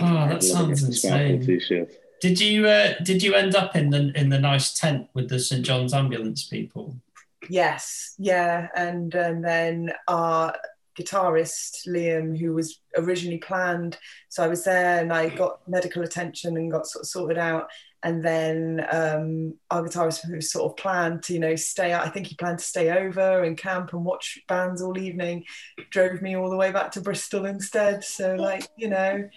Oh, 0.00 0.28
that 0.28 0.42
sounds 0.42 0.82
insane. 0.82 1.44
T-shirt. 1.44 1.90
Did 2.20 2.40
you 2.40 2.66
uh, 2.66 2.94
did 3.04 3.22
you 3.22 3.34
end 3.34 3.54
up 3.54 3.76
in 3.76 3.90
the 3.90 4.12
in 4.16 4.28
the 4.28 4.38
nice 4.40 4.72
tent 4.72 5.08
with 5.14 5.28
the 5.28 5.38
St 5.38 5.64
John's 5.64 5.94
ambulance 5.94 6.44
people? 6.44 6.96
Yes, 7.48 8.14
yeah, 8.18 8.68
and 8.74 9.14
and 9.14 9.44
then 9.44 9.92
our 10.08 10.54
guitarist 10.98 11.86
Liam, 11.86 12.38
who 12.38 12.54
was 12.54 12.80
originally 12.96 13.38
planned, 13.38 13.96
so 14.28 14.42
I 14.42 14.48
was 14.48 14.64
there 14.64 15.00
and 15.00 15.12
I 15.12 15.28
got 15.28 15.60
medical 15.68 16.02
attention 16.02 16.56
and 16.56 16.72
got 16.72 16.86
sort 16.86 17.02
of 17.02 17.08
sorted 17.08 17.38
out, 17.38 17.68
and 18.02 18.24
then 18.24 18.86
um, 18.90 19.54
our 19.70 19.82
guitarist 19.82 20.24
who 20.26 20.40
sort 20.40 20.70
of 20.70 20.76
planned 20.76 21.22
to 21.24 21.32
you 21.32 21.40
know 21.40 21.56
stay 21.56 21.92
out. 21.92 22.06
I 22.06 22.10
think 22.10 22.26
he 22.26 22.34
planned 22.34 22.58
to 22.58 22.64
stay 22.64 22.90
over 22.90 23.44
and 23.44 23.56
camp 23.56 23.92
and 23.92 24.04
watch 24.04 24.38
bands 24.48 24.82
all 24.82 24.98
evening. 24.98 25.44
Drove 25.90 26.20
me 26.22 26.36
all 26.36 26.50
the 26.50 26.56
way 26.56 26.72
back 26.72 26.92
to 26.92 27.00
Bristol 27.00 27.46
instead. 27.46 28.04
So 28.04 28.34
like 28.34 28.68
you 28.76 28.88
know, 28.88 29.28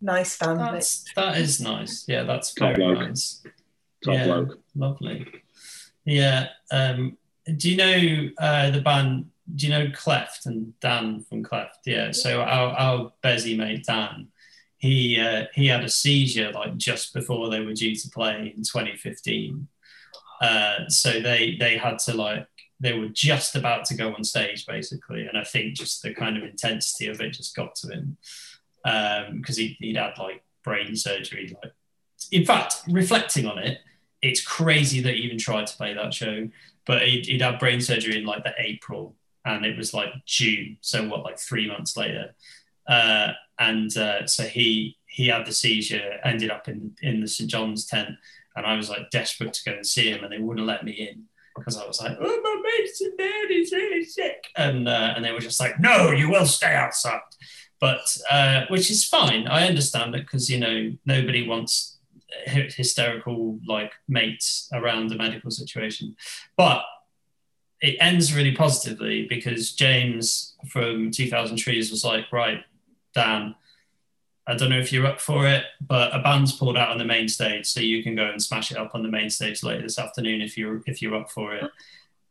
nice 0.00 0.36
family. 0.36 0.72
That's 0.72 1.04
that 1.16 1.38
is 1.38 1.60
nice. 1.60 2.04
Yeah, 2.08 2.24
that's 2.24 2.54
Top 2.54 2.76
very 2.76 2.94
bloke. 2.94 3.08
nice. 3.08 3.42
Top 4.04 4.14
yeah, 4.14 4.24
bloke. 4.26 4.60
lovely. 4.74 5.26
Yeah. 6.04 6.48
Um, 6.70 7.18
do 7.56 7.70
you 7.70 7.76
know 7.76 8.30
uh, 8.38 8.70
the 8.70 8.80
band? 8.80 9.26
Do 9.54 9.66
you 9.66 9.72
know 9.72 9.90
Cleft 9.94 10.46
and 10.46 10.78
Dan 10.80 11.24
from 11.28 11.42
Cleft? 11.42 11.78
Yeah. 11.86 12.12
So 12.12 12.42
our 12.42 12.70
our 12.76 13.12
Bezzy 13.24 13.56
mate 13.56 13.84
Dan, 13.84 14.28
he 14.76 15.20
uh, 15.20 15.46
he 15.54 15.66
had 15.66 15.84
a 15.84 15.88
seizure 15.88 16.52
like 16.52 16.76
just 16.76 17.14
before 17.14 17.50
they 17.50 17.60
were 17.60 17.74
due 17.74 17.94
to 17.94 18.10
play 18.10 18.52
in 18.54 18.62
2015. 18.62 19.68
Uh, 20.40 20.88
so 20.88 21.20
they 21.20 21.56
they 21.58 21.76
had 21.76 21.98
to 22.00 22.14
like 22.14 22.46
they 22.80 22.98
were 22.98 23.08
just 23.08 23.56
about 23.56 23.84
to 23.86 23.94
go 23.94 24.14
on 24.14 24.22
stage 24.22 24.66
basically, 24.66 25.26
and 25.26 25.36
I 25.36 25.44
think 25.44 25.74
just 25.74 26.02
the 26.02 26.14
kind 26.14 26.36
of 26.36 26.44
intensity 26.44 27.08
of 27.08 27.20
it 27.20 27.32
just 27.32 27.56
got 27.56 27.74
to 27.76 27.88
him 27.88 28.16
because 29.36 29.56
he 29.56 29.76
he'd 29.80 29.96
had 29.96 30.16
like 30.18 30.42
brain 30.62 30.94
surgery. 30.94 31.56
Like, 31.62 31.72
in 32.30 32.44
fact, 32.44 32.82
reflecting 32.88 33.46
on 33.46 33.58
it, 33.58 33.78
it's 34.22 34.44
crazy 34.44 35.00
that 35.00 35.14
he 35.14 35.22
even 35.22 35.38
tried 35.38 35.66
to 35.66 35.76
play 35.76 35.94
that 35.94 36.14
show. 36.14 36.48
But 36.86 37.02
he'd, 37.02 37.26
he'd 37.26 37.42
had 37.42 37.58
brain 37.58 37.80
surgery 37.80 38.18
in 38.18 38.24
like 38.24 38.44
the 38.44 38.54
April, 38.58 39.14
and 39.48 39.64
it 39.64 39.76
was 39.76 39.94
like 39.94 40.10
June. 40.26 40.76
So 40.80 41.08
what, 41.08 41.24
like 41.24 41.38
three 41.38 41.66
months 41.66 41.96
later, 41.96 42.34
uh, 42.86 43.32
and 43.58 43.94
uh, 43.96 44.26
so 44.26 44.44
he 44.44 44.96
he 45.06 45.28
had 45.28 45.46
the 45.46 45.52
seizure, 45.52 46.18
ended 46.24 46.50
up 46.50 46.68
in 46.68 46.94
in 47.02 47.20
the 47.20 47.28
St 47.28 47.50
John's 47.50 47.86
tent, 47.86 48.10
and 48.56 48.66
I 48.66 48.76
was 48.76 48.90
like 48.90 49.10
desperate 49.10 49.54
to 49.54 49.70
go 49.70 49.76
and 49.76 49.86
see 49.86 50.10
him, 50.10 50.22
and 50.22 50.32
they 50.32 50.38
wouldn't 50.38 50.66
let 50.66 50.84
me 50.84 50.92
in 50.92 51.24
because 51.56 51.76
I 51.76 51.86
was 51.86 52.00
like, 52.00 52.16
oh 52.20 52.40
my 52.42 52.62
mate's 52.62 53.00
in 53.00 53.12
there, 53.16 53.48
he's 53.48 53.72
really 53.72 54.04
sick, 54.04 54.48
and 54.56 54.86
uh, 54.88 55.14
and 55.16 55.24
they 55.24 55.32
were 55.32 55.40
just 55.40 55.60
like, 55.60 55.80
no, 55.80 56.10
you 56.10 56.30
will 56.30 56.46
stay 56.46 56.74
outside. 56.74 57.20
But 57.80 58.00
uh, 58.30 58.62
which 58.68 58.90
is 58.90 59.04
fine. 59.04 59.46
I 59.46 59.66
understand 59.66 60.14
it 60.14 60.22
because 60.22 60.50
you 60.50 60.60
know 60.60 60.92
nobody 61.06 61.48
wants 61.48 61.98
hysterical 62.46 63.58
like 63.66 63.92
mates 64.08 64.68
around 64.72 65.10
a 65.12 65.16
medical 65.16 65.50
situation. 65.50 66.16
But 66.56 66.82
it 67.80 67.96
ends 68.00 68.34
really 68.34 68.54
positively 68.54 69.26
because 69.28 69.72
James 69.72 70.54
from 70.68 71.10
2000 71.10 71.56
Trees 71.56 71.90
was 71.90 72.04
like, 72.04 72.32
right, 72.32 72.62
Dan, 73.14 73.54
I 74.46 74.54
don't 74.56 74.70
know 74.70 74.78
if 74.80 74.92
you're 74.92 75.06
up 75.06 75.20
for 75.20 75.46
it, 75.46 75.64
but 75.80 76.14
a 76.14 76.20
band's 76.20 76.52
pulled 76.52 76.76
out 76.76 76.88
on 76.90 76.98
the 76.98 77.04
main 77.04 77.28
stage, 77.28 77.66
so 77.66 77.80
you 77.80 78.02
can 78.02 78.16
go 78.16 78.24
and 78.30 78.42
smash 78.42 78.70
it 78.72 78.78
up 78.78 78.94
on 78.94 79.02
the 79.02 79.08
main 79.10 79.28
stage 79.30 79.62
later 79.62 79.82
this 79.82 79.98
afternoon 79.98 80.40
if 80.40 80.56
you're 80.56 80.82
if 80.86 81.02
you're 81.02 81.14
up 81.14 81.30
for 81.30 81.54
it. 81.54 81.70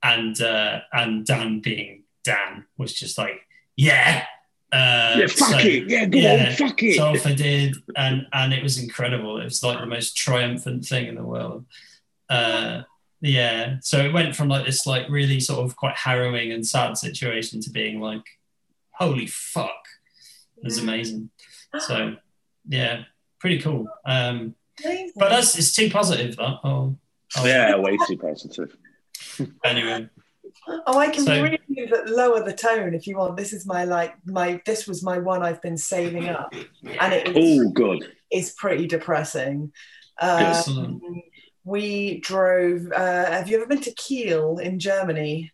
And 0.04 0.40
uh, 0.42 0.80
and 0.94 1.26
Dan 1.26 1.60
being 1.60 2.04
Dan 2.24 2.66
was 2.78 2.94
just 2.94 3.18
like, 3.18 3.40
yeah, 3.76 4.26
uh, 4.74 5.14
Yeah, 5.18 5.28
fuck 5.28 5.50
so- 5.50 5.58
it. 5.60 5.90
Yeah, 5.90 6.06
go 6.08 6.18
yeah, 6.18 6.46
on, 6.50 6.56
fuck 6.56 6.82
it. 6.84 6.96
so 6.98 7.30
I 7.30 7.34
did, 7.34 7.76
and 7.96 8.26
and 8.34 8.52
it 8.52 8.64
was 8.64 8.82
incredible. 8.82 9.40
It 9.40 9.46
was 9.46 9.62
like 9.64 9.80
the 9.80 9.86
most 9.86 10.18
triumphant 10.18 10.86
thing 10.86 11.06
in 11.08 11.16
the 11.16 11.24
world. 11.24 11.66
Uh, 12.30 12.82
yeah, 13.22 13.78
so 13.82 14.00
it 14.00 14.14
went 14.14 14.36
from 14.36 14.48
like 14.50 14.66
this 14.66 14.86
like 14.86 15.10
really 15.10 15.40
sort 15.40 15.60
of 15.66 15.76
quite 15.76 15.96
harrowing 15.96 16.52
and 16.52 16.66
sad 16.66 16.98
situation 16.98 17.60
to 17.62 17.70
being 17.70 18.00
like, 18.00 18.24
holy 18.92 19.26
fuck, 19.28 19.72
it 20.58 20.64
was 20.66 20.78
Yeah. 20.78 20.84
amazing. 20.84 21.30
So 21.80 22.16
yeah, 22.68 23.04
pretty 23.40 23.60
cool. 23.62 23.88
Um, 24.06 24.56
Amazing. 24.84 25.12
but 25.16 25.30
that's 25.30 25.58
it's 25.58 25.74
too 25.74 25.90
positive. 25.90 26.36
That 26.38 26.60
oh, 26.64 26.96
oh, 27.38 27.46
yeah, 27.46 27.76
way 27.78 27.98
too 28.08 28.18
positive. 28.18 28.76
Anyway, 29.64 30.10
Oh, 30.88 30.98
I 30.98 31.10
can 31.10 31.24
So- 31.24 31.42
really 31.44 31.60
lower 32.08 32.44
the 32.44 32.54
tone 32.54 32.94
if 32.96 33.06
you 33.08 33.18
want. 33.18 33.38
This 33.38 33.54
is 33.54 33.66
my 33.68 33.84
like 33.86 34.16
my. 34.26 34.60
This 34.66 34.88
was 34.88 35.04
my 35.04 35.18
one 35.20 35.44
I've 35.44 35.62
been 35.62 35.78
saving 35.78 36.28
up, 36.30 36.54
and 37.00 37.14
it 37.14 37.36
is, 37.36 37.60
Oh, 37.62 37.70
good. 37.70 38.12
It's 38.32 38.52
pretty 38.52 38.88
depressing. 38.88 39.72
Um, 40.20 40.44
Excellent. 40.44 41.04
We 41.68 42.20
drove. 42.22 42.90
Uh, 42.94 43.26
have 43.30 43.50
you 43.50 43.58
ever 43.58 43.66
been 43.68 43.82
to 43.82 43.92
Kiel 43.92 44.58
in 44.58 44.80
Germany? 44.80 45.52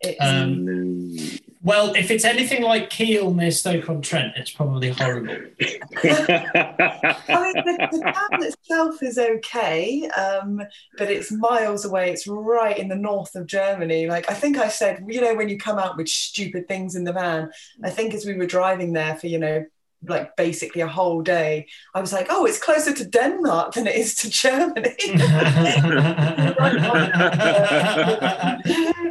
It's, 0.00 0.20
Um, 0.20 0.64
No. 0.66 1.24
well, 1.62 1.94
if 1.94 2.10
it's 2.10 2.26
anything 2.26 2.62
like 2.62 2.90
Keele 2.90 3.32
near 3.32 3.50
Stoke 3.50 3.88
on 3.88 4.02
Trent, 4.02 4.34
it's 4.36 4.50
probably 4.50 4.90
horrible. 4.90 5.34
I 6.04 7.40
mean, 7.42 7.54
the, 7.64 7.88
the 7.90 8.12
town 8.14 8.42
itself 8.44 9.02
is 9.02 9.18
okay, 9.18 10.06
um, 10.10 10.60
but 10.98 11.10
it's 11.10 11.32
miles 11.32 11.86
away. 11.86 12.12
It's 12.12 12.26
right 12.26 12.78
in 12.78 12.88
the 12.88 12.94
north 12.96 13.34
of 13.34 13.46
Germany. 13.46 14.06
Like 14.06 14.30
I 14.30 14.34
think 14.34 14.58
I 14.58 14.68
said, 14.68 15.04
you 15.08 15.22
know, 15.22 15.34
when 15.34 15.48
you 15.48 15.56
come 15.58 15.78
out 15.78 15.96
with 15.96 16.08
stupid 16.08 16.68
things 16.68 16.94
in 16.94 17.04
the 17.04 17.12
van, 17.14 17.50
I 17.82 17.88
think 17.88 18.12
as 18.12 18.26
we 18.26 18.34
were 18.34 18.46
driving 18.46 18.92
there 18.92 19.16
for, 19.16 19.28
you 19.28 19.38
know, 19.38 19.64
like 20.06 20.36
basically 20.36 20.82
a 20.82 20.88
whole 20.88 21.22
day, 21.22 21.66
I 21.94 22.00
was 22.00 22.12
like, 22.12 22.28
oh, 22.30 22.46
it's 22.46 22.62
closer 22.62 22.92
to 22.92 23.04
Denmark 23.04 23.74
than 23.74 23.86
it 23.86 23.96
is 23.96 24.14
to 24.16 24.30
Germany. 24.30 24.96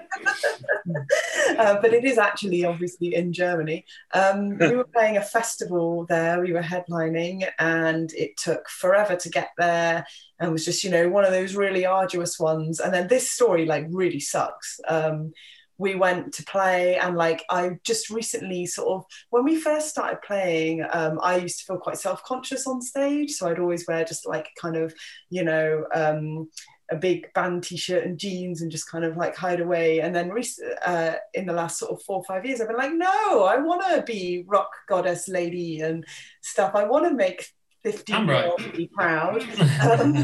uh, 1.57 1.79
but 1.81 1.93
it 1.93 2.05
is 2.05 2.17
actually 2.17 2.65
obviously 2.65 3.15
in 3.15 3.33
Germany. 3.33 3.85
Um, 4.13 4.57
we 4.57 4.75
were 4.75 4.85
playing 4.85 5.17
a 5.17 5.21
festival 5.21 6.05
there, 6.05 6.41
we 6.41 6.53
were 6.53 6.61
headlining, 6.61 7.47
and 7.59 8.11
it 8.13 8.38
took 8.38 8.69
forever 8.69 9.15
to 9.15 9.29
get 9.29 9.49
there 9.57 10.05
and 10.39 10.51
was 10.51 10.65
just, 10.65 10.83
you 10.83 10.91
know, 10.91 11.09
one 11.09 11.25
of 11.25 11.31
those 11.31 11.55
really 11.55 11.85
arduous 11.85 12.39
ones. 12.39 12.79
And 12.79 12.93
then 12.93 13.07
this 13.07 13.29
story 13.29 13.65
like 13.65 13.88
really 13.89 14.19
sucks. 14.19 14.79
Um, 14.88 15.33
we 15.78 15.95
went 15.95 16.34
to 16.34 16.43
play 16.43 16.97
and 16.97 17.15
like 17.15 17.43
i 17.49 17.71
just 17.84 18.09
recently 18.09 18.65
sort 18.65 18.88
of 18.88 19.05
when 19.30 19.43
we 19.43 19.59
first 19.59 19.89
started 19.89 20.21
playing 20.21 20.86
um, 20.91 21.19
i 21.21 21.38
used 21.38 21.59
to 21.59 21.65
feel 21.65 21.78
quite 21.78 21.97
self-conscious 21.97 22.67
on 22.67 22.82
stage 22.82 23.32
so 23.32 23.47
i'd 23.47 23.59
always 23.59 23.88
wear 23.88 24.03
just 24.03 24.28
like 24.28 24.49
kind 24.59 24.75
of 24.75 24.93
you 25.30 25.43
know 25.43 25.86
um, 25.93 26.47
a 26.89 26.95
big 26.95 27.32
band 27.34 27.63
t-shirt 27.63 28.05
and 28.05 28.17
jeans 28.17 28.61
and 28.61 28.71
just 28.71 28.89
kind 28.89 29.03
of 29.03 29.17
like 29.17 29.36
hide 29.36 29.59
away. 29.59 29.99
And 29.99 30.15
then 30.15 30.32
rec- 30.32 30.45
uh, 30.86 31.15
in 31.34 31.45
the 31.45 31.51
last 31.51 31.80
sort 31.80 31.91
of 31.91 32.01
four 32.03 32.19
or 32.19 32.23
five 32.23 32.45
years 32.45 32.61
i've 32.61 32.69
been 32.69 32.78
like 32.78 32.93
no 32.93 33.43
i 33.43 33.57
want 33.57 33.84
to 33.93 34.01
be 34.03 34.45
rock 34.47 34.69
goddess 34.88 35.28
lady 35.28 35.82
and 35.82 36.05
stuff. 36.41 36.75
I 36.75 36.86
want 36.86 37.05
to 37.05 37.13
make 37.13 37.45
15 37.84 38.15
I'm 38.15 38.28
year 38.28 38.36
right. 38.36 38.45
old 38.45 38.73
be 38.73 38.88
proud. 38.88 39.41
Um, 39.78 40.15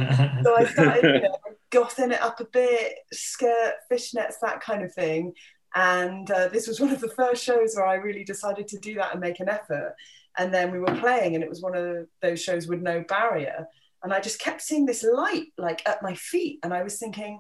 so 0.44 0.58
I 0.58 0.66
started 0.66 1.04
you 1.04 1.22
know, 1.22 1.38
gothing 1.74 2.12
it 2.12 2.22
up 2.22 2.40
a 2.40 2.46
bit, 2.46 2.94
skirt, 3.12 3.74
fishnets, 3.92 4.36
that 4.42 4.62
kind 4.62 4.84
of 4.84 4.94
thing. 4.94 5.34
And 5.76 6.30
uh, 6.30 6.50
this 6.50 6.68
was 6.68 6.80
one 6.82 6.92
of 6.92 7.02
the 7.02 7.10
first 7.10 7.44
shows 7.44 7.76
where 7.76 7.88
I 7.88 7.96
really 7.96 8.24
decided 8.24 8.68
to 8.70 8.80
do 8.80 8.96
that 8.96 9.12
and 9.12 9.20
make 9.22 9.40
an 9.40 9.50
effort. 9.50 9.96
And 10.38 10.54
then 10.54 10.72
we 10.72 10.80
were 10.80 10.96
playing, 10.96 11.36
and 11.36 11.44
it 11.44 11.50
was 11.50 11.62
one 11.62 11.76
of 11.76 12.08
those 12.22 12.42
shows 12.42 12.68
with 12.68 12.82
no 12.82 13.04
barrier. 13.08 13.68
And 14.04 14.14
I 14.14 14.20
just 14.20 14.40
kept 14.40 14.62
seeing 14.62 14.86
this 14.86 15.04
light 15.04 15.54
like 15.58 15.82
at 15.88 16.02
my 16.02 16.16
feet, 16.16 16.60
and 16.64 16.74
I 16.74 16.84
was 16.84 16.98
thinking, 16.98 17.40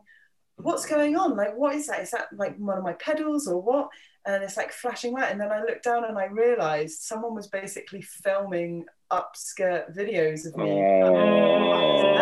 what's 0.57 0.85
going 0.85 1.15
on? 1.15 1.35
Like, 1.35 1.55
what 1.55 1.75
is 1.75 1.87
that? 1.87 2.01
Is 2.01 2.11
that 2.11 2.27
like 2.35 2.55
one 2.57 2.77
of 2.77 2.83
my 2.83 2.93
pedals 2.93 3.47
or 3.47 3.61
what? 3.61 3.89
And 4.25 4.43
it's 4.43 4.57
like 4.57 4.71
flashing 4.71 5.13
light. 5.13 5.31
And 5.31 5.41
then 5.41 5.51
I 5.51 5.61
looked 5.61 5.83
down 5.83 6.05
and 6.05 6.17
I 6.17 6.25
realized 6.25 7.01
someone 7.01 7.35
was 7.35 7.47
basically 7.47 8.01
filming 8.01 8.85
upskirt 9.11 9.97
videos 9.97 10.45
of 10.45 10.55
me. 10.55 10.71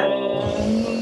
Oh. 0.03 1.00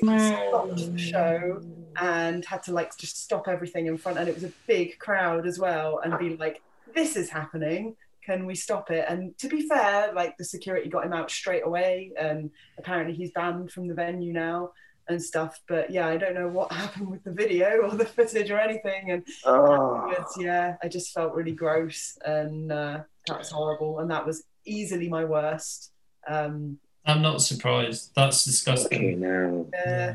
They 0.00 0.06
basically 0.08 0.48
stopped 0.48 0.76
the 0.92 0.98
show 0.98 1.60
and 2.00 2.44
had 2.44 2.62
to 2.64 2.72
like 2.72 2.96
just 2.96 3.22
stop 3.22 3.46
everything 3.48 3.86
in 3.86 3.96
front 3.96 4.18
and 4.18 4.28
it 4.28 4.34
was 4.34 4.44
a 4.44 4.52
big 4.66 4.98
crowd 4.98 5.46
as 5.46 5.58
well 5.58 6.00
and 6.04 6.18
be 6.18 6.36
like 6.36 6.60
this 6.94 7.16
is 7.16 7.30
happening. 7.30 7.96
Can 8.24 8.46
we 8.46 8.54
stop 8.54 8.90
it? 8.90 9.04
And 9.08 9.36
to 9.38 9.48
be 9.48 9.68
fair 9.68 10.12
like 10.12 10.36
the 10.36 10.44
security 10.44 10.88
got 10.88 11.04
him 11.06 11.12
out 11.12 11.30
straight 11.30 11.64
away 11.64 12.12
and 12.18 12.50
apparently 12.78 13.14
he's 13.14 13.30
banned 13.32 13.70
from 13.70 13.86
the 13.88 13.94
venue 13.94 14.32
now 14.32 14.70
and 15.08 15.22
stuff. 15.22 15.60
But 15.68 15.90
yeah 15.90 16.06
i 16.08 16.16
don't 16.16 16.34
know 16.34 16.48
what 16.48 16.72
happened 16.82 17.10
with 17.10 17.22
the 17.24 17.30
video 17.32 17.82
or 17.82 17.90
the 17.90 18.06
footage 18.06 18.50
or 18.50 18.58
anything 18.58 19.10
and 19.10 19.22
Oh. 19.44 20.12
yeah 20.38 20.76
i 20.82 20.88
just 20.88 21.12
felt 21.12 21.34
really 21.34 21.52
gross 21.52 22.16
and 22.24 22.72
uh, 22.72 23.00
that 23.28 23.38
was 23.38 23.50
horrible 23.50 24.00
and 24.00 24.10
that 24.10 24.26
was 24.26 24.44
easily 24.64 25.08
my 25.08 25.24
worst 25.24 25.92
um 26.26 26.78
I'm 27.06 27.22
not 27.22 27.42
surprised. 27.42 28.10
That's 28.14 28.44
disgusting. 28.44 28.98
Okay, 28.98 29.14
now. 29.14 29.66
yeah, 29.72 30.14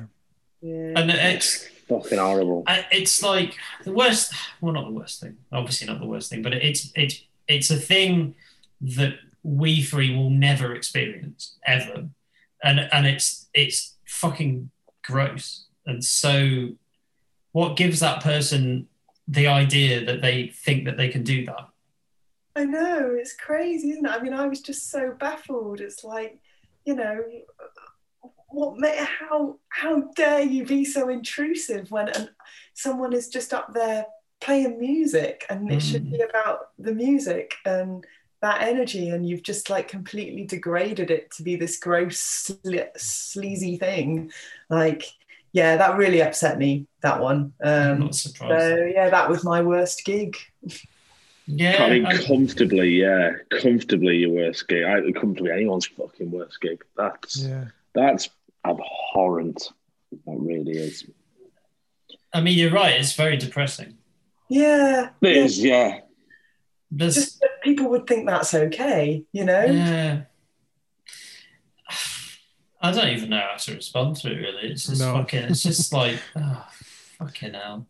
yeah. 0.62 0.94
And 0.96 1.12
it's 1.12 1.68
Fucking 1.90 2.20
horrible. 2.20 2.64
It's 2.92 3.24
like 3.24 3.56
the 3.84 3.92
worst. 3.92 4.32
Well, 4.62 4.74
not 4.74 4.86
the 4.86 4.94
worst 4.94 5.22
thing. 5.22 5.38
Obviously, 5.52 5.88
not 5.88 6.00
the 6.00 6.06
worst 6.06 6.30
thing, 6.30 6.44
but 6.44 6.54
it's 6.54 6.92
it's 6.96 7.24
it's 7.48 7.72
a 7.72 7.78
thing 7.78 8.36
that 8.82 9.16
we 9.42 9.82
three 9.82 10.16
will 10.16 10.30
never 10.30 10.76
experience 10.76 11.58
ever, 11.66 12.08
and 12.64 12.80
and 12.80 13.08
it's 13.08 13.48
it's 13.56 13.96
fucking 14.06 14.70
gross. 15.04 15.66
And 15.88 16.04
so, 16.04 16.70
what 17.54 17.76
gives 17.76 18.02
that 18.02 18.22
person 18.22 18.88
the 19.28 19.48
idea 19.48 20.06
that 20.06 20.22
they 20.22 20.50
think 20.50 20.86
that 20.86 20.96
they 20.96 21.10
can 21.10 21.24
do 21.24 21.44
that? 21.48 21.70
I 22.56 22.66
know 22.66 23.16
it's 23.18 23.36
crazy, 23.36 23.92
isn't 23.92 24.06
it? 24.06 24.12
I 24.12 24.22
mean, 24.22 24.34
I 24.34 24.48
was 24.48 24.62
just 24.62 24.92
so 24.92 25.16
baffled. 25.20 25.82
It's 25.82 26.04
like, 26.04 26.38
you 26.86 26.96
know, 26.96 27.24
what? 28.50 28.96
How 28.98 29.58
how 29.70 30.02
dare 30.16 30.42
you 30.42 30.66
be 30.66 30.84
so 30.86 31.10
intrusive 31.10 31.92
when 31.92 32.10
an, 32.10 32.30
someone 32.74 33.14
is 33.14 33.28
just 33.30 33.54
up 33.54 33.74
there 33.74 34.06
playing 34.42 34.80
music, 34.80 35.46
and 35.50 35.72
it 35.72 35.82
should 35.82 36.06
Mm. 36.06 36.12
be 36.12 36.22
about 36.22 36.70
the 36.80 36.94
music 36.94 37.56
and 37.66 38.06
that 38.42 38.62
energy, 38.62 39.10
and 39.10 39.28
you've 39.28 39.44
just 39.44 39.70
like 39.70 39.88
completely 39.88 40.46
degraded 40.46 41.12
it 41.12 41.30
to 41.32 41.44
be 41.44 41.56
this 41.58 41.78
gross, 41.78 42.52
sle- 42.64 42.90
sleazy 42.98 43.78
thing. 43.78 44.32
Like, 44.70 45.04
yeah, 45.52 45.76
that 45.78 45.98
really 45.98 46.22
upset 46.22 46.58
me. 46.58 46.88
That 47.02 47.20
one. 47.22 47.54
I'm 47.64 47.92
Um, 47.92 48.00
not 48.00 48.16
surprised. 48.16 48.62
so 48.64 48.86
yeah, 48.86 49.10
that 49.10 49.30
was 49.30 49.44
my 49.44 49.62
worst 49.62 50.06
gig. 50.06 50.38
yeah, 51.52 51.84
I 51.84 51.90
mean, 51.90 52.06
I- 52.06 52.18
comfortably, 52.24 52.90
yeah, 53.02 53.32
comfortably 53.50 54.18
your 54.18 54.30
worst 54.32 54.68
gig. 54.68 54.84
I 54.86 55.02
comfortably 55.12 55.52
anyone's 55.52 55.88
fucking 55.88 56.30
worst 56.32 56.62
gig. 56.62 56.84
That's 56.96 57.38
Yeah. 57.38 57.66
that's 57.94 58.30
abhorrent. 58.66 59.70
That 60.26 60.38
really 60.40 60.74
is. 60.74 61.06
I 62.34 62.42
mean, 62.42 62.58
you're 62.58 62.72
right. 62.72 63.00
It's 63.00 63.16
very 63.16 63.38
depressing. 63.38 63.98
Yeah, 64.50 65.10
It 65.22 65.36
yeah. 65.36 65.44
is, 65.44 65.64
yeah. 65.64 66.00
There's 66.92 67.16
just 67.16 67.40
that 67.42 67.62
people 67.64 67.90
would 67.90 68.06
think 68.08 68.28
that's 68.28 68.54
okay, 68.54 69.24
you 69.32 69.46
know? 69.46 69.64
Yeah. 69.66 70.22
I 72.82 72.92
don't 72.92 73.10
even 73.10 73.30
know 73.30 73.40
how 73.52 73.58
to 73.58 73.76
respond 73.76 74.16
to 74.18 74.32
it 74.32 74.36
really. 74.38 74.72
It's 74.72 74.86
just 74.88 75.02
No. 75.02 75.14
fucking 75.14 75.44
it's 75.46 75.64
just 75.64 75.92
like 76.02 76.20
oh, 76.36 76.66
fucking 77.18 77.54
hell. 77.54 77.86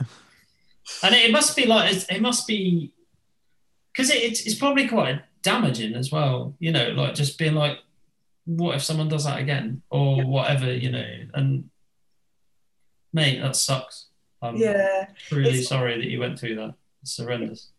And 1.03 1.13
it, 1.15 1.31
must 1.31 1.55
be 1.55 1.65
like 1.65 1.91
it's- 1.91 2.05
it 2.09 2.21
must 2.21 2.47
be 2.47 2.91
because 3.93 4.09
it, 4.09 4.17
it's, 4.23 4.45
it's 4.45 4.55
probably 4.55 4.87
quite 4.87 5.21
damaging 5.41 5.95
as 5.95 6.11
well, 6.11 6.55
you 6.59 6.71
know, 6.71 6.89
like 6.89 7.13
just 7.15 7.37
being 7.37 7.55
like, 7.55 7.77
what 8.45 8.75
if 8.75 8.83
someone 8.83 9.07
does 9.07 9.25
that 9.25 9.39
again 9.39 9.81
or 9.89 10.25
whatever, 10.25 10.73
you 10.73 10.91
know, 10.91 11.05
and 11.33 11.69
mate, 13.13 13.39
that 13.41 13.55
sucks. 13.55 14.07
I'm 14.41 14.55
Yeah, 14.55 15.07
really 15.31 15.49
It's- 15.49 15.67
sorry 15.67 15.97
that 15.97 16.07
you 16.09 16.19
went 16.19 16.39
through 16.39 16.55
that. 16.55 16.75
It's 17.01 17.17
horrendous. 17.17 17.69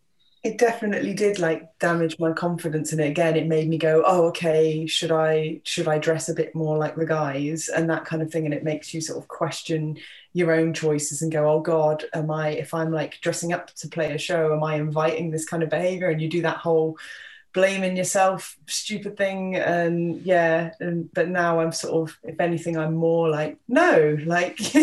It 0.42 0.56
definitely 0.56 1.12
did 1.12 1.38
like 1.38 1.78
damage 1.78 2.18
my 2.18 2.32
confidence 2.32 2.94
in 2.94 3.00
it 3.00 3.08
again. 3.08 3.36
It 3.36 3.46
made 3.46 3.68
me 3.68 3.76
go, 3.76 4.02
oh, 4.06 4.28
okay, 4.28 4.86
should 4.86 5.12
I 5.12 5.60
should 5.64 5.86
I 5.86 5.98
dress 5.98 6.30
a 6.30 6.34
bit 6.34 6.54
more 6.54 6.78
like 6.78 6.96
the 6.96 7.04
guys 7.04 7.68
and 7.68 7.90
that 7.90 8.06
kind 8.06 8.22
of 8.22 8.32
thing. 8.32 8.46
And 8.46 8.54
it 8.54 8.64
makes 8.64 8.94
you 8.94 9.02
sort 9.02 9.18
of 9.18 9.28
question 9.28 9.98
your 10.32 10.52
own 10.52 10.72
choices 10.72 11.20
and 11.20 11.30
go, 11.30 11.50
oh 11.50 11.60
God, 11.60 12.04
am 12.14 12.30
I 12.30 12.50
if 12.50 12.72
I'm 12.72 12.90
like 12.90 13.20
dressing 13.20 13.52
up 13.52 13.74
to 13.74 13.88
play 13.88 14.14
a 14.14 14.18
show, 14.18 14.54
am 14.54 14.64
I 14.64 14.76
inviting 14.76 15.30
this 15.30 15.44
kind 15.44 15.62
of 15.62 15.68
behavior? 15.68 16.08
And 16.08 16.22
you 16.22 16.28
do 16.28 16.42
that 16.42 16.56
whole 16.56 16.96
blaming 17.52 17.96
yourself, 17.96 18.56
stupid 18.66 19.18
thing. 19.18 19.56
And 19.56 20.22
yeah, 20.22 20.72
and 20.80 21.12
but 21.12 21.28
now 21.28 21.60
I'm 21.60 21.72
sort 21.72 22.08
of, 22.08 22.18
if 22.22 22.40
anything, 22.40 22.78
I'm 22.78 22.94
more 22.94 23.28
like, 23.28 23.58
no, 23.68 24.16
like 24.24 24.58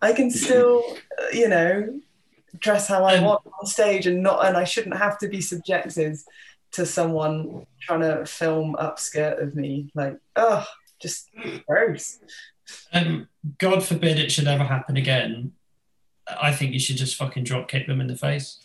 I 0.00 0.14
can 0.14 0.30
still, 0.30 0.82
uh, 1.20 1.26
you 1.32 1.48
know, 1.48 2.00
dress 2.58 2.88
how 2.88 3.04
I 3.04 3.16
Um, 3.16 3.24
want 3.24 3.42
on 3.60 3.66
stage 3.66 4.06
and 4.06 4.22
not, 4.22 4.44
and 4.46 4.56
I 4.56 4.64
shouldn't 4.64 4.96
have 4.96 5.18
to 5.18 5.28
be 5.28 5.40
subjected 5.40 6.16
to 6.72 6.86
someone 6.86 7.66
trying 7.80 8.00
to 8.00 8.26
film 8.26 8.76
upskirt 8.78 9.42
of 9.42 9.54
me. 9.54 9.90
Like, 9.94 10.16
oh, 10.36 10.66
just 11.00 11.30
gross. 11.66 12.18
Um, 12.92 13.28
God 13.58 13.84
forbid 13.84 14.18
it 14.18 14.32
should 14.32 14.48
ever 14.48 14.64
happen 14.64 14.96
again. 14.96 15.52
I 16.40 16.52
think 16.52 16.72
you 16.72 16.80
should 16.80 16.96
just 16.96 17.16
fucking 17.16 17.44
drop 17.44 17.68
kick 17.68 17.86
them 17.86 18.00
in 18.00 18.06
the 18.06 18.16
face. 18.16 18.60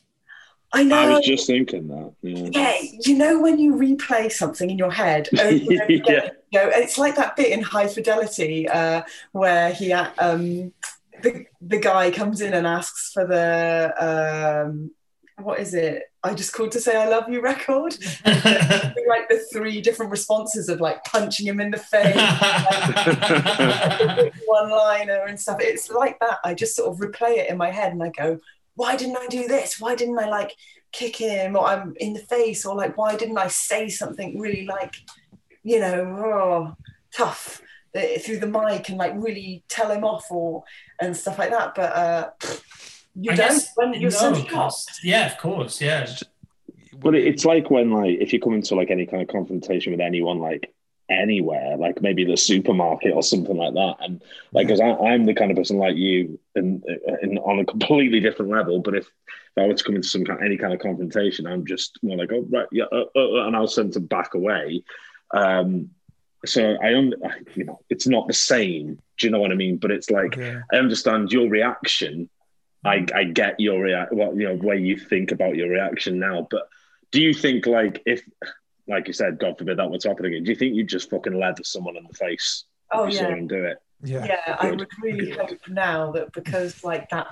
I 0.72 0.84
know. 0.84 0.98
I 0.98 1.10
was 1.16 1.26
just 1.26 1.48
thinking 1.48 1.88
that. 1.88 2.14
Yeah. 2.22 2.50
Yeah, 2.52 2.74
you 3.06 3.18
know 3.18 3.40
when 3.42 3.58
you 3.58 3.74
replay 3.74 4.32
something 4.32 4.70
in 4.70 4.78
your 4.78 4.92
head, 4.92 5.28
over 5.38 5.48
and 5.50 5.62
over 5.72 5.84
again, 5.84 6.02
Yeah. 6.08 6.30
you 6.52 6.60
know, 6.60 6.70
it's 6.74 6.98
like 6.98 7.16
that 7.16 7.36
bit 7.36 7.52
in 7.52 7.62
High 7.64 7.88
Fidelity 7.88 8.68
uh, 8.70 9.02
where 9.32 9.74
he, 9.74 9.92
uh, 9.92 10.12
um, 10.20 10.72
the 11.22 11.46
the 11.62 11.78
guy 11.78 12.12
comes 12.12 12.42
in 12.42 12.54
and 12.54 12.68
asks 12.68 13.12
for 13.14 13.26
the 13.26 14.66
um, 14.66 14.92
what 15.44 15.60
is 15.60 15.74
it? 15.74 16.04
I 16.24 16.34
just 16.34 16.54
called 16.54 16.72
to 16.74 16.82
say 16.82 16.96
I 16.96 17.08
love 17.08 17.30
you 17.30 17.42
record. 17.42 17.98
like 18.26 19.30
the 19.30 19.46
three 19.52 19.82
different 19.82 20.12
responses 20.12 20.70
of 20.70 20.82
like 20.82 21.04
punching 21.06 21.48
him 21.48 21.60
in 21.60 21.72
the 21.72 21.78
face, 21.78 22.16
one 24.46 24.70
liner 24.70 25.26
and 25.26 25.40
stuff. 25.40 25.58
It's 25.62 25.90
like 25.90 26.20
that. 26.20 26.40
I 26.44 26.54
just 26.54 26.76
sort 26.76 26.90
of 26.90 27.00
replay 27.00 27.38
it 27.38 27.50
in 27.50 27.58
my 27.58 27.72
head 27.72 27.94
and 27.94 28.04
I 28.04 28.10
go, 28.10 28.40
why 28.76 28.96
didn't 28.96 29.18
I 29.18 29.28
do 29.28 29.48
this? 29.48 29.80
Why 29.80 29.96
didn't 29.96 30.20
I 30.20 30.28
like 30.28 30.56
kick 30.92 31.16
him 31.16 31.56
or 31.56 31.66
I'm 31.66 31.94
in 31.98 32.14
the 32.14 32.20
face 32.20 32.66
or 32.66 32.76
like 32.76 32.98
why 32.98 33.16
didn't 33.16 33.38
I 33.38 33.48
say 33.48 33.90
something 33.90 34.40
really 34.40 34.66
like, 34.66 34.96
you 35.64 35.80
know, 35.80 36.16
oh, 36.18 36.76
tough 37.14 37.62
through 37.94 38.40
the 38.40 38.48
mic 38.48 38.90
and 38.90 38.98
like 38.98 39.14
really 39.16 39.64
tell 39.70 39.92
him 39.92 40.04
off 40.04 40.30
or 40.32 40.64
and 41.02 41.16
stuff 41.16 41.40
like 41.40 41.52
that. 41.52 41.76
But 41.76 41.96
uh, 41.96 42.30
you 43.16 43.32
I 43.32 43.36
don't 43.36 43.48
guess- 43.48 43.72
when 43.76 43.94
you're 43.94 44.12
no, 44.12 44.32
of 44.32 44.48
shocked. 44.48 45.00
Yeah, 45.04 45.28
of 45.28 45.38
course. 45.38 45.82
Yeah. 45.82 46.08
But 47.02 47.16
it's 47.16 47.46
like 47.46 47.72
when, 47.72 47.92
like, 47.92 48.20
if 48.20 48.34
you 48.34 48.42
come 48.42 48.54
into 48.54 48.76
like 48.76 48.92
any 48.92 49.06
kind 49.06 49.22
of 49.24 49.30
confrontation 49.30 49.94
with 49.94 50.02
anyone, 50.02 50.40
like 50.40 50.74
anywhere, 51.10 51.78
like 51.78 52.02
maybe 52.02 52.26
the 52.26 52.36
supermarket 52.36 53.14
or 53.14 53.24
something 53.24 53.56
like 53.56 53.74
that, 53.74 53.96
and 54.02 54.22
like, 54.52 54.68
because 54.68 54.82
I'm 54.82 55.26
the 55.26 55.34
kind 55.34 55.50
of 55.50 55.56
person 55.56 55.78
like 55.78 55.96
you, 55.96 56.40
and, 56.56 56.84
and 57.22 57.40
on 57.40 57.60
a 57.60 57.66
completely 57.66 58.20
different 58.20 58.52
level. 58.52 58.82
But 58.82 58.96
if, 58.96 59.06
if 59.06 59.64
I 59.64 59.68
were 59.68 59.74
to 59.74 59.84
come 59.84 59.96
into 59.96 60.10
some 60.10 60.26
kind, 60.26 60.44
any 60.44 60.58
kind 60.58 60.74
of 60.74 60.82
confrontation, 60.82 61.48
I'm 61.48 61.66
just 61.66 61.98
more 62.04 62.18
like, 62.18 62.32
oh 62.34 62.46
right, 62.50 62.68
yeah, 62.72 62.86
uh, 62.92 63.06
uh, 63.16 63.20
uh, 63.20 63.48
and 63.48 63.56
I'll 63.56 63.68
send 63.68 63.94
to 63.94 64.02
back 64.02 64.34
away. 64.34 64.84
Um, 65.34 65.92
so 66.46 66.76
I, 66.82 66.96
un- 66.96 67.14
I- 67.24 67.40
you 67.56 67.66
know, 67.66 67.80
it's 67.90 68.08
not 68.08 68.28
the 68.28 68.34
same. 68.34 69.00
Do 69.18 69.28
you 69.28 69.32
know 69.32 69.40
what 69.40 69.52
I 69.52 69.56
mean? 69.56 69.78
But 69.78 69.92
it's 69.92 70.10
like 70.10 70.36
Yeah. 70.36 70.62
I 70.72 70.78
understand 70.78 71.32
your 71.32 71.50
reaction. 71.50 72.30
I, 72.86 73.06
I 73.14 73.26
get 73.26 73.60
your 73.60 73.84
rea- 73.84 74.08
what 74.12 74.36
you 74.38 74.48
know 74.48 74.58
the 74.58 74.66
way 74.66 74.78
you 74.78 74.98
think 74.98 75.32
about 75.32 75.56
your 75.58 75.70
reaction 75.70 76.18
now. 76.20 76.48
But 76.50 76.70
do 77.12 77.22
you 77.22 77.34
think 77.34 77.66
like 77.66 78.02
if 78.06 78.22
like 78.88 79.08
you 79.08 79.14
said, 79.14 79.38
God 79.38 79.58
forbid 79.58 79.78
that 79.78 79.92
were 79.92 79.98
to 79.98 80.08
happen 80.08 80.26
again, 80.26 80.44
do 80.44 80.52
you 80.52 80.56
think 80.56 80.76
you'd 80.76 80.88
just 80.88 81.10
fucking 81.10 81.38
leather 81.38 81.64
someone 81.64 81.98
in 81.98 82.06
the 82.10 82.14
face 82.14 82.64
Oh 82.92 83.06
if 83.06 83.14
saw 83.16 83.24
yeah. 83.24 83.36
him 83.36 83.48
do 83.48 83.66
it? 83.66 83.78
Yeah. 84.02 84.26
yeah, 84.26 84.56
I 84.58 84.72
would 84.72 84.88
really 85.04 85.26
Good. 85.32 85.36
hope 85.38 85.60
now 85.68 86.12
that 86.14 86.32
because 86.32 86.82
like 86.86 87.10
that 87.10 87.28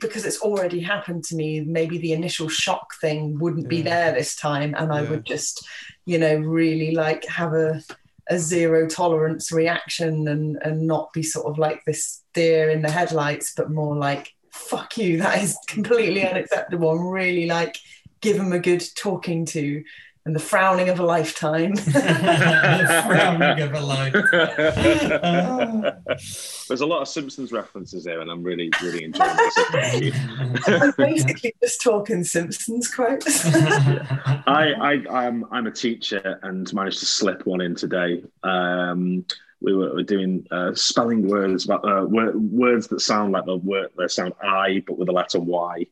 because 0.00 0.24
it's 0.24 0.40
already 0.40 0.80
happened 0.80 1.24
to 1.24 1.34
me, 1.34 1.60
maybe 1.60 1.98
the 1.98 2.12
initial 2.12 2.48
shock 2.48 2.94
thing 3.00 3.38
wouldn't 3.38 3.68
be 3.68 3.82
there 3.82 4.12
this 4.12 4.36
time 4.36 4.74
and 4.78 4.92
I 4.92 5.02
would 5.02 5.24
just, 5.24 5.66
you 6.06 6.18
know, 6.18 6.36
really 6.36 6.94
like 6.94 7.24
have 7.26 7.52
a 7.54 7.80
a 8.28 8.38
zero 8.38 8.86
tolerance 8.86 9.50
reaction 9.50 10.28
and 10.28 10.56
and 10.62 10.86
not 10.86 11.12
be 11.12 11.22
sort 11.22 11.46
of 11.46 11.58
like 11.58 11.84
this 11.84 12.22
deer 12.34 12.70
in 12.70 12.82
the 12.82 12.90
headlights, 12.90 13.52
but 13.56 13.70
more 13.70 13.96
like 13.96 14.32
fuck 14.50 14.96
you, 14.96 15.18
that 15.18 15.42
is 15.42 15.56
completely 15.68 16.26
unacceptable. 16.26 16.92
And 16.92 17.12
really 17.12 17.46
like 17.46 17.78
give 18.20 18.36
them 18.36 18.52
a 18.52 18.58
good 18.58 18.84
talking 18.96 19.44
to 19.46 19.82
and 20.24 20.36
the 20.36 20.40
frowning 20.40 20.88
of 20.88 21.00
a 21.00 21.02
lifetime. 21.02 21.74
the 21.74 23.02
frowning 23.06 23.60
of 23.60 23.74
a 23.74 23.80
life. 23.80 24.12
There's 26.68 26.80
a 26.80 26.86
lot 26.86 27.02
of 27.02 27.08
Simpsons 27.08 27.50
references 27.50 28.04
here, 28.04 28.20
and 28.20 28.30
I'm 28.30 28.42
really, 28.42 28.70
really 28.82 29.04
enjoying 29.04 29.36
this. 29.36 29.58
I'm 30.66 30.92
basically 30.96 31.54
just 31.60 31.82
talking 31.82 32.22
Simpsons 32.22 32.88
quotes. 32.88 33.44
I, 33.46 34.74
I, 34.80 35.04
I'm, 35.10 35.44
I'm 35.50 35.66
a 35.66 35.72
teacher 35.72 36.38
and 36.42 36.72
managed 36.72 37.00
to 37.00 37.06
slip 37.06 37.44
one 37.44 37.60
in 37.60 37.74
today. 37.74 38.22
Um, 38.44 39.24
we 39.60 39.74
were, 39.74 39.94
were 39.94 40.02
doing 40.02 40.46
uh, 40.50 40.74
spelling 40.74 41.28
words, 41.28 41.64
about 41.64 41.84
uh, 41.84 42.06
wor- 42.06 42.36
words 42.36 42.88
that 42.88 43.00
sound 43.00 43.32
like 43.32 43.46
the 43.46 43.56
word 43.56 43.90
they 43.96 44.08
sound 44.08 44.34
I, 44.42 44.82
but 44.86 44.98
with 44.98 45.06
the 45.06 45.12
letter 45.12 45.40
Y. 45.40 45.86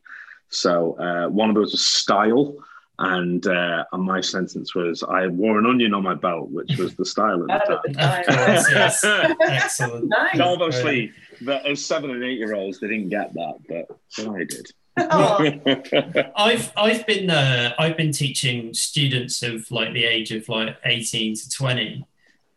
So 0.49 0.99
uh, 0.99 1.29
one 1.29 1.49
of 1.49 1.55
those 1.55 1.71
was 1.71 1.85
style, 1.85 2.55
and 3.01 3.47
uh, 3.47 3.83
and 3.91 4.03
my 4.03 4.21
sentence 4.21 4.75
was 4.75 5.01
I 5.03 5.25
wore 5.27 5.57
an 5.57 5.65
onion 5.65 5.93
on 5.95 6.03
my 6.03 6.13
belt, 6.13 6.51
which 6.51 6.77
was 6.77 6.95
the 6.95 7.05
style 7.05 7.51
at 7.51 7.65
the 7.65 7.73
At 7.73 8.25
time. 8.25 8.25
the 8.27 8.39
of 8.39 8.45
course, 8.45 8.71
yes. 8.71 9.03
Excellent. 9.41 10.05
nice. 10.07 10.37
So 10.37 10.43
obviously, 10.43 11.11
the, 11.41 11.65
as 11.65 11.83
seven 11.83 12.11
and 12.11 12.23
eight 12.23 12.37
year 12.37 12.53
olds, 12.53 12.79
they 12.79 12.87
didn't 12.87 13.09
get 13.09 13.33
that, 13.33 13.55
but 13.67 13.97
but 14.17 14.35
I 14.35 14.43
did. 14.43 14.71
Oh, 14.97 16.31
I've 16.35 16.71
I've 16.77 17.07
been 17.07 17.31
uh, 17.31 17.73
I've 17.79 17.97
been 17.97 18.11
teaching 18.11 18.71
students 18.75 19.41
of 19.41 19.69
like 19.71 19.93
the 19.93 20.05
age 20.05 20.31
of 20.31 20.47
like 20.47 20.77
eighteen 20.85 21.35
to 21.35 21.49
twenty, 21.49 22.05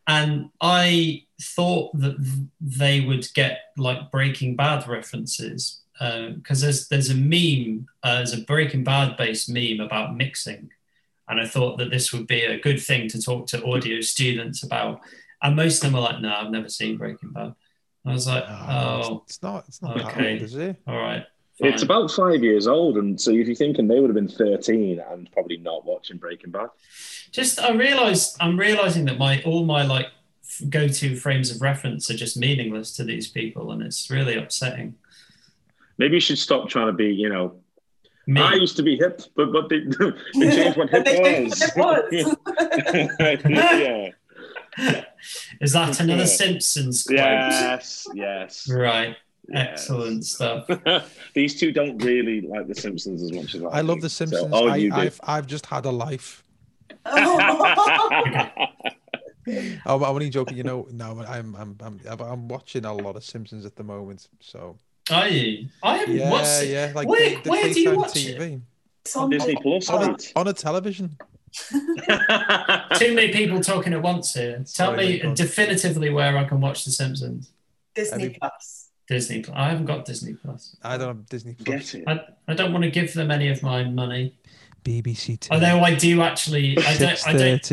and 0.07 0.51
I 0.61 1.25
thought 1.41 1.99
that 2.01 2.17
they 2.61 3.01
would 3.01 3.27
get 3.35 3.61
like 3.79 4.11
Breaking 4.11 4.57
Bad 4.57 4.87
references 4.87 5.81
because 5.99 6.61
there's 6.61 6.89
there's 6.89 7.11
a 7.11 7.15
meme 7.15 7.87
uh, 8.03 8.17
there's 8.17 8.33
a 8.35 8.41
Breaking 8.43 8.85
Bad 8.85 9.17
based 9.17 9.49
meme 9.49 9.81
about 9.81 10.17
mixing, 10.17 10.71
and 11.29 11.41
I 11.41 11.47
thought 11.47 11.79
that 11.79 11.91
this 11.91 12.13
would 12.13 12.27
be 12.27 12.43
a 12.43 12.59
good 12.61 12.81
thing 12.81 13.09
to 13.11 13.21
talk 13.23 13.47
to 13.49 13.65
audio 13.65 14.01
students 14.01 14.63
about, 14.65 15.01
and 15.43 15.55
most 15.57 15.77
of 15.77 15.83
them 15.83 15.93
were 15.95 16.01
like, 16.01 16.21
"No, 16.21 16.35
I've 16.35 16.51
never 16.51 16.69
seen 16.69 16.97
Breaking 16.97 17.31
Bad." 17.31 17.55
I 18.07 18.13
was 18.13 18.27
like, 18.27 18.45
"Oh, 18.49 19.23
It's 19.27 19.43
not. 19.43 19.65
It's 19.69 19.81
not 19.81 19.97
that 19.97 20.07
Okay. 20.07 20.33
old, 20.35 20.43
is 20.43 20.55
it? 20.57 20.77
all 20.87 20.97
right." 20.99 21.25
It's 21.61 21.85
about 21.85 22.11
five 22.11 22.43
years 22.43 22.67
old, 22.67 22.97
and 22.97 23.19
so 23.21 23.31
if 23.31 23.47
you're 23.47 23.55
thinking 23.55 23.87
they 23.87 24.01
would 24.01 24.11
have 24.11 24.17
been 24.17 24.27
13 24.29 24.99
and 24.99 25.31
probably 25.31 25.57
not 25.59 25.85
watching 25.87 26.17
Breaking 26.17 26.51
Bad. 26.51 26.71
just 27.31 27.61
I 27.61 27.73
realize 27.73 28.37
I'm 28.41 28.59
realizing 28.59 29.05
that 29.05 29.19
my 29.19 29.41
all 29.43 29.65
my 29.65 29.85
like 29.87 30.09
f- 30.43 30.69
go-to 30.69 31.15
frames 31.15 31.53
of 31.55 31.63
reference 31.63 32.11
are 32.11 32.17
just 32.17 32.37
meaningless 32.37 32.95
to 32.97 33.05
these 33.05 33.29
people, 33.29 33.71
and 33.71 33.83
it's 33.83 34.11
really 34.11 34.35
upsetting. 34.37 34.97
Maybe 35.99 36.15
you 36.15 36.21
should 36.21 36.39
stop 36.39 36.69
trying 36.69 36.87
to 36.89 36.93
be, 36.93 37.07
you 37.15 37.29
know, 37.29 37.57
Me, 38.27 38.41
I 38.41 38.55
used 38.55 38.77
to 38.77 38.83
be 38.83 38.97
hip, 38.97 39.21
but 39.37 39.53
but 39.53 39.69
they, 39.69 39.81
they 40.39 40.51
changed 40.51 40.79
what 40.79 40.91
hip 40.91 41.05
They 41.05 41.23
changed 41.23 41.63
what 41.77 42.05
was. 42.11 42.37
yeah. 44.79 45.05
is 45.61 45.73
that 45.73 46.01
another 46.01 46.27
Simpsons 46.27 47.05
quote? 47.05 47.19
Yes, 47.19 48.07
yes. 48.15 48.69
Right, 48.69 49.17
yes. 49.49 49.69
excellent 49.69 50.25
stuff. 50.25 50.69
These 51.35 51.61
two 51.61 51.71
don't 51.71 51.99
really 52.03 52.41
like 52.41 52.67
The 52.67 52.75
Simpsons 52.75 53.23
as 53.23 53.33
much 53.33 53.55
as 53.55 53.63
I. 53.63 53.65
Do. 53.65 53.69
I 53.69 53.81
love 53.83 53.99
do. 53.99 54.03
The 54.03 54.11
So- 54.11 54.27
Simpsons. 54.27 54.53
oh, 54.53 54.69
I, 54.69 54.77
you 54.77 54.91
do. 54.91 54.97
I've 54.97 55.21
I've 55.23 55.47
just 55.47 55.67
had 55.67 55.85
a 55.85 55.91
life. 55.93 56.43
Oh. 57.07 58.47
Oh, 59.87 59.97
I'm 59.97 60.03
only 60.05 60.31
joking. 60.31 60.57
You 60.57 60.63
know, 60.63 60.89
no, 60.91 61.21
I'm 61.29 61.55
I'm 61.55 61.77
I'm 61.81 62.01
I'm 62.21 62.49
watching 62.49 62.87
a 62.87 62.95
lot 62.95 63.15
of 63.17 63.23
Simpsons 63.25 63.67
at 63.67 63.77
the 63.77 63.85
moment. 63.85 64.29
So 64.41 64.79
Are 65.11 65.29
you? 65.29 65.69
I 65.83 65.99
haven't 65.99 66.17
yeah, 66.17 66.31
watched 66.31 66.63
it. 66.63 66.69
yeah, 66.69 66.93
like 66.95 67.09
where 67.09 67.31
the, 67.31 67.41
the 67.43 67.51
where 67.51 67.73
do 67.73 67.81
you 67.81 67.97
watch 67.97 68.13
TV 68.15 68.61
It's 69.05 69.15
on 69.17 69.31
Disney 69.31 69.57
Plus, 69.57 69.89
on 69.91 70.11
a, 70.11 70.17
on 70.37 70.49
a 70.49 70.53
television. 70.53 71.17
Too 71.71 73.15
many 73.15 73.33
people 73.33 73.61
talking 73.61 73.93
at 73.93 74.03
once 74.03 74.35
here. 74.35 74.57
Tell 74.57 74.65
Sorry, 74.65 74.97
me 74.97 75.09
mate, 75.13 75.23
go 75.23 75.29
on. 75.29 75.35
definitively 75.35 76.11
where 76.11 76.37
I 76.37 76.45
can 76.45 76.61
watch 76.61 76.85
The 76.85 76.91
Simpsons. 76.91 77.51
Disney 77.95 78.25
Have 78.25 78.37
Plus. 78.41 78.89
Disney. 79.07 79.43
Plus. 79.43 79.57
I 79.57 79.69
haven't 79.69 79.85
got 79.87 80.05
Disney 80.05 80.35
Plus. 80.35 80.77
I 80.83 80.97
don't 80.97 81.09
have 81.09 81.27
Disney 81.27 81.55
Plus. 81.55 81.93
Get 81.93 82.01
it. 82.01 82.05
I, 82.09 82.21
I 82.49 82.55
don't 82.55 82.73
want 82.73 82.85
to 82.85 82.91
give 82.91 83.13
them 83.13 83.31
any 83.31 83.51
of 83.51 83.63
my 83.63 83.85
money. 83.85 84.35
BBC 84.85 85.39
Two. 85.41 85.53
Although 85.53 85.81
I 85.81 85.95
do 85.95 86.23
actually, 86.23 86.77
I 86.79 86.97
don't, 86.97 87.29
I 87.29 87.33
don't. 87.33 87.73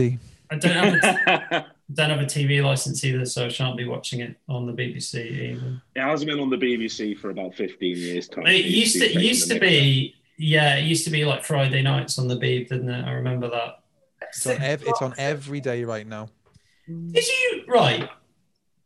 I 0.51 0.55
don't 0.57 0.71
have 0.73 1.51
a 1.51 1.65
don't 1.93 2.09
have 2.09 2.19
a 2.19 2.25
TV 2.25 2.63
license 2.63 3.03
either, 3.03 3.25
so 3.25 3.45
I 3.45 3.49
shan't 3.49 3.77
be 3.77 3.87
watching 3.87 4.21
it 4.21 4.35
on 4.47 4.65
the 4.65 4.73
BBC 4.73 5.53
either. 5.53 5.81
It 5.95 6.01
hasn't 6.01 6.29
been 6.29 6.39
on 6.39 6.49
the 6.49 6.57
BBC 6.57 7.17
for 7.17 7.29
about 7.29 7.55
15 7.55 7.97
years. 7.97 8.27
Time 8.27 8.47
It 8.47 8.65
used 8.65 8.99
to 8.99 9.07
BBC's 9.07 9.23
used 9.23 9.47
to 9.49 9.55
mick 9.55 9.61
be 9.61 10.15
yeah, 10.37 10.75
it 10.77 10.85
used 10.85 11.05
to 11.05 11.11
be 11.11 11.23
like 11.23 11.43
Friday 11.43 11.81
nights 11.81 12.17
on 12.17 12.27
the 12.27 12.35
Beeb, 12.35 12.69
didn't 12.69 12.89
it? 12.89 13.05
I 13.05 13.11
remember 13.11 13.49
that. 13.49 13.83
It's 14.23 14.47
on, 14.47 14.61
ev- 14.61 14.83
it's 14.85 15.01
on 15.01 15.13
every 15.17 15.59
day 15.59 15.83
right 15.83 16.07
now. 16.07 16.29
Did 16.87 17.27
you 17.27 17.63
right? 17.67 18.09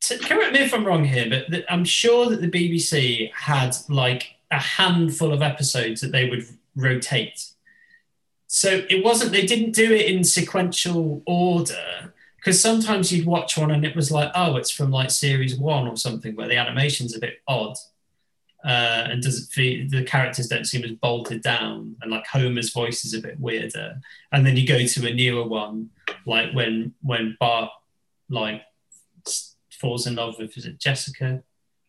To, 0.01 0.18
correct 0.20 0.53
me 0.53 0.60
if 0.60 0.74
I'm 0.74 0.86
wrong 0.86 1.06
here, 1.06 1.30
but 1.30 1.49
the, 1.49 1.72
I'm 1.72 1.86
sure 1.86 2.30
that 2.30 2.41
the 2.41 2.49
BBC 2.49 3.32
had 3.34 3.76
like 3.89 4.36
a 4.51 4.60
handful 4.60 5.32
of 5.32 5.41
episodes 5.41 6.01
that 6.01 6.12
they 6.12 6.30
would 6.30 6.45
rotate. 6.76 7.51
so 8.47 8.86
it 8.89 9.03
wasn't. 9.03 9.32
They 9.32 9.45
didn't 9.45 9.72
do 9.72 9.91
it 9.93 10.08
in 10.08 10.24
sequential 10.24 11.24
order 11.26 12.14
because 12.46 12.62
sometimes 12.62 13.12
you'd 13.12 13.26
watch 13.26 13.58
one 13.58 13.72
and 13.72 13.84
it 13.84 13.96
was 13.96 14.12
like, 14.12 14.30
oh, 14.36 14.56
it's 14.56 14.70
from 14.70 14.91
like 14.91 15.10
series 15.10 15.56
one 15.58 15.88
or 15.88 15.98
something 15.98 16.36
where 16.36 16.48
the 16.48 16.56
animation's 16.58 17.16
a 17.16 17.20
bit 17.20 17.39
odd. 17.48 17.76
Uh, 18.64 19.08
and 19.10 19.24
does 19.24 19.41
it 19.43 19.52
feel 19.52 19.88
the 19.89 20.04
characters 20.04 20.48
don't 20.48 20.66
seem 20.66 20.84
as 20.84 20.91
bolted 20.91 21.41
down 21.41 21.96
and 22.02 22.12
like 22.12 22.26
Homer's 22.28 22.72
voice 22.72 23.04
is 23.04 23.16
a 23.16 23.20
bit 23.20 23.39
weirder. 23.39 24.00
And 24.32 24.46
then 24.46 24.56
you 24.58 24.68
go 24.68 24.86
to 24.86 25.08
a 25.08 25.14
newer 25.14 25.43
one, 25.48 25.89
like 26.28 26.52
when 26.54 26.93
when 27.02 27.36
Bart 27.39 27.72
like 28.30 28.62
falls 29.72 30.06
in 30.06 30.14
love 30.16 30.36
with 30.38 30.56
is 30.56 30.68
it 30.68 30.80
Jessica? 30.80 31.41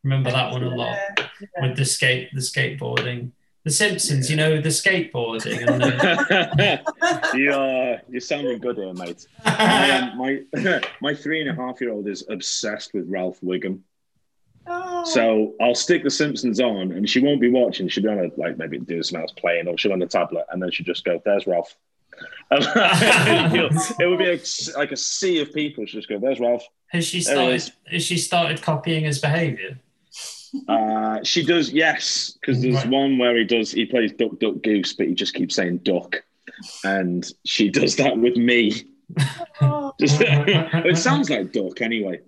Remember 0.04 0.30
that 0.30 0.52
one 0.52 0.62
a 0.62 0.74
lot 0.74 0.96
Yeah. 1.18 1.26
with 1.60 1.76
the 1.76 1.84
skate 1.84 2.30
the 2.32 2.40
skateboarding. 2.40 3.32
The 3.66 3.72
Simpsons, 3.72 4.30
you 4.30 4.36
know, 4.36 4.60
the 4.60 4.68
skateboarding 4.68 5.66
and 5.66 5.82
the, 5.82 6.80
you're 7.34 8.00
you're 8.08 8.20
sounding 8.20 8.60
good 8.60 8.76
here, 8.76 8.92
mate. 8.92 9.26
My 9.44 9.90
um, 9.90 10.16
my, 10.16 10.80
my 11.00 11.12
three 11.16 11.40
and 11.40 11.50
a 11.50 11.54
half 11.60 11.80
year 11.80 11.90
old 11.90 12.06
is 12.06 12.24
obsessed 12.30 12.94
with 12.94 13.08
Ralph 13.08 13.40
Wiggum. 13.40 13.80
Oh. 14.68 15.04
So 15.04 15.54
I'll 15.60 15.74
stick 15.74 16.04
The 16.04 16.10
Simpsons 16.10 16.60
on, 16.60 16.92
and 16.92 17.10
she 17.10 17.20
won't 17.20 17.40
be 17.40 17.50
watching. 17.50 17.88
She'll 17.88 18.04
be 18.04 18.08
on 18.08 18.20
a 18.20 18.30
like 18.36 18.56
maybe 18.56 18.78
do 18.78 19.02
something 19.02 19.22
else 19.22 19.32
playing, 19.32 19.66
or 19.66 19.76
she'll 19.76 19.92
on 19.92 19.98
the 19.98 20.06
tablet, 20.06 20.46
and 20.52 20.62
then 20.62 20.70
she'll 20.70 20.86
just 20.86 21.04
go, 21.04 21.20
"There's 21.24 21.48
Ralph." 21.48 21.74
it 22.52 24.08
would 24.08 24.18
be 24.18 24.30
a, 24.30 24.78
like 24.78 24.92
a 24.92 24.96
sea 24.96 25.40
of 25.40 25.52
people. 25.52 25.84
She'll 25.86 25.98
just 25.98 26.08
go, 26.08 26.20
"There's 26.20 26.38
Ralph." 26.38 26.62
has 26.88 27.04
she 27.04 27.20
started 27.20 27.54
is. 27.54 27.72
has 27.88 28.04
she 28.04 28.16
started 28.16 28.62
copying 28.62 29.04
his 29.04 29.18
behavior? 29.18 29.80
Uh, 30.68 31.22
she 31.22 31.44
does, 31.44 31.72
yes, 31.72 32.36
because 32.40 32.60
there's 32.62 32.74
Right. 32.76 32.88
one 32.88 33.18
where 33.18 33.36
he 33.36 33.44
does 33.44 33.72
he 33.72 33.84
plays 33.86 34.12
Duck 34.12 34.38
Duck 34.38 34.62
Goose, 34.62 34.92
but 34.94 35.06
he 35.08 35.14
just 35.14 35.34
keeps 35.34 35.54
saying 35.54 35.78
duck, 35.78 36.22
and 36.84 37.26
she 37.44 37.68
does 37.78 37.96
that 37.96 38.16
with 38.18 38.36
me. 38.36 38.84
Just, 40.00 40.20
it 40.20 40.98
sounds 40.98 41.30
like 41.30 41.52
duck 41.52 41.80
anyway. 41.80 42.20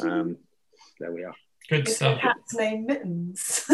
Um, 0.00 0.36
there 1.00 1.12
we 1.12 1.24
are. 1.24 1.34
Good 1.68 1.88
Is 1.88 1.98
the 1.98 2.16
stuff. 2.16 2.20
cat's 2.20 2.54
name 2.54 2.86
Mittens? 2.86 3.64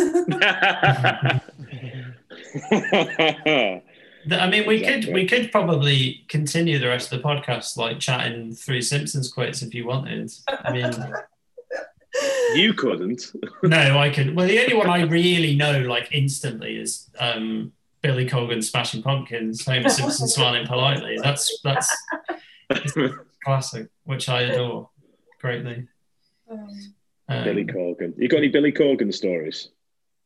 I 4.28 4.51
mean, 4.51 4.66
we 4.66 4.80
could 4.82 5.12
we 5.12 5.26
could 5.26 5.53
probably 5.53 6.24
continue 6.28 6.78
the 6.78 6.88
rest 6.88 7.12
of 7.12 7.20
the 7.22 7.28
podcast 7.28 7.76
like 7.76 8.01
chatting 8.01 8.55
through 8.55 8.82
Simpsons 8.82 9.30
quotes 9.32 9.62
if 9.62 9.72
you 9.74 9.86
wanted. 9.86 10.30
I 10.49 10.72
mean, 10.72 10.92
you 12.54 12.74
couldn't. 12.74 13.32
no, 13.62 13.98
I 13.98 14.10
couldn't. 14.10 14.34
Well, 14.34 14.46
the 14.46 14.60
only 14.60 14.74
one 14.74 14.88
I 14.88 15.02
really 15.02 15.54
know 15.56 15.80
like 15.80 16.08
instantly 16.12 16.76
is 16.78 17.10
um, 17.18 17.72
Billy 18.02 18.28
Corgan 18.28 18.62
smashing 18.62 19.02
pumpkins, 19.02 19.64
Homer 19.64 19.88
Simpson 19.88 20.28
smiling 20.28 20.66
politely. 20.66 21.18
That's 21.22 21.60
that's 21.64 21.94
classic, 23.44 23.88
which 24.04 24.28
I 24.28 24.42
adore 24.42 24.90
greatly. 25.40 25.88
Um, 26.50 27.44
Billy 27.44 27.64
Corgan. 27.64 28.14
You 28.16 28.28
got 28.28 28.38
any 28.38 28.48
Billy 28.48 28.72
Corgan 28.72 29.12
stories? 29.12 29.68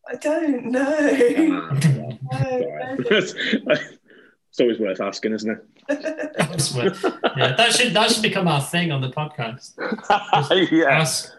I 0.06 0.16
don't 0.16 0.66
know. 0.66 0.82
Ah, 0.90 1.78
well, 1.96 2.18
No, 2.32 2.50
all 2.50 2.76
right. 2.76 3.00
it's 3.08 4.60
always 4.60 4.78
worth 4.78 5.00
asking, 5.00 5.32
isn't 5.32 5.50
it? 5.50 5.64
that's 6.36 6.74
what- 6.74 6.96
yeah, 7.36 7.54
that 7.56 7.72
should 7.72 7.92
that 7.94 8.10
should 8.10 8.22
become 8.22 8.46
our 8.48 8.60
thing 8.60 8.92
on 8.92 9.00
the 9.00 9.10
podcast. 9.10 9.72
yeah. 10.70 10.84
Ask 11.00 11.32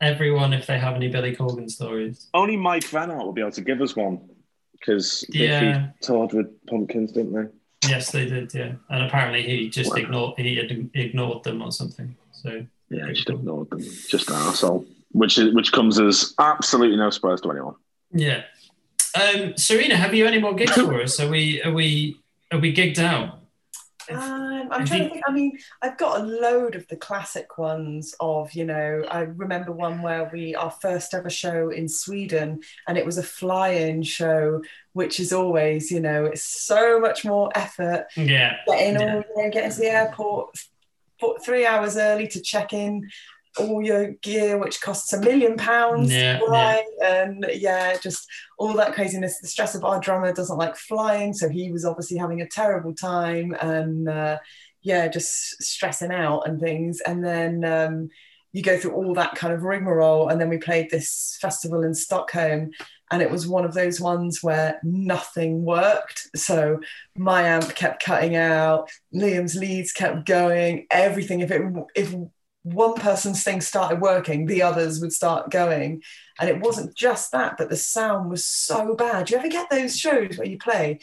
everyone 0.00 0.52
if 0.52 0.66
they 0.66 0.78
have 0.78 0.94
any 0.94 1.08
Billy 1.08 1.34
Corgan 1.34 1.70
stories. 1.70 2.28
Only 2.34 2.56
Mike 2.56 2.84
Vennart 2.84 3.24
will 3.24 3.32
be 3.32 3.40
able 3.40 3.52
to 3.52 3.60
give 3.62 3.80
us 3.80 3.94
one 3.96 4.20
because 4.72 5.24
they 5.32 5.46
Yeah. 5.48 5.60
feed 5.88 5.92
toured 6.02 6.32
with 6.32 6.66
pumpkins, 6.66 7.12
didn't 7.12 7.32
they? 7.32 7.88
Yes, 7.88 8.12
they 8.12 8.26
did. 8.26 8.52
Yeah, 8.54 8.72
and 8.90 9.02
apparently 9.04 9.42
he 9.42 9.68
just 9.68 9.90
Wow. 9.90 9.96
ignored 9.96 10.34
he 10.38 10.56
had 10.56 10.90
ignored 10.94 11.44
them 11.44 11.62
or 11.62 11.70
something. 11.72 12.14
So 12.32 12.66
Yeah, 12.90 13.06
he 13.08 13.14
just 13.14 13.28
ignored 13.30 13.70
them. 13.70 13.80
Just 14.08 14.28
an 14.30 14.36
asshole, 14.36 14.86
Which 15.12 15.38
is 15.38 15.54
which 15.54 15.72
comes 15.72 16.00
as 16.00 16.34
absolutely 16.38 16.96
no 16.96 17.10
surprise 17.10 17.40
to 17.42 17.50
anyone. 17.50 17.74
yeah. 18.12 18.44
Um, 19.16 19.56
Serena, 19.56 19.96
have 19.96 20.12
you 20.12 20.26
any 20.26 20.40
more 20.40 20.54
gigs 20.54 20.72
for 20.74 21.00
us? 21.00 21.20
Are 21.20 21.28
we 21.28 21.62
are 21.62 21.72
we 21.72 22.16
are 22.52 22.58
we 22.58 22.74
gigged 22.74 22.98
out? 22.98 23.38
Um, 24.10 24.68
I'm 24.70 24.84
trying 24.84 25.04
to 25.04 25.10
think. 25.10 25.24
I 25.26 25.32
mean, 25.32 25.58
I've 25.82 25.98
got 25.98 26.20
a 26.20 26.24
load 26.24 26.74
of 26.74 26.86
the 26.88 26.96
classic 26.96 27.58
ones. 27.58 28.14
Of 28.20 28.52
you 28.52 28.64
know, 28.64 29.04
I 29.10 29.20
remember 29.20 29.72
one 29.72 30.02
where 30.02 30.30
we 30.32 30.54
our 30.54 30.70
first 30.70 31.14
ever 31.14 31.30
show 31.30 31.70
in 31.70 31.88
Sweden, 31.88 32.60
and 32.86 32.98
it 32.98 33.06
was 33.06 33.18
a 33.18 33.22
fly-in 33.22 34.02
show, 34.02 34.62
which 34.92 35.20
is 35.20 35.32
always 35.32 35.90
you 35.90 36.00
know 36.00 36.26
it's 36.26 36.44
so 36.44 37.00
much 37.00 37.24
more 37.24 37.50
effort 37.54 38.06
Yeah, 38.16 38.56
getting 38.66 38.94
Yeah. 38.94 39.00
all 39.16 39.24
you 39.36 39.42
know, 39.44 39.50
getting 39.50 39.70
to 39.70 39.78
the 39.78 39.86
airport 39.90 40.56
three 41.42 41.64
hours 41.64 41.96
early 41.96 42.26
to 42.28 42.40
check 42.40 42.72
in 42.74 43.08
all 43.58 43.82
your 43.82 44.12
gear, 44.22 44.58
which 44.58 44.80
costs 44.80 45.12
a 45.12 45.20
million 45.20 45.56
pounds, 45.56 46.12
Yeah, 46.12 46.38
to 46.38 46.46
fly, 46.46 46.84
and 47.04 47.46
yeah, 47.52 47.96
just 48.02 48.26
all 48.58 48.72
that 48.74 48.94
craziness. 48.94 49.40
The 49.40 49.48
stress 49.48 49.74
of 49.74 49.84
our 49.84 50.00
drummer 50.00 50.32
doesn't 50.32 50.58
like 50.58 50.76
flying, 50.76 51.32
so 51.32 51.48
he 51.48 51.70
was 51.70 51.84
obviously 51.84 52.16
having 52.16 52.40
a 52.40 52.48
terrible 52.48 52.94
time, 52.94 53.56
and 53.60 54.08
uh, 54.08 54.38
yeah, 54.82 55.08
just 55.08 55.62
stressing 55.62 56.12
out 56.12 56.46
and 56.46 56.60
things. 56.60 57.00
And 57.00 57.24
then 57.24 57.64
um, 57.64 58.08
you 58.52 58.62
go 58.62 58.78
through 58.78 58.92
all 58.92 59.14
that 59.14 59.34
kind 59.34 59.52
of 59.52 59.62
rigmarole, 59.62 60.28
and 60.28 60.40
then 60.40 60.48
we 60.48 60.58
played 60.58 60.90
this 60.90 61.38
festival 61.40 61.82
in 61.82 61.94
Stockholm. 61.94 62.70
And 63.10 63.20
it 63.22 63.30
was 63.30 63.46
one 63.46 63.64
of 63.64 63.74
those 63.74 64.00
ones 64.00 64.42
where 64.42 64.80
nothing 64.82 65.62
worked. 65.62 66.26
So 66.34 66.80
my 67.16 67.42
amp 67.42 67.74
kept 67.74 68.02
cutting 68.02 68.34
out, 68.34 68.90
Liam's 69.14 69.54
leads 69.54 69.92
kept 69.92 70.26
going, 70.26 70.86
everything. 70.90 71.40
If 71.40 71.50
it 71.50 71.62
if 71.94 72.14
one 72.64 72.94
person's 72.94 73.44
thing 73.44 73.60
started 73.60 74.00
working, 74.00 74.46
the 74.46 74.62
others 74.62 75.00
would 75.00 75.12
start 75.12 75.50
going. 75.50 76.02
And 76.40 76.50
it 76.50 76.60
wasn't 76.60 76.96
just 76.96 77.30
that, 77.32 77.56
but 77.56 77.70
the 77.70 77.76
sound 77.76 78.30
was 78.30 78.44
so 78.44 78.94
bad. 78.94 79.26
Do 79.26 79.34
you 79.34 79.38
ever 79.38 79.48
get 79.48 79.70
those 79.70 79.96
shows 79.96 80.36
where 80.36 80.48
you 80.48 80.58
play 80.58 80.98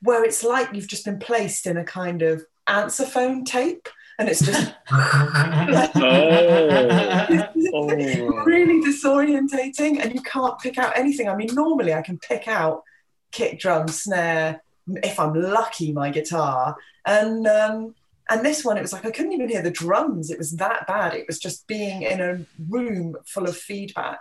where 0.00 0.24
it's 0.24 0.42
like 0.42 0.74
you've 0.74 0.88
just 0.88 1.04
been 1.04 1.18
placed 1.18 1.66
in 1.66 1.76
a 1.76 1.84
kind 1.84 2.22
of 2.22 2.44
answer 2.66 3.06
phone 3.06 3.44
tape? 3.44 3.88
And 4.18 4.28
it's 4.28 4.44
just 4.44 4.72
Oh. 7.76 7.88
really 7.88 8.80
disorientating 8.82 10.00
and 10.00 10.14
you 10.14 10.22
can't 10.22 10.58
pick 10.60 10.78
out 10.78 10.96
anything. 10.96 11.28
I 11.28 11.34
mean, 11.34 11.48
normally 11.52 11.92
I 11.92 12.02
can 12.02 12.18
pick 12.18 12.46
out 12.46 12.84
kick 13.32 13.58
drum, 13.58 13.88
snare, 13.88 14.62
if 14.86 15.18
I'm 15.18 15.34
lucky, 15.34 15.92
my 15.92 16.10
guitar. 16.10 16.76
And 17.04 17.46
um, 17.46 17.94
and 18.30 18.44
this 18.44 18.64
one, 18.64 18.76
it 18.78 18.82
was 18.82 18.92
like 18.92 19.04
I 19.06 19.10
couldn't 19.10 19.32
even 19.32 19.48
hear 19.48 19.62
the 19.62 19.70
drums. 19.70 20.30
It 20.30 20.38
was 20.38 20.52
that 20.52 20.86
bad. 20.86 21.14
It 21.14 21.26
was 21.26 21.38
just 21.38 21.66
being 21.66 22.02
in 22.02 22.20
a 22.20 22.40
room 22.68 23.16
full 23.26 23.44
of 23.46 23.56
feedback. 23.56 24.20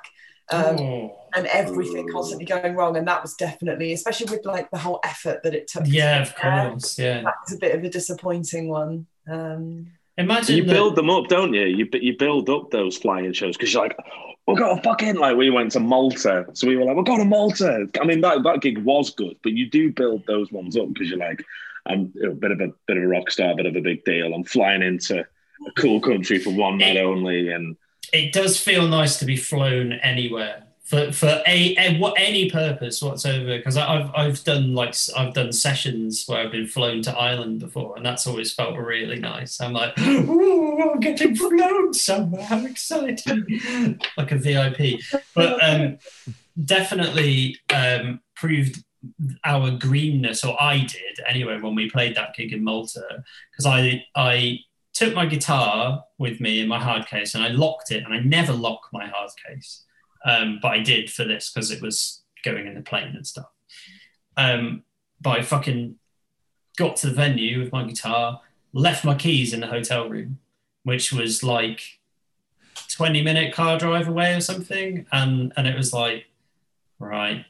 Um, 0.52 0.76
Oh. 0.78 1.16
and 1.34 1.48
everything 1.48 2.10
constantly 2.12 2.46
going 2.46 2.76
wrong. 2.76 2.98
And 2.98 3.08
that 3.08 3.22
was 3.22 3.34
definitely, 3.36 3.94
especially 3.94 4.30
with 4.30 4.46
like 4.46 4.70
the 4.72 4.78
whole 4.78 5.00
effort 5.06 5.42
that 5.44 5.56
it 5.56 5.68
took. 5.68 5.84
yeah, 5.88 6.20
get 6.20 6.28
of 6.28 6.36
course. 6.36 7.00
Yeah. 7.00 7.22
That 7.22 7.36
was 7.46 7.56
a 7.56 7.58
bit 7.58 7.74
of 7.74 7.84
a 7.84 7.90
disappointing 7.90 8.68
one. 8.68 9.06
Um, 9.32 9.88
Imagine 10.18 10.58
You 10.58 10.64
that- 10.66 10.74
build 10.74 10.96
them 10.98 11.10
up, 11.10 11.28
don't 11.30 11.54
you? 11.54 11.64
You 11.66 11.88
you 11.94 12.18
build 12.18 12.50
up 12.50 12.72
those 12.72 12.98
flying 12.98 13.32
shows 13.34 13.56
because 13.58 13.74
you're 13.74 13.84
like, 13.84 13.98
we're 14.46 14.56
going 14.56 14.76
to 14.76 14.84
fucking 14.84 15.16
like 15.16 15.38
we 15.38 15.50
went 15.50 15.72
to 15.72 15.80
Malta, 15.80 16.46
so 16.54 16.68
we 16.68 16.76
were 16.76 16.84
like, 16.84 16.98
we're 16.98 17.04
going 17.04 17.20
to 17.20 17.26
Malta. 17.26 17.88
I 18.00 18.04
mean, 18.04 18.20
that, 18.22 18.44
that 18.44 18.60
gig 18.62 18.80
was 18.80 19.12
good, 19.12 19.38
but 19.44 19.54
you 19.54 19.70
do 19.70 19.92
build 19.94 20.26
those 20.28 20.52
ones 20.52 20.76
up 20.78 20.90
because 20.90 21.10
you're 21.10 21.18
like, 21.20 21.44
I'm 21.86 22.14
a 22.24 22.30
bit 22.30 22.52
of 22.52 22.62
a 22.62 22.72
bit 22.88 22.98
of 22.98 23.04
a 23.04 23.08
rock 23.08 23.30
star, 23.30 23.56
bit 23.56 23.66
of 23.66 23.76
a 23.76 23.82
big 23.82 24.04
deal. 24.06 24.34
I'm 24.34 24.44
flying 24.44 24.82
into 24.82 25.20
a 25.22 25.72
cool 25.78 26.00
country 26.00 26.40
for 26.40 26.52
one 26.52 26.78
night 26.78 26.98
only, 26.98 27.52
and 27.52 27.76
it 28.12 28.32
does 28.32 28.60
feel 28.60 28.88
nice 28.88 29.20
to 29.20 29.26
be 29.26 29.36
flown 29.36 29.94
anywhere 29.94 30.64
for 30.84 31.12
for 31.12 31.42
a, 31.48 31.76
a 31.78 31.98
what 31.98 32.14
any 32.18 32.50
purpose 32.50 33.02
whatsoever 33.02 33.58
because 33.58 33.78
I've 33.78 34.12
I've 34.16 34.44
done 34.44 34.74
like 34.74 34.96
I've 35.16 35.34
done 35.34 35.52
sessions 35.52 36.26
where 36.28 36.40
I've 36.40 36.52
been 36.52 36.68
flown 36.68 37.02
to 37.04 37.18
Ireland 37.18 37.60
before 37.60 37.96
and 37.96 38.06
that's 38.06 38.28
always 38.28 38.54
felt 38.54 38.78
really 38.78 39.20
nice. 39.20 39.62
I'm 39.62 39.74
like, 39.74 39.94
oh, 39.98 40.92
I'm 40.94 41.00
getting 41.00 41.36
flown 41.36 41.94
somewhere. 41.94 42.44
How 42.44 42.66
exciting! 42.66 44.00
like 44.18 44.32
a 44.32 44.38
VIP, 44.38 45.00
but 45.34 45.64
um, 45.64 45.98
definitely 46.64 47.58
um, 47.74 48.20
proved 48.36 48.84
our 49.46 49.72
greenness, 49.72 50.44
or 50.44 50.62
I 50.62 50.80
did 50.80 51.20
anyway, 51.28 51.60
when 51.60 51.76
we 51.76 51.90
played 51.90 52.16
that 52.16 52.36
gig 52.36 52.54
in 52.54 52.64
Malta 52.64 53.24
because 53.52 53.66
I 53.66 54.06
I 54.16 54.60
took 54.94 55.14
my 55.16 55.26
guitar 55.26 56.04
with 56.18 56.40
me 56.40 56.62
in 56.62 56.68
my 56.68 56.80
hard 56.80 57.08
case 57.08 57.34
and 57.34 57.44
I 57.44 57.50
locked 57.50 57.92
it, 57.92 58.04
and 58.04 58.14
I 58.14 58.20
never 58.20 58.54
lock 58.54 58.90
my 58.94 59.08
hard 59.08 59.32
case, 59.48 59.84
um, 60.26 60.60
but 60.62 60.72
I 60.72 60.80
did 60.80 61.12
for 61.12 61.24
this 61.26 61.52
because 61.52 61.72
it 61.72 61.82
was 61.82 62.24
going 62.44 62.68
in 62.68 62.76
the 62.76 62.82
plane 62.82 63.16
and 63.16 63.26
stuff. 63.26 63.50
Um, 64.38 64.84
but 65.22 65.40
I 65.40 65.42
fucking 65.42 65.96
got 66.78 66.96
to 66.98 67.08
the 67.08 67.14
venue 67.14 67.60
with 67.60 67.72
my 67.72 67.84
guitar, 67.84 68.42
left 68.74 69.06
my 69.06 69.16
keys 69.16 69.54
in 69.54 69.60
the 69.60 69.68
hotel 69.68 70.10
room, 70.10 70.40
which 70.84 71.14
was 71.14 71.44
like 71.44 71.82
20 72.90 73.22
minute 73.22 73.54
car 73.54 73.78
drive 73.78 74.08
away 74.08 74.36
or 74.36 74.42
something, 74.42 75.06
and 75.12 75.54
and 75.56 75.68
it 75.68 75.76
was 75.76 75.94
like, 75.94 76.26
right, 77.00 77.46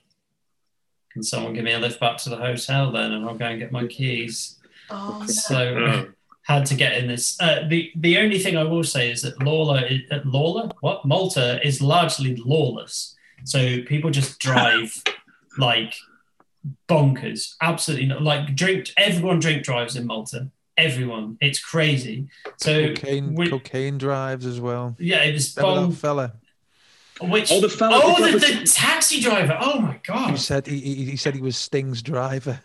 can 1.14 1.24
someone 1.24 1.54
give 1.54 1.64
me 1.64 1.74
a 1.74 1.80
lift 1.80 2.00
back 2.00 2.18
to 2.18 2.30
the 2.30 2.38
hotel 2.38 2.92
then, 2.92 3.12
and 3.14 3.26
I'll 3.26 3.36
go 3.36 3.46
and 3.46 3.60
get 3.60 3.72
my 3.72 3.86
keys. 3.88 4.58
Oh, 4.90 5.20
no. 5.22 5.26
So 5.28 5.58
Oh. 5.78 6.08
had 6.44 6.66
to 6.66 6.76
get 6.76 6.98
in 6.98 7.08
this. 7.08 7.40
Uh, 7.40 7.66
the 7.70 7.92
the 7.96 8.18
only 8.18 8.40
thing 8.40 8.58
I 8.58 8.64
will 8.64 8.84
say 8.84 9.12
is 9.12 9.22
that 9.22 9.42
Lawler, 9.44 9.86
is- 9.86 10.02
uh, 10.12 10.20
Lawler, 10.26 10.70
what 10.82 11.06
Malta 11.06 11.66
is 11.66 11.82
largely 11.82 12.36
lawless. 12.36 13.16
So 13.46 13.82
people 13.84 14.10
just 14.10 14.40
drive 14.40 14.92
like 15.58 15.94
bonkers, 16.90 17.56
absolutely 17.62 18.08
not. 18.08 18.22
Like 18.22 18.56
drink, 18.56 18.90
everyone 18.98 19.40
drink 19.40 19.64
drives 19.64 19.96
in 19.96 20.06
Malta. 20.08 20.50
Everyone, 20.76 21.38
it's 21.40 21.60
crazy. 21.60 22.28
So 22.58 22.88
Cocaine, 22.96 23.36
we- 23.36 23.50
cocaine 23.50 23.98
drives 23.98 24.46
as 24.46 24.60
well. 24.60 24.96
yeah, 25.00 25.24
it 25.24 25.34
was 25.34 25.56
Remember 25.56 25.82
bomb. 25.82 25.90
that 25.92 25.96
fella? 25.98 26.34
Which 27.22 27.52
Oh, 27.52 27.62
the 27.62 27.70
fella 27.70 28.00
oh, 28.04 28.22
that 28.22 28.40
the, 28.42 28.60
the 28.60 28.66
taxi 28.66 29.22
driver. 29.22 29.58
Oh 29.62 29.80
my 29.80 30.00
god. 30.04 30.26
He 30.26 30.32
god, 30.32 30.40
said 30.40 30.68
he, 30.68 30.80
he, 30.80 31.06
he 31.12 31.16
said 31.18 31.36
he 31.36 31.42
was 31.42 31.56
Sting's 31.58 32.02
driver. 32.02 32.60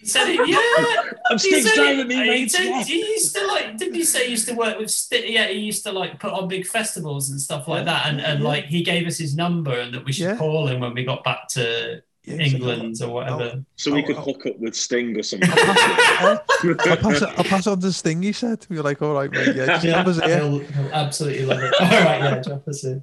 he 0.00 0.06
said 0.06 0.28
it. 0.28 0.48
Yeah, 0.48 1.12
I'm 1.30 1.38
He 1.38 1.60
Sting's 1.60 1.68
said 1.68 1.74
driving 1.76 1.98
he, 1.98 2.04
me, 2.04 2.14
he, 2.14 2.30
mate. 2.30 2.50
said- 2.50 2.82
he 2.86 2.98
used 3.12 3.36
to 3.36 3.46
like. 3.46 3.76
Didn't 3.76 3.94
he 3.94 4.04
say 4.04 4.24
he 4.24 4.30
used 4.32 4.48
to 4.48 4.54
work 4.54 4.78
with? 4.78 4.90
Sti- 4.90 5.26
yeah, 5.26 5.48
he 5.48 5.58
used 5.60 5.84
to 5.84 5.92
like 5.92 6.18
put 6.18 6.32
on 6.32 6.48
big 6.48 6.66
festivals 6.66 7.30
and 7.30 7.40
stuff 7.40 7.68
like 7.68 7.80
Yeah, 7.86 7.92
that. 7.92 8.06
And 8.06 8.20
and 8.20 8.40
yeah. 8.42 8.48
like 8.48 8.64
he 8.64 8.82
gave 8.82 9.06
us 9.06 9.18
his 9.18 9.36
number 9.36 9.72
and 9.78 9.92
that 9.94 10.04
we 10.04 10.12
should 10.12 10.24
Yeah. 10.24 10.36
call 10.36 10.66
him 10.66 10.80
when 10.80 10.94
we 10.94 11.04
got 11.04 11.22
back 11.22 11.46
to 11.50 12.02
Yeah, 12.24 12.36
he 12.38 12.50
said, 12.50 12.60
England 12.60 12.96
or 13.02 13.10
whatever. 13.10 13.64
So 13.76 13.92
we 13.92 14.02
Oh, 14.02 14.06
could 14.06 14.16
oh. 14.16 14.20
hook 14.22 14.46
up 14.46 14.58
with 14.58 14.74
Sting 14.74 15.16
or 15.18 15.22
something. 15.30 15.50
I'll 15.52 16.38
pass, 16.38 17.22
it, 17.22 17.28
I'll 17.38 17.44
pass 17.44 17.66
it 17.66 17.70
on 17.70 17.80
to 17.80 17.92
Sting, 17.92 18.22
he 18.22 18.32
said. 18.32 18.64
We 18.68 18.76
were 18.76 18.82
like, 18.82 19.02
all 19.02 19.12
right, 19.14 19.30
mate, 19.30 19.54
yeah, 19.56 19.66
just 19.80 19.84
have 19.86 20.08
us 20.08 20.20
here. 20.20 20.38
he'll, 20.38 20.58
he'll 20.60 20.92
absolutely 20.92 21.44
love 21.46 21.60
it. 21.62 21.74
All 21.80 21.86
right, 21.88 22.20
yeah, 22.20 22.40
drop 22.42 22.66
us 22.68 22.84
in. 22.84 23.02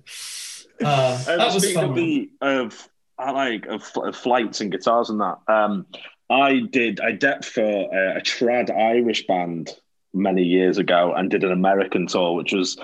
Uh, 0.83 1.17
Um, 1.27 1.37
that 1.37 1.53
was 1.53 1.63
speaking 1.63 1.81
fun. 1.81 1.89
of 1.89 1.95
the 1.95 2.29
of 2.41 2.89
I 3.17 3.31
like 3.31 3.65
of, 3.65 3.91
of 3.97 4.15
flights 4.15 4.61
and 4.61 4.71
guitars 4.71 5.09
and 5.09 5.19
that. 5.19 5.37
Um, 5.47 5.85
I 6.29 6.59
did 6.59 6.99
I 6.99 7.13
depped 7.13 7.45
for 7.45 7.63
a, 7.63 8.17
a 8.17 8.21
trad 8.21 8.69
Irish 8.75 9.27
band 9.27 9.71
many 10.13 10.43
years 10.43 10.77
ago 10.77 11.13
and 11.13 11.29
did 11.29 11.43
an 11.43 11.51
American 11.51 12.07
tour, 12.07 12.35
which 12.35 12.53
was 12.53 12.77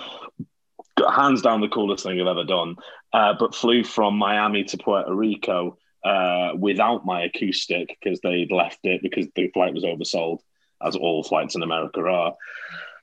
hands 1.14 1.42
down 1.42 1.62
the 1.62 1.68
coolest 1.68 2.04
thing 2.04 2.20
I've 2.20 2.28
ever 2.28 2.44
done. 2.44 2.76
Uh, 3.14 3.34
but 3.40 3.56
flew 3.56 3.84
from 3.84 4.18
Miami 4.18 4.64
to 4.66 4.78
Puerto 4.78 5.14
Rico 5.14 5.78
uh, 6.04 6.52
without 6.58 7.06
my 7.06 7.24
acoustic 7.24 7.98
because 8.00 8.20
they'd 8.22 8.52
left 8.52 8.80
it 8.84 9.02
because 9.02 9.28
the 9.36 9.48
flight 9.50 9.74
was 9.74 9.84
oversold, 9.84 10.40
as 10.86 10.96
all 10.96 11.24
flights 11.24 11.56
in 11.56 11.64
America 11.64 12.02
are. 12.02 12.36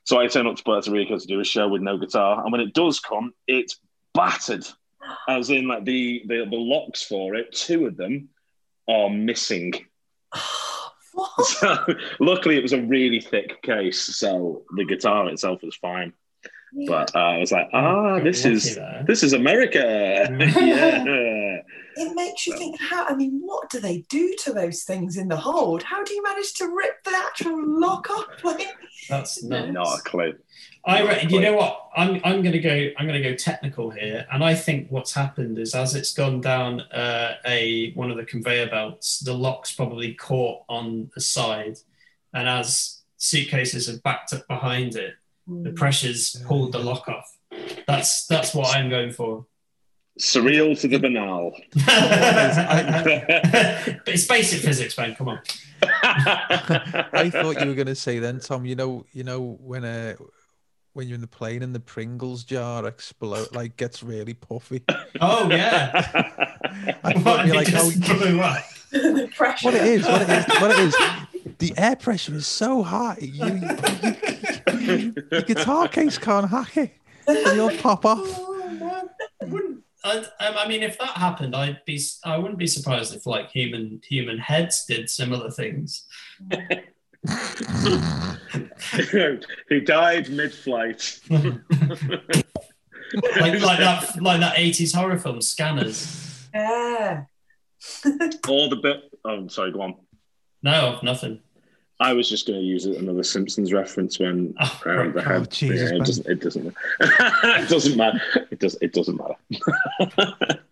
So 0.03 0.19
I 0.19 0.27
turned 0.27 0.47
up 0.47 0.57
to 0.57 0.63
Puerto 0.63 0.91
Rico 0.91 1.17
to 1.17 1.27
do 1.27 1.39
a 1.39 1.43
show 1.43 1.67
with 1.67 1.81
no 1.81 1.97
guitar, 1.97 2.43
and 2.43 2.51
when 2.51 2.61
it 2.61 2.73
does 2.73 2.99
come, 2.99 3.33
it's 3.47 3.79
battered 4.13 4.67
as 5.27 5.49
in 5.49 5.67
like 5.67 5.85
the, 5.85 6.23
the 6.27 6.45
the 6.49 6.55
locks 6.55 7.03
for 7.03 7.35
it 7.35 7.51
two 7.51 7.85
of 7.87 7.97
them 7.97 8.29
are 8.87 9.09
missing. 9.09 9.73
What? 11.15 11.45
so 11.45 11.77
luckily 12.19 12.57
it 12.57 12.63
was 12.63 12.73
a 12.73 12.81
really 12.81 13.21
thick 13.21 13.61
case 13.61 13.99
so 13.99 14.63
the 14.75 14.83
guitar 14.83 15.29
itself 15.29 15.61
was 15.61 15.75
fine. 15.75 16.11
But 16.87 17.15
uh, 17.15 17.19
i 17.19 17.37
was 17.37 17.51
like 17.51 17.69
ah 17.71 18.19
this 18.19 18.45
is 18.45 18.75
there. 18.77 19.03
this 19.05 19.21
is 19.21 19.33
america. 19.33 20.27
Yeah 20.59 21.03
It 21.95 22.15
makes 22.15 22.47
you 22.47 22.57
think 22.57 22.79
how 22.79 23.05
I 23.05 23.15
mean, 23.15 23.39
what 23.43 23.69
do 23.69 23.79
they 23.79 23.99
do 24.09 24.33
to 24.43 24.53
those 24.53 24.83
things 24.83 25.17
in 25.17 25.27
the 25.27 25.37
hold? 25.37 25.83
How 25.83 26.03
do 26.03 26.13
you 26.13 26.23
manage 26.23 26.53
to 26.55 26.67
rip 26.67 27.03
the 27.03 27.15
actual 27.15 27.61
lock 27.79 28.09
off? 28.09 28.25
Like 28.43 28.67
That's 29.09 29.43
nuts. 29.43 29.71
not 29.71 29.99
a 29.99 30.01
clue 30.03 30.33
I 30.85 31.01
re- 31.01 31.27
you 31.29 31.39
know 31.39 31.53
what 31.53 31.87
I'm 31.95 32.19
I'm 32.23 32.41
gonna 32.41 32.59
go 32.59 32.89
I'm 32.97 33.05
gonna 33.05 33.21
go 33.21 33.35
technical 33.35 33.89
here 33.89 34.25
and 34.31 34.43
I 34.43 34.53
think 34.53 34.87
what's 34.89 35.13
happened 35.13 35.57
is 35.57 35.73
as 35.75 35.95
it's 35.95 36.13
gone 36.13 36.41
down 36.41 36.81
uh, 36.81 37.35
a 37.45 37.91
one 37.93 38.11
of 38.11 38.17
the 38.17 38.25
conveyor 38.25 38.69
belts 38.69 39.19
the 39.19 39.33
locks 39.33 39.73
probably 39.73 40.13
caught 40.13 40.63
on 40.67 41.09
the 41.15 41.21
side 41.21 41.77
and 42.33 42.49
as 42.49 43.01
suitcases 43.17 43.87
have 43.87 44.03
backed 44.03 44.33
up 44.33 44.45
behind 44.47 44.95
it 44.95 45.13
the 45.47 45.71
pressures 45.71 46.41
pulled 46.45 46.73
the 46.73 46.79
lock 46.79 47.07
off 47.07 47.37
that's 47.87 48.25
that's 48.27 48.53
what 48.53 48.75
I'm 48.75 48.89
going 48.89 49.11
for 49.11 49.45
surreal 50.19 50.79
to 50.79 50.87
the 50.87 50.99
banal 50.99 51.51
but 51.73 51.83
it's 54.07 54.27
basic 54.27 54.59
physics 54.59 54.95
man 54.97 55.15
come 55.15 55.29
on 55.29 55.39
I 55.83 57.29
thought 57.31 57.61
you 57.61 57.67
were 57.67 57.75
going 57.75 57.87
to 57.87 57.95
say 57.95 58.19
then, 58.19 58.39
Tom. 58.39 58.65
You 58.65 58.75
know, 58.75 59.05
you 59.11 59.23
know 59.23 59.57
when 59.61 59.83
uh, 59.83 60.15
when 60.93 61.07
you're 61.07 61.15
in 61.15 61.21
the 61.21 61.27
plane 61.27 61.63
and 61.63 61.73
the 61.73 61.79
Pringles 61.79 62.43
jar 62.43 62.87
explode, 62.87 63.53
like 63.53 63.77
gets 63.77 64.03
really 64.03 64.33
puffy. 64.33 64.83
oh 65.21 65.49
yeah 65.49 66.11
I 67.03 67.13
thought 67.13 67.45
you're 67.45 67.55
like, 67.55 67.69
oh, 67.73 67.91
just 67.91 68.01
blew 68.01 68.41
up. 68.41 68.63
the 68.91 69.29
pressure. 69.35 69.67
what 69.67 69.75
it 69.75 69.83
is, 69.83 70.05
what 70.05 70.21
it 70.21 70.29
is, 70.29 70.61
what 70.61 70.71
it 70.71 70.79
is. 70.79 70.95
The 71.59 71.73
air 71.77 71.95
pressure 71.95 72.35
is 72.35 72.47
so 72.47 72.83
high, 72.83 73.17
you, 73.19 73.45
you, 73.45 74.79
you, 74.79 75.13
your 75.31 75.41
guitar 75.41 75.87
case 75.87 76.17
can't 76.17 76.49
hack 76.49 76.77
it. 76.77 76.91
And 77.27 77.55
you'll 77.55 77.77
pop 77.77 78.05
off. 78.05 78.19
Oh, 78.21 78.69
man. 78.69 79.09
I 79.41 79.45
wouldn't. 79.45 79.83
I, 80.03 80.17
um, 80.17 80.55
I 80.57 80.67
mean, 80.67 80.83
if 80.83 80.99
that 80.99 81.11
happened, 81.11 81.55
I'd 81.55 81.79
be. 81.85 81.97
I 82.25 82.37
wouldn't 82.37 82.59
be 82.59 82.67
surprised 82.67 83.15
if 83.15 83.25
like 83.25 83.51
human 83.51 84.01
human 84.03 84.37
heads 84.37 84.83
did 84.85 85.09
similar 85.09 85.49
things. 85.49 86.05
who 89.69 89.79
died 89.79 90.29
mid-flight 90.29 91.21
like 91.29 91.53
like 93.61 93.79
that 93.79 94.21
like 94.21 94.41
that 94.41 94.55
eighties 94.57 94.93
horror 94.93 95.17
film 95.17 95.41
Scanners. 95.41 96.49
Yeah. 96.53 97.23
or 98.49 98.69
the 98.69 98.79
bit 98.81 99.03
oh 99.25 99.47
sorry 99.47 99.71
go 99.71 99.81
on 99.81 99.95
No, 100.61 100.99
nothing. 101.01 101.39
I 101.99 102.13
was 102.13 102.29
just 102.29 102.47
going 102.47 102.59
to 102.59 102.65
use 102.65 102.85
another 102.85 103.23
Simpsons 103.23 103.71
reference 103.71 104.19
when 104.19 104.53
Oh, 104.59 104.81
um, 104.85 105.13
the 105.13 105.21
head. 105.21 105.41
Oh, 105.41 105.45
Jesus, 105.45 105.91
yeah, 105.91 105.97
it 105.97 106.05
doesn't. 106.05 106.27
It 106.27 106.41
doesn't. 106.41 106.75
it 106.99 107.69
doesn't 107.69 107.97
matter. 107.97 108.21
It 108.51 108.59
does. 108.59 108.77
It 108.81 108.93
doesn't 108.93 109.17
matter. 109.17 110.59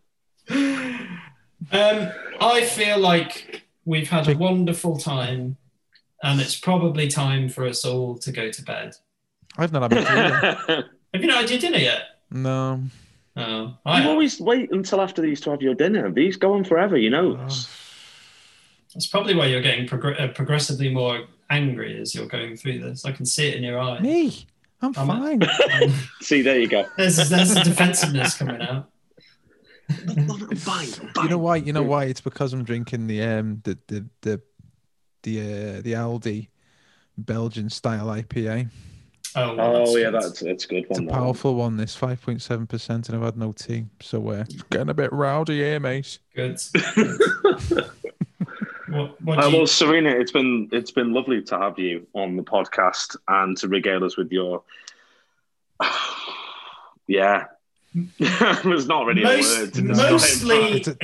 Um, 1.71 2.11
I 2.41 2.65
feel 2.65 2.99
like 2.99 3.63
we've 3.85 4.09
had 4.09 4.27
a 4.27 4.35
wonderful 4.35 4.97
time, 4.97 5.55
and 6.21 6.41
it's 6.41 6.59
probably 6.59 7.07
time 7.07 7.47
for 7.47 7.65
us 7.65 7.85
all 7.85 8.17
to 8.17 8.31
go 8.31 8.51
to 8.51 8.63
bed. 8.63 8.95
I've 9.57 9.71
not 9.71 9.89
had 9.89 10.03
my 10.03 10.55
tea. 10.67 10.83
Have 11.13 11.21
you 11.21 11.27
not 11.27 11.41
had 11.41 11.49
your 11.49 11.59
dinner 11.59 11.77
yet? 11.77 12.01
No. 12.29 12.81
Oh, 13.37 13.63
you 13.63 13.73
I, 13.85 14.05
always 14.05 14.41
wait 14.41 14.71
until 14.71 14.99
after 14.99 15.21
these 15.21 15.39
to 15.41 15.51
have 15.51 15.61
your 15.61 15.75
dinner. 15.75 16.11
These 16.11 16.35
go 16.35 16.53
on 16.53 16.65
forever, 16.65 16.97
you 16.97 17.09
know. 17.09 17.37
Oh. 17.39 17.67
That's 18.93 19.07
probably 19.07 19.35
why 19.35 19.45
you're 19.47 19.61
getting 19.61 19.87
progr- 19.87 20.19
uh, 20.19 20.27
progressively 20.29 20.93
more 20.93 21.21
angry 21.49 21.99
as 21.99 22.13
you're 22.15 22.27
going 22.27 22.55
through 22.57 22.79
this. 22.79 23.05
I 23.05 23.11
can 23.11 23.25
see 23.25 23.47
it 23.49 23.55
in 23.55 23.63
your 23.63 23.79
eyes. 23.79 24.01
Me? 24.01 24.45
I'm 24.81 24.93
I'm- 24.97 25.39
fine. 25.39 25.93
See, 26.21 26.41
there 26.41 26.59
you 26.59 26.67
go. 26.67 26.85
there's, 26.97 27.17
there's 27.29 27.51
a 27.55 27.63
defensiveness 27.63 28.35
coming 28.37 28.61
out. 28.61 28.89
Fine. 30.57 30.87
You 31.23 31.29
know 31.29 31.37
why? 31.37 31.57
You 31.57 31.73
know 31.73 31.83
why? 31.83 32.05
It's 32.05 32.21
because 32.21 32.53
I'm 32.53 32.63
drinking 32.63 33.07
the 33.07 33.21
um 33.23 33.61
the 33.63 33.77
the 33.87 34.05
the 34.21 34.41
the 35.23 35.39
uh, 35.39 35.81
the 35.81 35.93
Aldi 35.93 36.47
Belgian 37.17 37.69
style 37.69 38.07
IPA. 38.07 38.69
Oh, 39.35 39.55
well, 39.55 39.87
Oh 39.87 39.95
yeah, 39.97 40.11
good. 40.11 40.21
that's 40.21 40.39
that's 40.39 40.65
a 40.65 40.67
good 40.67 40.85
It's 40.89 40.97
a 40.99 41.01
one. 41.03 41.05
one. 41.07 41.19
powerful 41.19 41.55
one. 41.55 41.77
This 41.77 41.95
five 41.95 42.21
point 42.21 42.41
seven 42.41 42.67
percent, 42.67 43.09
and 43.09 43.17
I've 43.17 43.23
had 43.23 43.37
no 43.37 43.51
tea, 43.51 43.85
so 44.01 44.29
uh, 44.29 44.45
it's 44.49 44.63
getting 44.63 44.89
a 44.89 44.93
bit 44.93 45.11
rowdy 45.11 45.57
here, 45.57 45.79
mate. 45.79 46.19
good. 46.35 46.57
what, 48.91 49.21
what 49.21 49.37
Uh, 49.39 49.41
do 49.43 49.49
you, 49.51 49.57
well, 49.57 49.67
Serena, 49.67 50.09
it's 50.09 50.31
been 50.31 50.69
it's 50.71 50.91
been 50.91 51.13
lovely 51.13 51.41
to 51.43 51.57
have 51.57 51.77
you 51.79 52.07
on 52.13 52.35
the 52.35 52.43
podcast 52.43 53.15
and 53.27 53.57
to 53.57 53.67
regale 53.67 54.03
us 54.03 54.17
with 54.17 54.31
your. 54.31 54.63
yeah, 57.07 57.45
there's 58.19 58.87
not 58.87 59.05
really 59.05 59.23
Most- 59.23 59.57
a 59.57 59.61
word. 59.61 59.73
to 59.73 59.81
mostly, 59.83 60.57
It's 60.75 60.87
a- 60.87 60.95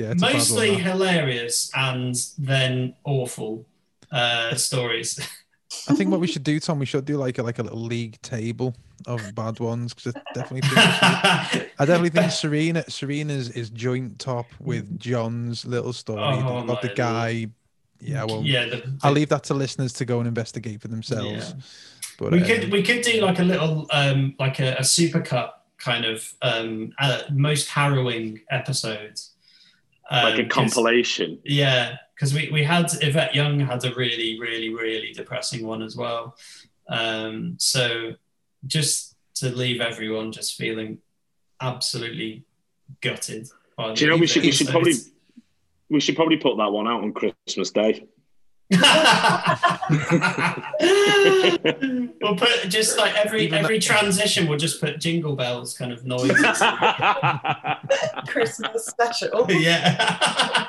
yeah, 0.00 0.10
it's 0.12 0.20
mostly 0.22 0.74
hilarious 0.74 1.70
and 1.74 2.14
then 2.38 2.94
awful 3.04 3.66
uh, 4.12 4.54
stories. 4.54 5.18
I 5.88 5.94
think 5.94 6.10
what 6.10 6.20
we 6.20 6.26
should 6.26 6.44
do, 6.44 6.60
Tom, 6.60 6.78
we 6.78 6.86
should 6.86 7.04
do 7.04 7.16
like 7.16 7.38
a 7.38 7.42
like 7.42 7.58
a 7.58 7.62
little 7.62 7.82
league 7.82 8.20
table 8.22 8.74
of 9.06 9.34
bad 9.34 9.60
ones 9.60 9.94
because 9.94 10.14
I 10.14 10.20
definitely 10.34 10.68
think 10.68 11.70
I 11.78 11.84
definitely 11.84 12.10
think 12.10 12.30
Serena 12.30 12.88
Serena's 12.88 13.50
is 13.50 13.70
joint 13.70 14.18
top 14.18 14.46
with 14.60 14.98
John's 14.98 15.64
little 15.64 15.92
story 15.92 16.20
Oh, 16.22 16.68
of 16.68 16.80
the 16.80 16.92
guy. 16.94 17.48
Yeah, 18.00 18.24
well, 18.24 18.42
yeah, 18.42 18.66
the, 18.66 18.98
I'll 19.02 19.12
leave 19.12 19.30
that 19.30 19.44
to 19.44 19.54
listeners 19.54 19.92
to 19.94 20.04
go 20.04 20.18
and 20.18 20.28
investigate 20.28 20.80
for 20.82 20.88
themselves. 20.88 21.54
Yeah. 21.56 21.62
But 22.18 22.32
we 22.32 22.40
um, 22.40 22.46
could 22.46 22.72
we 22.72 22.82
could 22.82 23.02
do 23.02 23.20
like 23.20 23.38
a 23.38 23.44
little 23.44 23.86
um, 23.90 24.34
like 24.38 24.60
a, 24.60 24.76
a 24.78 24.84
super 24.84 25.20
cut 25.20 25.62
kind 25.78 26.04
of 26.04 26.32
um, 26.42 26.92
uh, 26.98 27.22
most 27.30 27.68
harrowing 27.68 28.40
episodes. 28.50 29.32
Like 30.10 30.38
a 30.38 30.42
Um, 30.42 30.48
compilation. 30.48 31.38
Yeah, 31.44 31.96
because 32.14 32.32
we, 32.32 32.48
we 32.52 32.64
had 32.64 32.86
Yvette 33.02 33.34
Young 33.34 33.60
had 33.60 33.84
a 33.84 33.94
really, 33.94 34.38
really, 34.40 34.72
really 34.72 35.12
depressing 35.12 35.66
one 35.66 35.82
as 35.82 35.96
well. 35.96 36.36
Um, 36.88 37.56
so 37.58 38.12
just 38.66 39.16
to 39.36 39.50
leave 39.50 39.80
everyone 39.80 40.32
just 40.32 40.56
feeling 40.56 40.98
absolutely 41.60 42.44
gutted. 43.00 43.48
by 43.76 43.94
Do 43.94 44.04
you 44.04 44.10
know 44.10 44.16
we 44.16 44.26
should 44.26 44.42
we 44.42 44.52
should 44.52 44.68
probably 44.68 44.94
we 45.90 46.00
should 46.00 46.16
probably 46.16 46.36
put 46.36 46.56
that 46.56 46.70
one 46.70 46.86
out 46.86 47.02
on 47.02 47.12
Christmas 47.12 47.70
Day. 47.70 48.06
we'll 48.70 48.80
put 52.36 52.68
just 52.68 52.98
like 52.98 53.14
every 53.14 53.44
Even 53.44 53.58
every 53.60 53.78
transition, 53.78 54.48
we'll 54.48 54.58
just 54.58 54.80
put 54.80 54.98
jingle 54.98 55.36
bells 55.36 55.78
kind 55.78 55.92
of 55.92 56.04
noises. 56.04 56.36
Christmas 58.26 58.86
special. 58.86 59.46
yeah. 59.50 60.66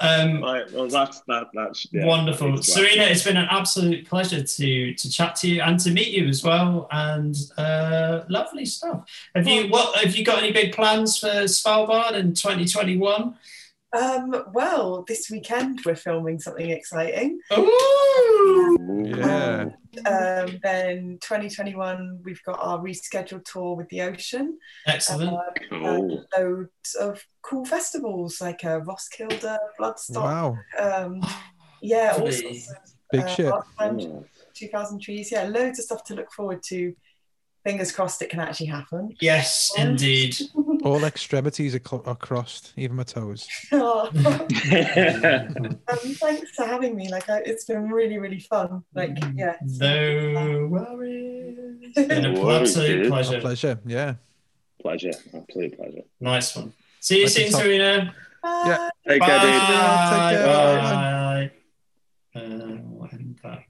um, 0.00 0.42
right, 0.42 0.68
well, 0.72 0.88
that's 0.88 1.20
that. 1.28 1.50
That's 1.54 1.86
yeah, 1.92 2.04
Wonderful, 2.04 2.56
that's 2.56 2.72
Serena. 2.72 3.04
It's 3.04 3.22
been 3.22 3.36
an 3.36 3.46
absolute 3.48 4.08
pleasure 4.08 4.42
to 4.42 4.94
to 4.94 5.10
chat 5.10 5.36
to 5.36 5.48
you 5.48 5.62
and 5.62 5.78
to 5.80 5.92
meet 5.92 6.08
you 6.08 6.26
as 6.26 6.42
well. 6.42 6.88
And 6.90 7.36
uh, 7.56 8.22
lovely 8.28 8.66
stuff. 8.66 9.08
Have 9.36 9.46
you 9.46 9.68
what? 9.68 9.96
Have 10.04 10.16
you 10.16 10.24
got 10.24 10.42
any 10.42 10.50
big 10.50 10.74
plans 10.74 11.16
for 11.16 11.28
Svalbard 11.44 12.14
in 12.14 12.34
2021? 12.34 13.36
Um, 13.94 14.44
well, 14.52 15.04
this 15.06 15.30
weekend 15.30 15.80
we're 15.86 15.94
filming 15.94 16.40
something 16.40 16.70
exciting. 16.70 17.38
Ooh. 17.56 18.76
Yeah. 19.16 19.66
Um, 20.06 20.58
then 20.62 21.18
2021 21.22 22.20
we've 22.24 22.42
got 22.42 22.58
our 22.60 22.78
rescheduled 22.78 23.44
tour 23.44 23.76
with 23.76 23.88
the 23.90 24.02
ocean. 24.02 24.58
Excellent. 24.86 25.30
Um, 25.30 25.38
Cool. 25.70 26.24
loads 26.36 26.94
of 27.00 27.24
cool 27.42 27.64
festivals 27.64 28.40
like 28.40 28.64
uh, 28.64 28.80
Roskilde, 28.80 29.58
Bloodstock. 29.78 30.22
Wow. 30.22 30.58
Um, 30.78 31.22
yeah, 31.82 32.16
all 32.18 32.30
sorts 32.32 32.70
of 32.70 32.76
Big 33.12 33.22
uh, 33.22 33.26
shit. 33.28 33.46
art 33.46 33.66
Oh, 33.78 34.24
2000 34.54 35.00
trees. 35.00 35.30
Yeah, 35.30 35.44
loads 35.44 35.78
of 35.78 35.84
stuff 35.84 36.04
to 36.04 36.14
look 36.14 36.32
forward 36.32 36.62
to. 36.64 36.94
Fingers 37.64 37.92
crossed 37.92 38.20
it 38.20 38.28
can 38.28 38.40
actually 38.40 38.66
happen. 38.66 39.14
Yes, 39.20 39.72
indeed. 39.78 40.36
All 40.84 41.02
extremities 41.04 41.74
are, 41.74 41.80
cl- 41.84 42.02
are 42.06 42.14
crossed, 42.14 42.72
even 42.76 42.96
my 42.96 43.02
toes. 43.04 43.48
um, 43.72 43.80
Oh. 43.80 44.46
thanks 46.20 46.50
for 46.54 46.66
having 46.66 46.94
me. 46.94 47.10
Like, 47.10 47.28
I, 47.30 47.38
it's 47.38 47.64
been 47.64 47.90
really, 47.90 48.18
really 48.18 48.40
fun. 48.40 48.84
Like, 48.94 49.16
yeah. 49.34 49.56
it's 49.62 49.78
been 49.78 50.34
No 50.34 50.66
worries. 50.66 51.94
Been 51.94 52.08
No 52.08 52.14
an 52.16 52.40
worries, 52.42 52.70
absolute 52.70 53.02
dude. 53.02 53.10
My 53.10 53.22
pleasure. 53.22 53.40
pleasure. 53.40 53.78
Yeah. 53.86 54.14
pleasure, 54.80 55.10
absolute 55.32 55.76
pleasure. 55.76 56.02
Nice 56.20 56.54
one. 56.56 56.72
See 57.00 57.20
you 57.20 57.28
soon, 57.28 57.50
Serena. 57.50 58.14
fun. 58.42 58.66
Yeah. 58.68 58.90
Take 59.08 59.20
Bye. 59.20 59.26
care, 59.26 59.40
dude. 59.40 59.60
Take 59.60 60.44
care. 60.44 60.46
Bye. 60.46 61.50
Uh, 62.36 62.76
what 62.98 63.10
happened 63.10 63.36
to 63.36 63.42
that? 63.42 63.62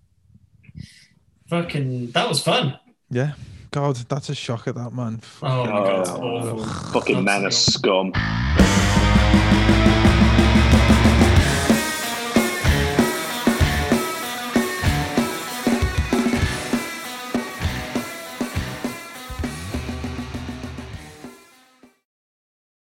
Fucking, 1.48 2.10
that 2.12 2.28
was 2.28 2.40
fun. 2.42 2.78
Yeah. 3.10 3.32
God, 3.74 3.96
that's 4.08 4.28
a 4.28 4.36
shocker, 4.36 4.70
that 4.72 4.92
man. 4.94 5.20
Oh 5.42 5.64
my 5.64 5.70
god, 5.72 6.00
it's 6.02 6.10
Oh, 6.10 6.22
awful. 6.22 6.64
Fucking 6.92 7.24
man 7.24 7.40
of 7.40 7.46
Absolutely. 7.46 8.12
scum. 8.12 8.12